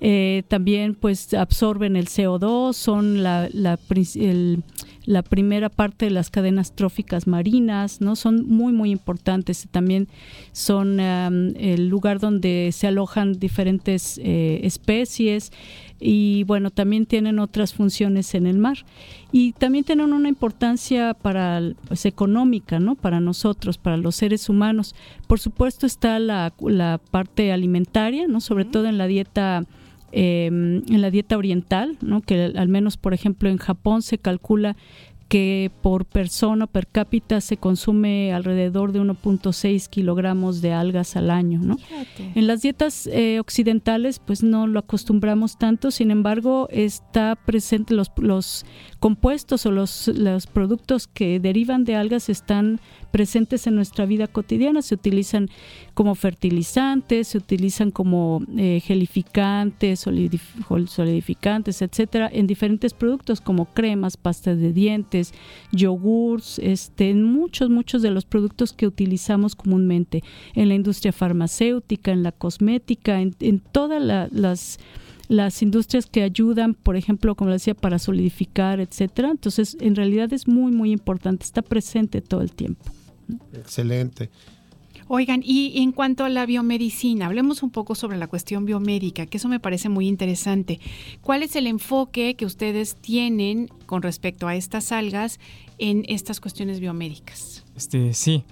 [0.00, 4.62] Eh, también pues absorben el CO2, son la, la prin- el-
[5.06, 8.14] la primera parte de las cadenas tróficas marinas, ¿no?
[8.14, 9.66] Son muy, muy importantes.
[9.70, 10.06] También
[10.52, 15.50] son um, el lugar donde se alojan diferentes eh, especies
[16.00, 18.78] y bueno, también tienen otras funciones en el mar
[19.32, 22.94] y también tienen una importancia para pues, económica, ¿no?
[22.94, 24.94] Para nosotros, para los seres humanos.
[25.26, 28.40] Por supuesto está la, la parte alimentaria, ¿no?
[28.40, 29.64] Sobre todo en la dieta
[30.10, 32.22] eh, en la dieta oriental, ¿no?
[32.22, 34.74] que al menos por ejemplo en Japón se calcula
[35.28, 41.60] que por persona per cápita se consume alrededor de 1.6 kilogramos de algas al año.
[41.62, 41.76] ¿no?
[42.34, 48.10] En las dietas eh, occidentales pues no lo acostumbramos tanto, sin embargo está presente los,
[48.16, 48.64] los
[49.00, 54.82] compuestos o los, los productos que derivan de algas están presentes en nuestra vida cotidiana,
[54.82, 55.48] se utilizan
[55.94, 64.58] como fertilizantes, se utilizan como eh, gelificantes, solidificantes, etcétera, en diferentes productos como cremas, pastas
[64.58, 65.32] de dientes,
[65.72, 70.22] yogurts, este, en muchos, muchos de los productos que utilizamos comúnmente
[70.54, 74.02] en la industria farmacéutica, en la cosmética, en, en todas
[74.32, 74.78] las
[75.28, 79.30] las industrias que ayudan, por ejemplo, como decía, para solidificar, etcétera.
[79.30, 82.82] Entonces, en realidad es muy, muy importante, está presente todo el tiempo.
[83.52, 84.30] Excelente.
[85.10, 89.38] Oigan, y en cuanto a la biomedicina, hablemos un poco sobre la cuestión biomédica, que
[89.38, 90.80] eso me parece muy interesante.
[91.22, 95.40] ¿Cuál es el enfoque que ustedes tienen con respecto a estas algas
[95.78, 97.64] en estas cuestiones biomédicas?
[97.74, 98.44] Este, sí.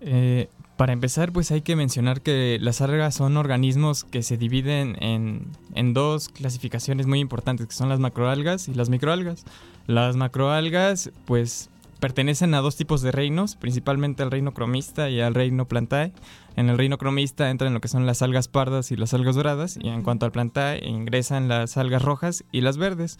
[0.00, 4.96] Eh, para empezar, pues hay que mencionar que las algas son organismos que se dividen
[5.02, 9.44] en, en, dos clasificaciones muy importantes, que son las macroalgas y las microalgas.
[9.86, 11.70] Las macroalgas, pues
[12.00, 16.12] pertenecen a dos tipos de reinos, principalmente al reino cromista y al reino plantae.
[16.56, 19.78] En el reino cromista entran lo que son las algas pardas y las algas doradas,
[19.80, 23.18] y en cuanto al plantae ingresan las algas rojas y las verdes.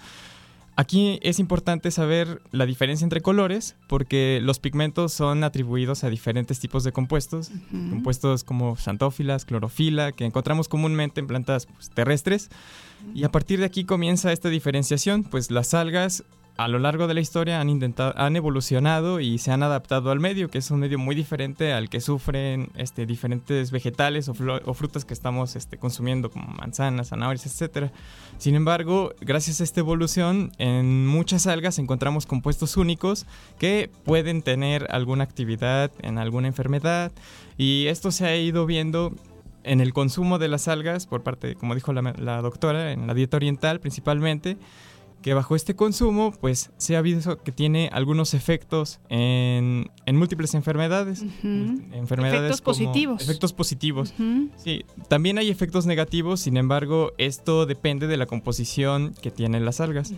[0.79, 6.61] Aquí es importante saber la diferencia entre colores porque los pigmentos son atribuidos a diferentes
[6.61, 12.51] tipos de compuestos, compuestos como xantófilas, clorofila, que encontramos comúnmente en plantas pues, terrestres.
[13.15, 16.25] Y a partir de aquí comienza esta diferenciación, pues las algas
[16.57, 20.21] a lo largo de la historia han intentado, han evolucionado y se han adaptado al
[20.21, 24.35] medio, que es un medio muy diferente al que sufren este, diferentes vegetales o,
[24.75, 27.91] frutas que estamos este, consumiendo, como manzanas, zanahorias, etc.
[28.39, 33.27] Sin embargo, gracias a esta evolución, en muchas algas encontramos compuestos únicos
[33.59, 37.13] que pueden tener alguna actividad en alguna enfermedad
[37.59, 39.13] y esto se ha ido viendo
[39.63, 43.15] en el consumo de las algas por parte, como dijo la, la doctora, en la
[43.15, 44.57] dieta oriental principalmente
[45.23, 51.25] que bajo este consumo, pues se ha visto que tiene algunos efectos en, múltiples enfermedades.
[51.43, 53.23] Enfermedades efectos positivos.
[53.23, 54.15] Efectos positivos.
[54.57, 59.81] Sí, también hay efectos negativos, sin embargo, esto depende de la composición que tienen las
[59.81, 60.13] algas.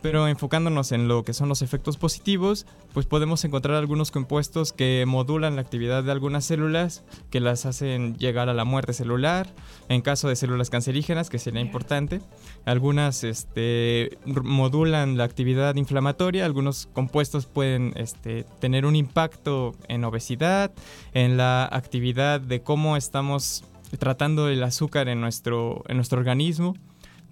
[0.00, 5.04] Pero enfocándonos en lo que son los efectos positivos, pues podemos encontrar algunos compuestos que
[5.06, 9.52] modulan la actividad de algunas células, que las hacen llegar a la muerte celular,
[9.88, 12.20] en caso de células cancerígenas, que sería importante.
[12.64, 20.72] Algunas este, modulan la actividad inflamatoria, algunos compuestos pueden este, tener un impacto en obesidad,
[21.14, 23.64] en la actividad de cómo estamos
[23.98, 26.74] tratando el azúcar en nuestro, en nuestro organismo.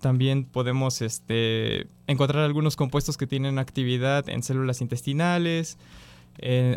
[0.01, 5.79] También podemos este, encontrar algunos compuestos que tienen actividad en células intestinales,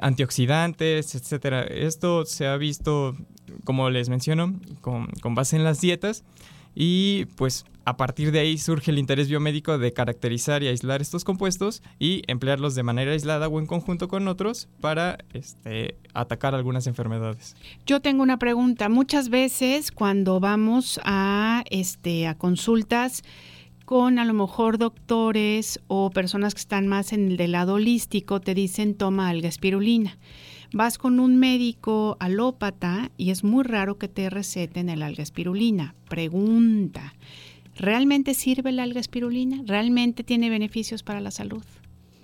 [0.02, 1.68] antioxidantes, etc.
[1.70, 3.16] Esto se ha visto,
[3.66, 6.24] como les menciono, con, con base en las dietas
[6.82, 11.26] y pues a partir de ahí surge el interés biomédico de caracterizar y aislar estos
[11.26, 16.88] compuestos y emplearlos de manera aislada o en conjunto con otros para este, atacar algunas
[16.88, 17.58] enfermedades.
[17.86, 18.88] Yo tengo una pregunta.
[18.88, 23.24] Muchas veces cuando vamos a, este, consultas
[23.84, 28.40] con a lo mejor doctores o personas que están más en el del lado holístico,
[28.40, 30.18] te dicen toma alga espirulina
[30.72, 35.96] vas con un médico alópata y es muy raro que te receten el alga espirulina.
[36.10, 37.14] Pregunta,
[37.76, 39.62] ¿realmente sirve el alga espirulina?
[39.66, 41.64] ¿Realmente tiene beneficios para la salud?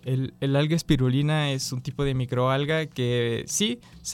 [0.06, 4.14] El, alga espirulina es un tipo de microalga que sí, es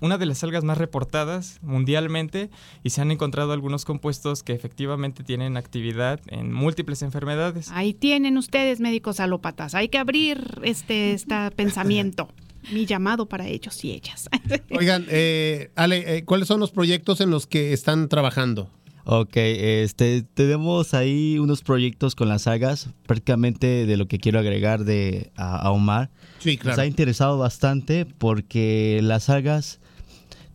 [0.00, 2.50] una de las algas más reportadas mundialmente
[2.82, 7.70] y se han encontrado algunos compuestos que efectivamente tienen actividad en múltiples enfermedades.
[7.70, 12.28] Ahí tienen ustedes médicos alópatas, hay que abrir este, este pensamiento
[12.70, 14.28] mi llamado para ellos y ellas.
[14.70, 18.70] Oigan, eh, Ale, eh, ¿cuáles son los proyectos en los que están trabajando?
[19.08, 24.84] Ok, este, tenemos ahí unos proyectos con las algas, prácticamente de lo que quiero agregar
[24.84, 26.10] de a, Omar.
[26.40, 26.76] Sí, claro.
[26.76, 29.78] Nos ha interesado bastante porque las algas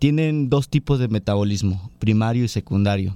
[0.02, 3.16] tienen dos tipos de metabolismo, primario y secundario.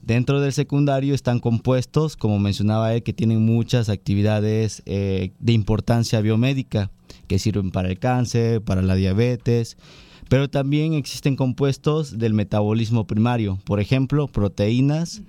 [0.00, 6.20] Dentro del secundario están compuestos, como mencionaba él, que tienen muchas actividades eh, de importancia
[6.20, 6.90] biomédica,
[7.26, 9.76] que sirven para el cáncer, para la diabetes,
[10.28, 15.22] pero también existen compuestos del metabolismo primario, por ejemplo, proteínas,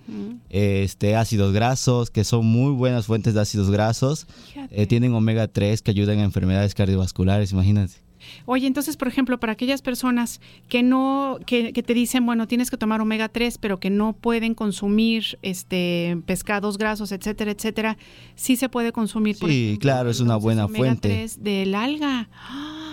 [0.49, 4.27] este, ácidos grasos, que son muy buenas fuentes de ácidos grasos,
[4.71, 8.04] eh, tienen omega 3 que ayudan a enfermedades cardiovasculares, imagínate.
[8.45, 12.69] Oye, entonces, por ejemplo, para aquellas personas que no, que, que te dicen, bueno, tienes
[12.71, 17.97] que tomar omega 3, pero que no pueden consumir este pescados grasos, etcétera, etcétera,
[18.35, 19.37] sí se puede consumir.
[19.37, 21.09] por Sí, claro, es una buena omega fuente.
[21.09, 22.29] 3 del alga.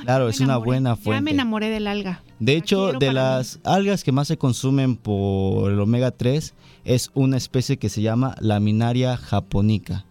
[0.03, 1.31] Claro, es una buena Ya me fuente.
[1.31, 2.23] enamoré del alga.
[2.41, 6.55] De hecho, de las algas que más se consumen por el omega 3
[6.85, 10.05] es una especie que se llama laminaria japonica.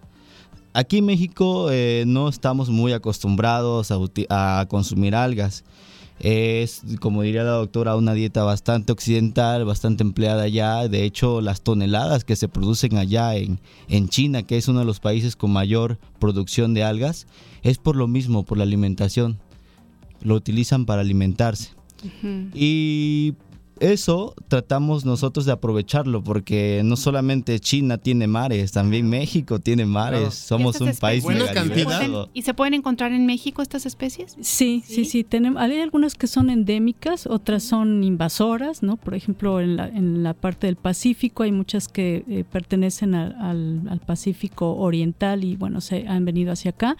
[0.73, 3.91] Aquí en México eh, no estamos muy acostumbrados
[4.29, 5.63] a, consumir algas.
[6.19, 10.87] Es, como diría la doctora, una dieta bastante occidental, bastante empleada allá.
[10.87, 14.85] De hecho, las toneladas que se producen allá en, en China, que es uno de
[14.85, 17.27] los países con mayor producción de algas,
[17.63, 19.39] es por lo mismo, por la alimentación.
[20.21, 21.71] Lo utilizan para alimentarse.
[22.53, 23.33] Y
[23.81, 30.35] eso tratamos nosotros de aprovecharlo porque no solamente China tiene mares, también México tiene mares.
[30.35, 31.43] Somos ¿Estas un país pueden-
[31.73, 32.29] diverso.
[32.33, 34.37] ¿Y se pueden encontrar en México estas especies?
[34.39, 38.97] Sí, sí, sí, tenemos, hay algunas que son endémicas, otras son invasoras, ¿no?
[38.97, 43.35] Por ejemplo, en la, en la parte del Pacífico hay muchas que eh, pertenecen al,
[43.41, 46.97] al- al Pacífico Oriental y bueno, se han venido hacia acá,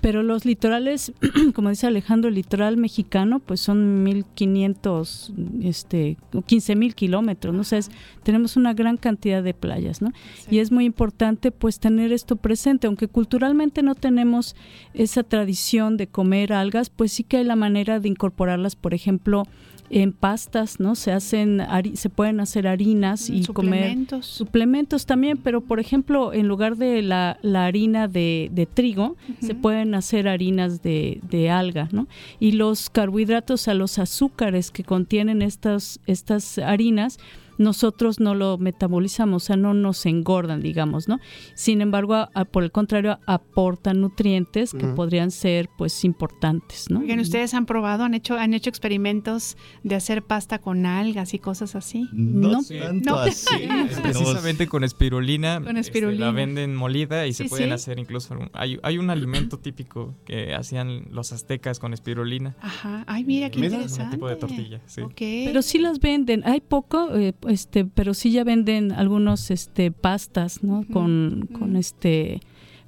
[0.00, 1.12] pero los litorales,
[1.54, 5.32] como dice Alejandro, el litoral mexicano, pues son 1500,
[5.62, 6.15] este,
[6.46, 7.60] 15000 kilómetros, ¿no?
[7.60, 7.90] O sea, es-
[8.22, 10.12] tenemos una gran cantidad de playas, ¿no?
[10.50, 14.54] Y es muy importante pues tener esto presente, aunque culturalmente no tenemos
[14.92, 19.44] esa tradición de comer algas, pues sí que hay la manera de incorporarlas, por ejemplo,
[19.90, 20.94] en pastas, ¿no?
[20.94, 21.62] Se hacen,
[21.94, 25.06] se pueden hacer harinas y comer suplementos.
[25.06, 29.94] también, pero por ejemplo, en lugar de la, la harina de, de trigo, se pueden
[29.94, 32.06] hacer harinas de, de alga, ¿no?
[32.40, 37.18] Y los carbohidratos, o sea, los azúcares que contienen estas, estas harinas,
[37.58, 41.18] nosotros no lo metabolizamos, o sea, no nos engordan, digamos, ¿no?
[41.54, 47.00] Sin embargo, a- a- por el contrario, aportan nutrientes que podrían ser, pues, importantes, ¿no?
[47.00, 51.38] Oigan, ¿ustedes han probado, han hecho, han hecho experimentos de hacer pasta con algas y
[51.38, 52.08] cosas así?
[52.12, 53.18] No tanto No.
[53.18, 53.46] así.
[54.02, 55.60] Precisamente con espirulina.
[55.60, 56.26] Con este, espirulina.
[56.26, 57.72] la venden molida y se pueden sí.
[57.74, 58.34] hacer incluso.
[58.34, 62.56] un- Hay, hay un alimento típico que hacían los aztecas con espirulina.
[62.60, 63.04] Ajá.
[63.06, 64.04] Ay, mira qué interesante.
[64.04, 65.02] Un tipo de tortilla, sí.
[65.16, 70.62] Pero sí las venden, hay poco, eh, este, pero sí ya venden algunos este pastas,
[70.62, 70.84] ¿no?
[70.92, 72.40] Con, con este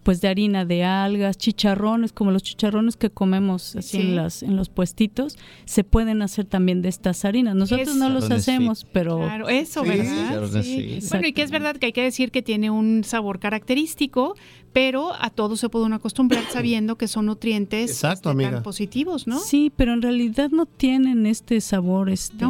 [0.05, 4.01] pues de harina de algas, chicharrones, como los chicharrones que comemos así Sí.
[4.01, 5.37] en las en los puestitos,
[5.67, 7.55] se pueden hacer también de estas harinas.
[7.55, 10.63] Nosotros no los hacemos, pero Claro, eso, Sí, ¿verdad?
[10.63, 10.99] sí.
[11.11, 14.35] Bueno, y que es verdad que hay que decir que tiene un sabor característico,
[14.73, 18.63] pero a todos se puede uno acostumbrar sabiendo que son nutrientes Exacto, este, tan amiga.
[18.63, 19.39] positivos, ¿no?
[19.39, 22.45] Sí, pero en realidad no tienen este sabor, este,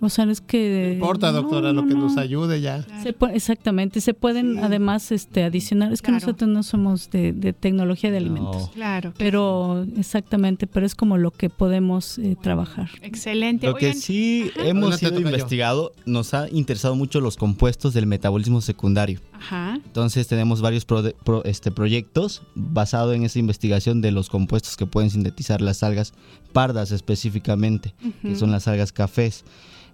[0.00, 2.82] o sea, es que No importa, doctora, lo que nos ayude ya.
[3.02, 6.20] Se pu- exactamente, se pueden además este adicionar, es que Claro.
[6.26, 8.70] nosotros no somos de, de tecnología de alimentos.
[8.70, 9.12] Claro.
[9.18, 12.88] Pero exactamente, pero es como lo que podemos eh, trabajar.
[13.02, 13.66] Excelente.
[13.66, 14.66] Lo que Oigan, sí Ajá.
[14.68, 19.20] hemos sido investigado, nos ha interesado mucho los compuestos del metabolismo secundario.
[19.32, 19.74] Ajá.
[19.84, 24.86] Entonces tenemos varios pro- pro- este, proyectos basados en esa investigación de los compuestos que
[24.86, 26.12] pueden sintetizar las algas
[26.52, 29.44] pardas específicamente, que son las algas cafés.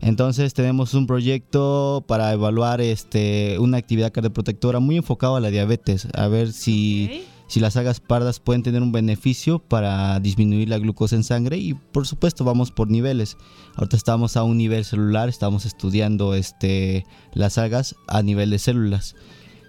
[0.01, 6.07] Entonces tenemos un proyecto para evaluar este, una actividad cardioprotectora muy enfocado a la diabetes,
[6.15, 11.17] a ver si, si las algas pardas pueden tener un beneficio para disminuir la glucosa
[11.17, 13.37] en sangre y por supuesto vamos por niveles.
[13.75, 19.17] Ahorita estamos a un nivel celular, estamos estudiando este, las algas a nivel de células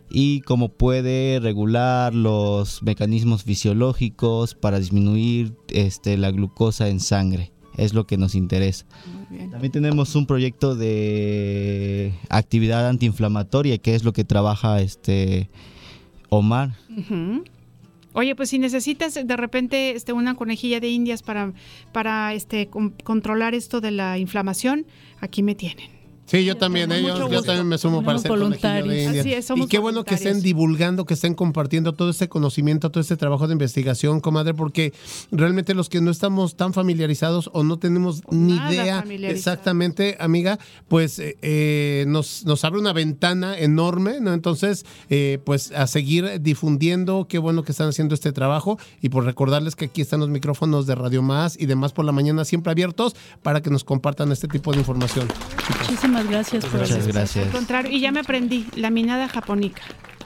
[0.09, 7.51] y cómo puede regular los mecanismos fisiológicos para disminuir este, la glucosa en sangre.
[7.77, 8.85] Es lo que nos interesa.
[9.51, 15.49] También tenemos un proyecto de actividad antiinflamatoria, que es lo que trabaja este
[16.29, 16.71] Omar.
[18.13, 21.53] Oye, pues si necesitas de repente este, una conejilla de indias para,
[21.93, 24.85] para este, con- controlar esto de la inflamación,
[25.21, 25.98] aquí me tienen.
[26.29, 29.07] Sí, yo también, eh, mucho yo, también me sumo para ser conejillo de voluntarios.
[29.07, 29.21] India.
[29.21, 30.43] Así es, somos y qué bueno que estén voluntarios.
[30.43, 34.93] divulgando, que estén compartiendo todo este conocimiento, todo este trabajo de investigación, comadre, porque
[35.31, 39.37] realmente los que no estamos tan familiarizados o no tenemos ni idea familiarizados.
[39.37, 44.33] exactamente, amiga, pues eh, eh, nos, nos abre una ventana enorme, ¿no?
[44.33, 49.25] Entonces, eh, pues a seguir difundiendo, qué bueno que están haciendo este trabajo y por
[49.25, 52.71] recordarles que aquí están los micrófonos de Radio Más y demás por la mañana siempre
[52.71, 55.27] abiertos para que nos compartan este tipo de información.
[55.81, 57.45] Muchísimas gracias por Muchas gracias.
[57.45, 59.81] Al contrario, y ya me aprendí, laminada japonica.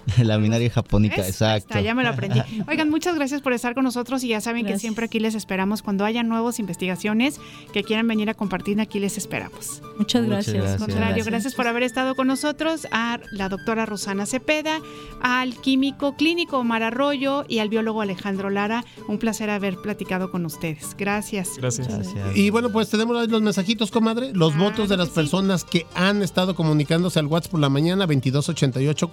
[0.23, 1.29] La minaria japonica, ¿Ves?
[1.29, 1.69] exacto.
[1.69, 2.41] Está, ya me lo aprendí.
[2.67, 4.81] Oigan, muchas gracias por estar con nosotros y ya saben que Gracias.
[4.81, 5.81] siempre aquí les esperamos.
[5.81, 7.39] Cuando haya nuevas investigaciones
[7.73, 9.81] que quieran venir a compartir, aquí les esperamos.
[9.97, 10.55] Muchas Muchas gracias.
[10.55, 10.81] gracias.
[10.81, 14.79] Al contrario, gracias por haber estado con nosotros, a la doctora Rosana Cepeda,
[15.21, 18.83] al químico clínico Omar Arroyo y al biólogo Alejandro Lara.
[19.07, 20.95] Un placer haber platicado con ustedes.
[20.97, 21.49] Gracias.
[21.57, 21.87] Gracias.
[21.87, 22.35] Gracias.
[22.35, 24.33] Y bueno, pues tenemos ahí los mensajitos, comadre.
[24.33, 29.09] Los votos de las personas que han estado comunicándose al WhatsApp por la mañana, 2288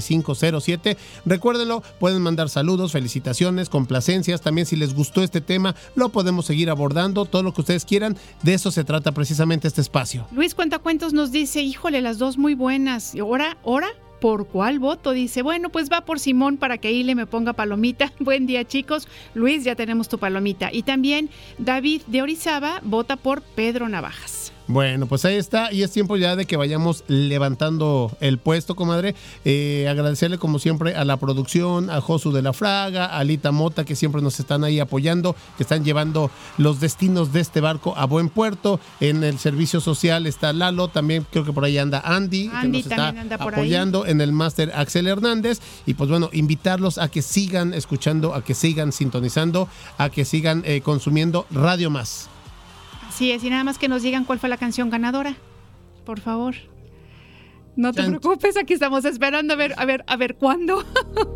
[0.00, 0.96] 423507.
[1.26, 4.40] Recuérdenlo, pueden mandar saludos, felicitaciones, complacencias.
[4.40, 7.24] También si les gustó este tema, lo podemos seguir abordando.
[7.24, 8.16] Todo lo que ustedes quieran.
[8.42, 10.26] De eso se trata precisamente este espacio.
[10.32, 13.14] Luis Cuentacuentos nos dice, híjole, las dos muy buenas.
[13.14, 13.88] ¿Y ahora, ahora?
[14.20, 15.12] ¿Por cuál voto?
[15.12, 18.12] Dice, bueno, pues va por Simón para que ahí le me ponga palomita.
[18.18, 19.08] Buen día, chicos.
[19.32, 20.68] Luis, ya tenemos tu palomita.
[20.70, 24.39] Y también David de Orizaba vota por Pedro Navajas.
[24.70, 25.72] Bueno, pues ahí está.
[25.72, 29.16] Y es tiempo ya de que vayamos levantando el puesto, comadre.
[29.44, 33.84] Eh, agradecerle como siempre a la producción, a Josu de la Fraga, a Alita Mota,
[33.84, 38.06] que siempre nos están ahí apoyando, que están llevando los destinos de este barco a
[38.06, 38.78] buen puerto.
[39.00, 42.68] En el servicio social está Lalo, también creo que por ahí anda Andy, que Andy
[42.68, 43.60] nos está también anda por ahí.
[43.60, 44.06] apoyando.
[44.06, 45.60] En el máster Axel Hernández.
[45.84, 49.68] Y pues bueno, invitarlos a que sigan escuchando, a que sigan sintonizando,
[49.98, 52.29] a que sigan eh, consumiendo Radio Más.
[53.20, 55.36] Así es, y nada más que nos digan cuál fue la canción ganadora.
[56.06, 56.54] Por favor.
[57.76, 60.82] No te preocupes, aquí estamos esperando a ver, a ver, a ver cuándo.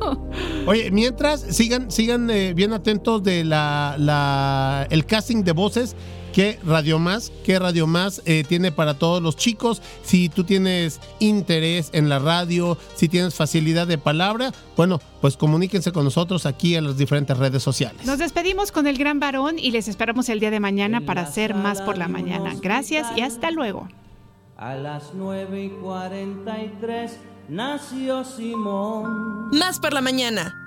[0.66, 5.94] Oye, mientras sigan, sigan eh, bien atentos de la, la- el casting de voces
[6.35, 9.81] que Radio Más, que Radio Más eh, tiene para todos los chicos.
[10.02, 15.93] Si tú tienes interés en la radio, si tienes facilidad de palabra, bueno, pues comuníquense
[15.93, 18.05] con nosotros aquí en las diferentes redes sociales.
[18.05, 21.55] Nos despedimos con el gran varón y les esperamos el día de mañana para hacer
[21.55, 22.55] más por la mañana.
[22.61, 23.89] Gracias y hasta luego.
[24.56, 27.16] A las 9 y 43
[27.48, 29.51] nació Simón.
[29.51, 30.66] Más por la mañana.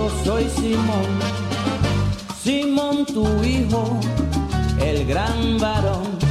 [0.00, 1.08] yo soy Simón,
[2.42, 4.00] Simón tu hijo,
[4.80, 6.29] el gran varón.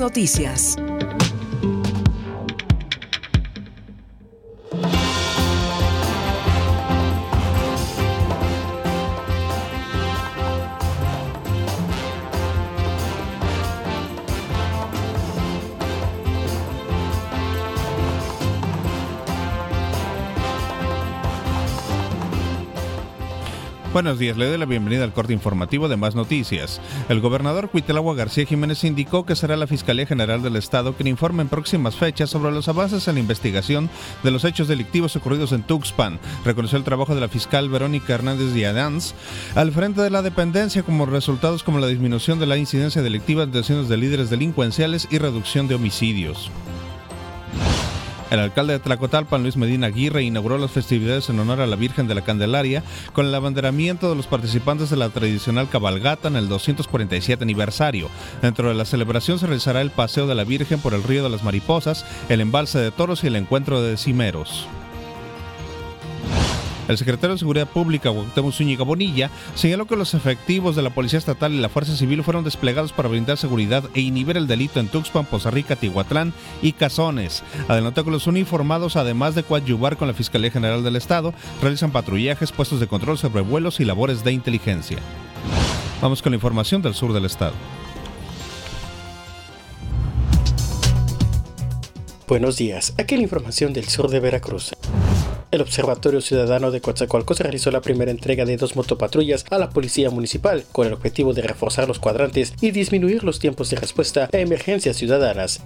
[0.00, 0.79] Noticias.
[24.00, 26.80] Buenos días, le doy la bienvenida al corte informativo de Más Noticias.
[27.10, 31.42] El gobernador Cuitlagua García Jiménez indicó que será la Fiscalía General del Estado quien informe
[31.42, 33.90] en próximas fechas sobre los avances en la investigación
[34.22, 36.18] de los hechos delictivos ocurridos en Tuxpan.
[36.46, 39.14] Reconoció el trabajo de la fiscal Verónica Hernández Díaz
[39.54, 43.50] al frente de la dependencia como resultados como la disminución de la incidencia delictiva en
[43.50, 46.50] detenciones de líderes delincuenciales y reducción de homicidios.
[48.30, 52.06] El alcalde de Tlacotalpan, Luis Medina Aguirre, inauguró las festividades en honor a la Virgen
[52.06, 56.48] de la Candelaria con el abanderamiento de los participantes de la tradicional cabalgata en el
[56.48, 58.08] 247 aniversario.
[58.40, 61.30] Dentro de la celebración se realizará el paseo de la Virgen por el río de
[61.30, 64.68] las Mariposas, el embalse de toros y el encuentro de cimeros.
[66.90, 71.20] El secretario de Seguridad Pública, Cuauhtémoc Zúñiga Bonilla, señaló que los efectivos de la Policía
[71.20, 74.88] Estatal y la Fuerza Civil fueron desplegados para brindar seguridad e inhibir el delito en
[74.88, 77.44] Tuxpan, Poza Rica, Tihuatlán y Cazones.
[77.68, 82.50] Adelantó que los uniformados, además de coadyuvar con la Fiscalía General del Estado, realizan patrullajes,
[82.50, 84.98] puestos de control sobre vuelos y labores de inteligencia.
[86.02, 87.54] Vamos con la información del sur del estado.
[92.26, 94.72] Buenos días, aquí la información del sur de Veracruz.
[95.50, 100.08] El Observatorio Ciudadano de Coatzacoalcos realizó la primera entrega de dos motopatrullas a la Policía
[100.08, 104.38] Municipal con el objetivo de reforzar los cuadrantes y disminuir los tiempos de respuesta a
[104.38, 105.60] emergencias ciudadanas.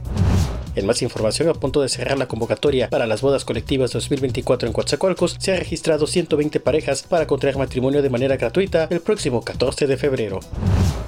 [0.77, 4.73] En más información, a punto de cerrar la convocatoria para las bodas colectivas 2024 en
[4.73, 9.87] Coatzacoalcos, se han registrado 120 parejas para contraer matrimonio de manera gratuita el próximo 14
[9.87, 10.41] de febrero.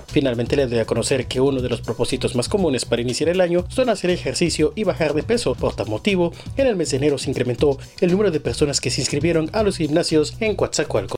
[0.07, 3.41] Finalmente les doy a conocer que uno de los propósitos más comunes para iniciar el
[3.41, 5.55] año son hacer ejercicio y bajar de peso.
[5.55, 8.91] Por tal motivo, en el mes de enero se incrementó el número de personas que
[8.91, 11.15] se inscribieron a los gimnasios en Coatzacoalcos.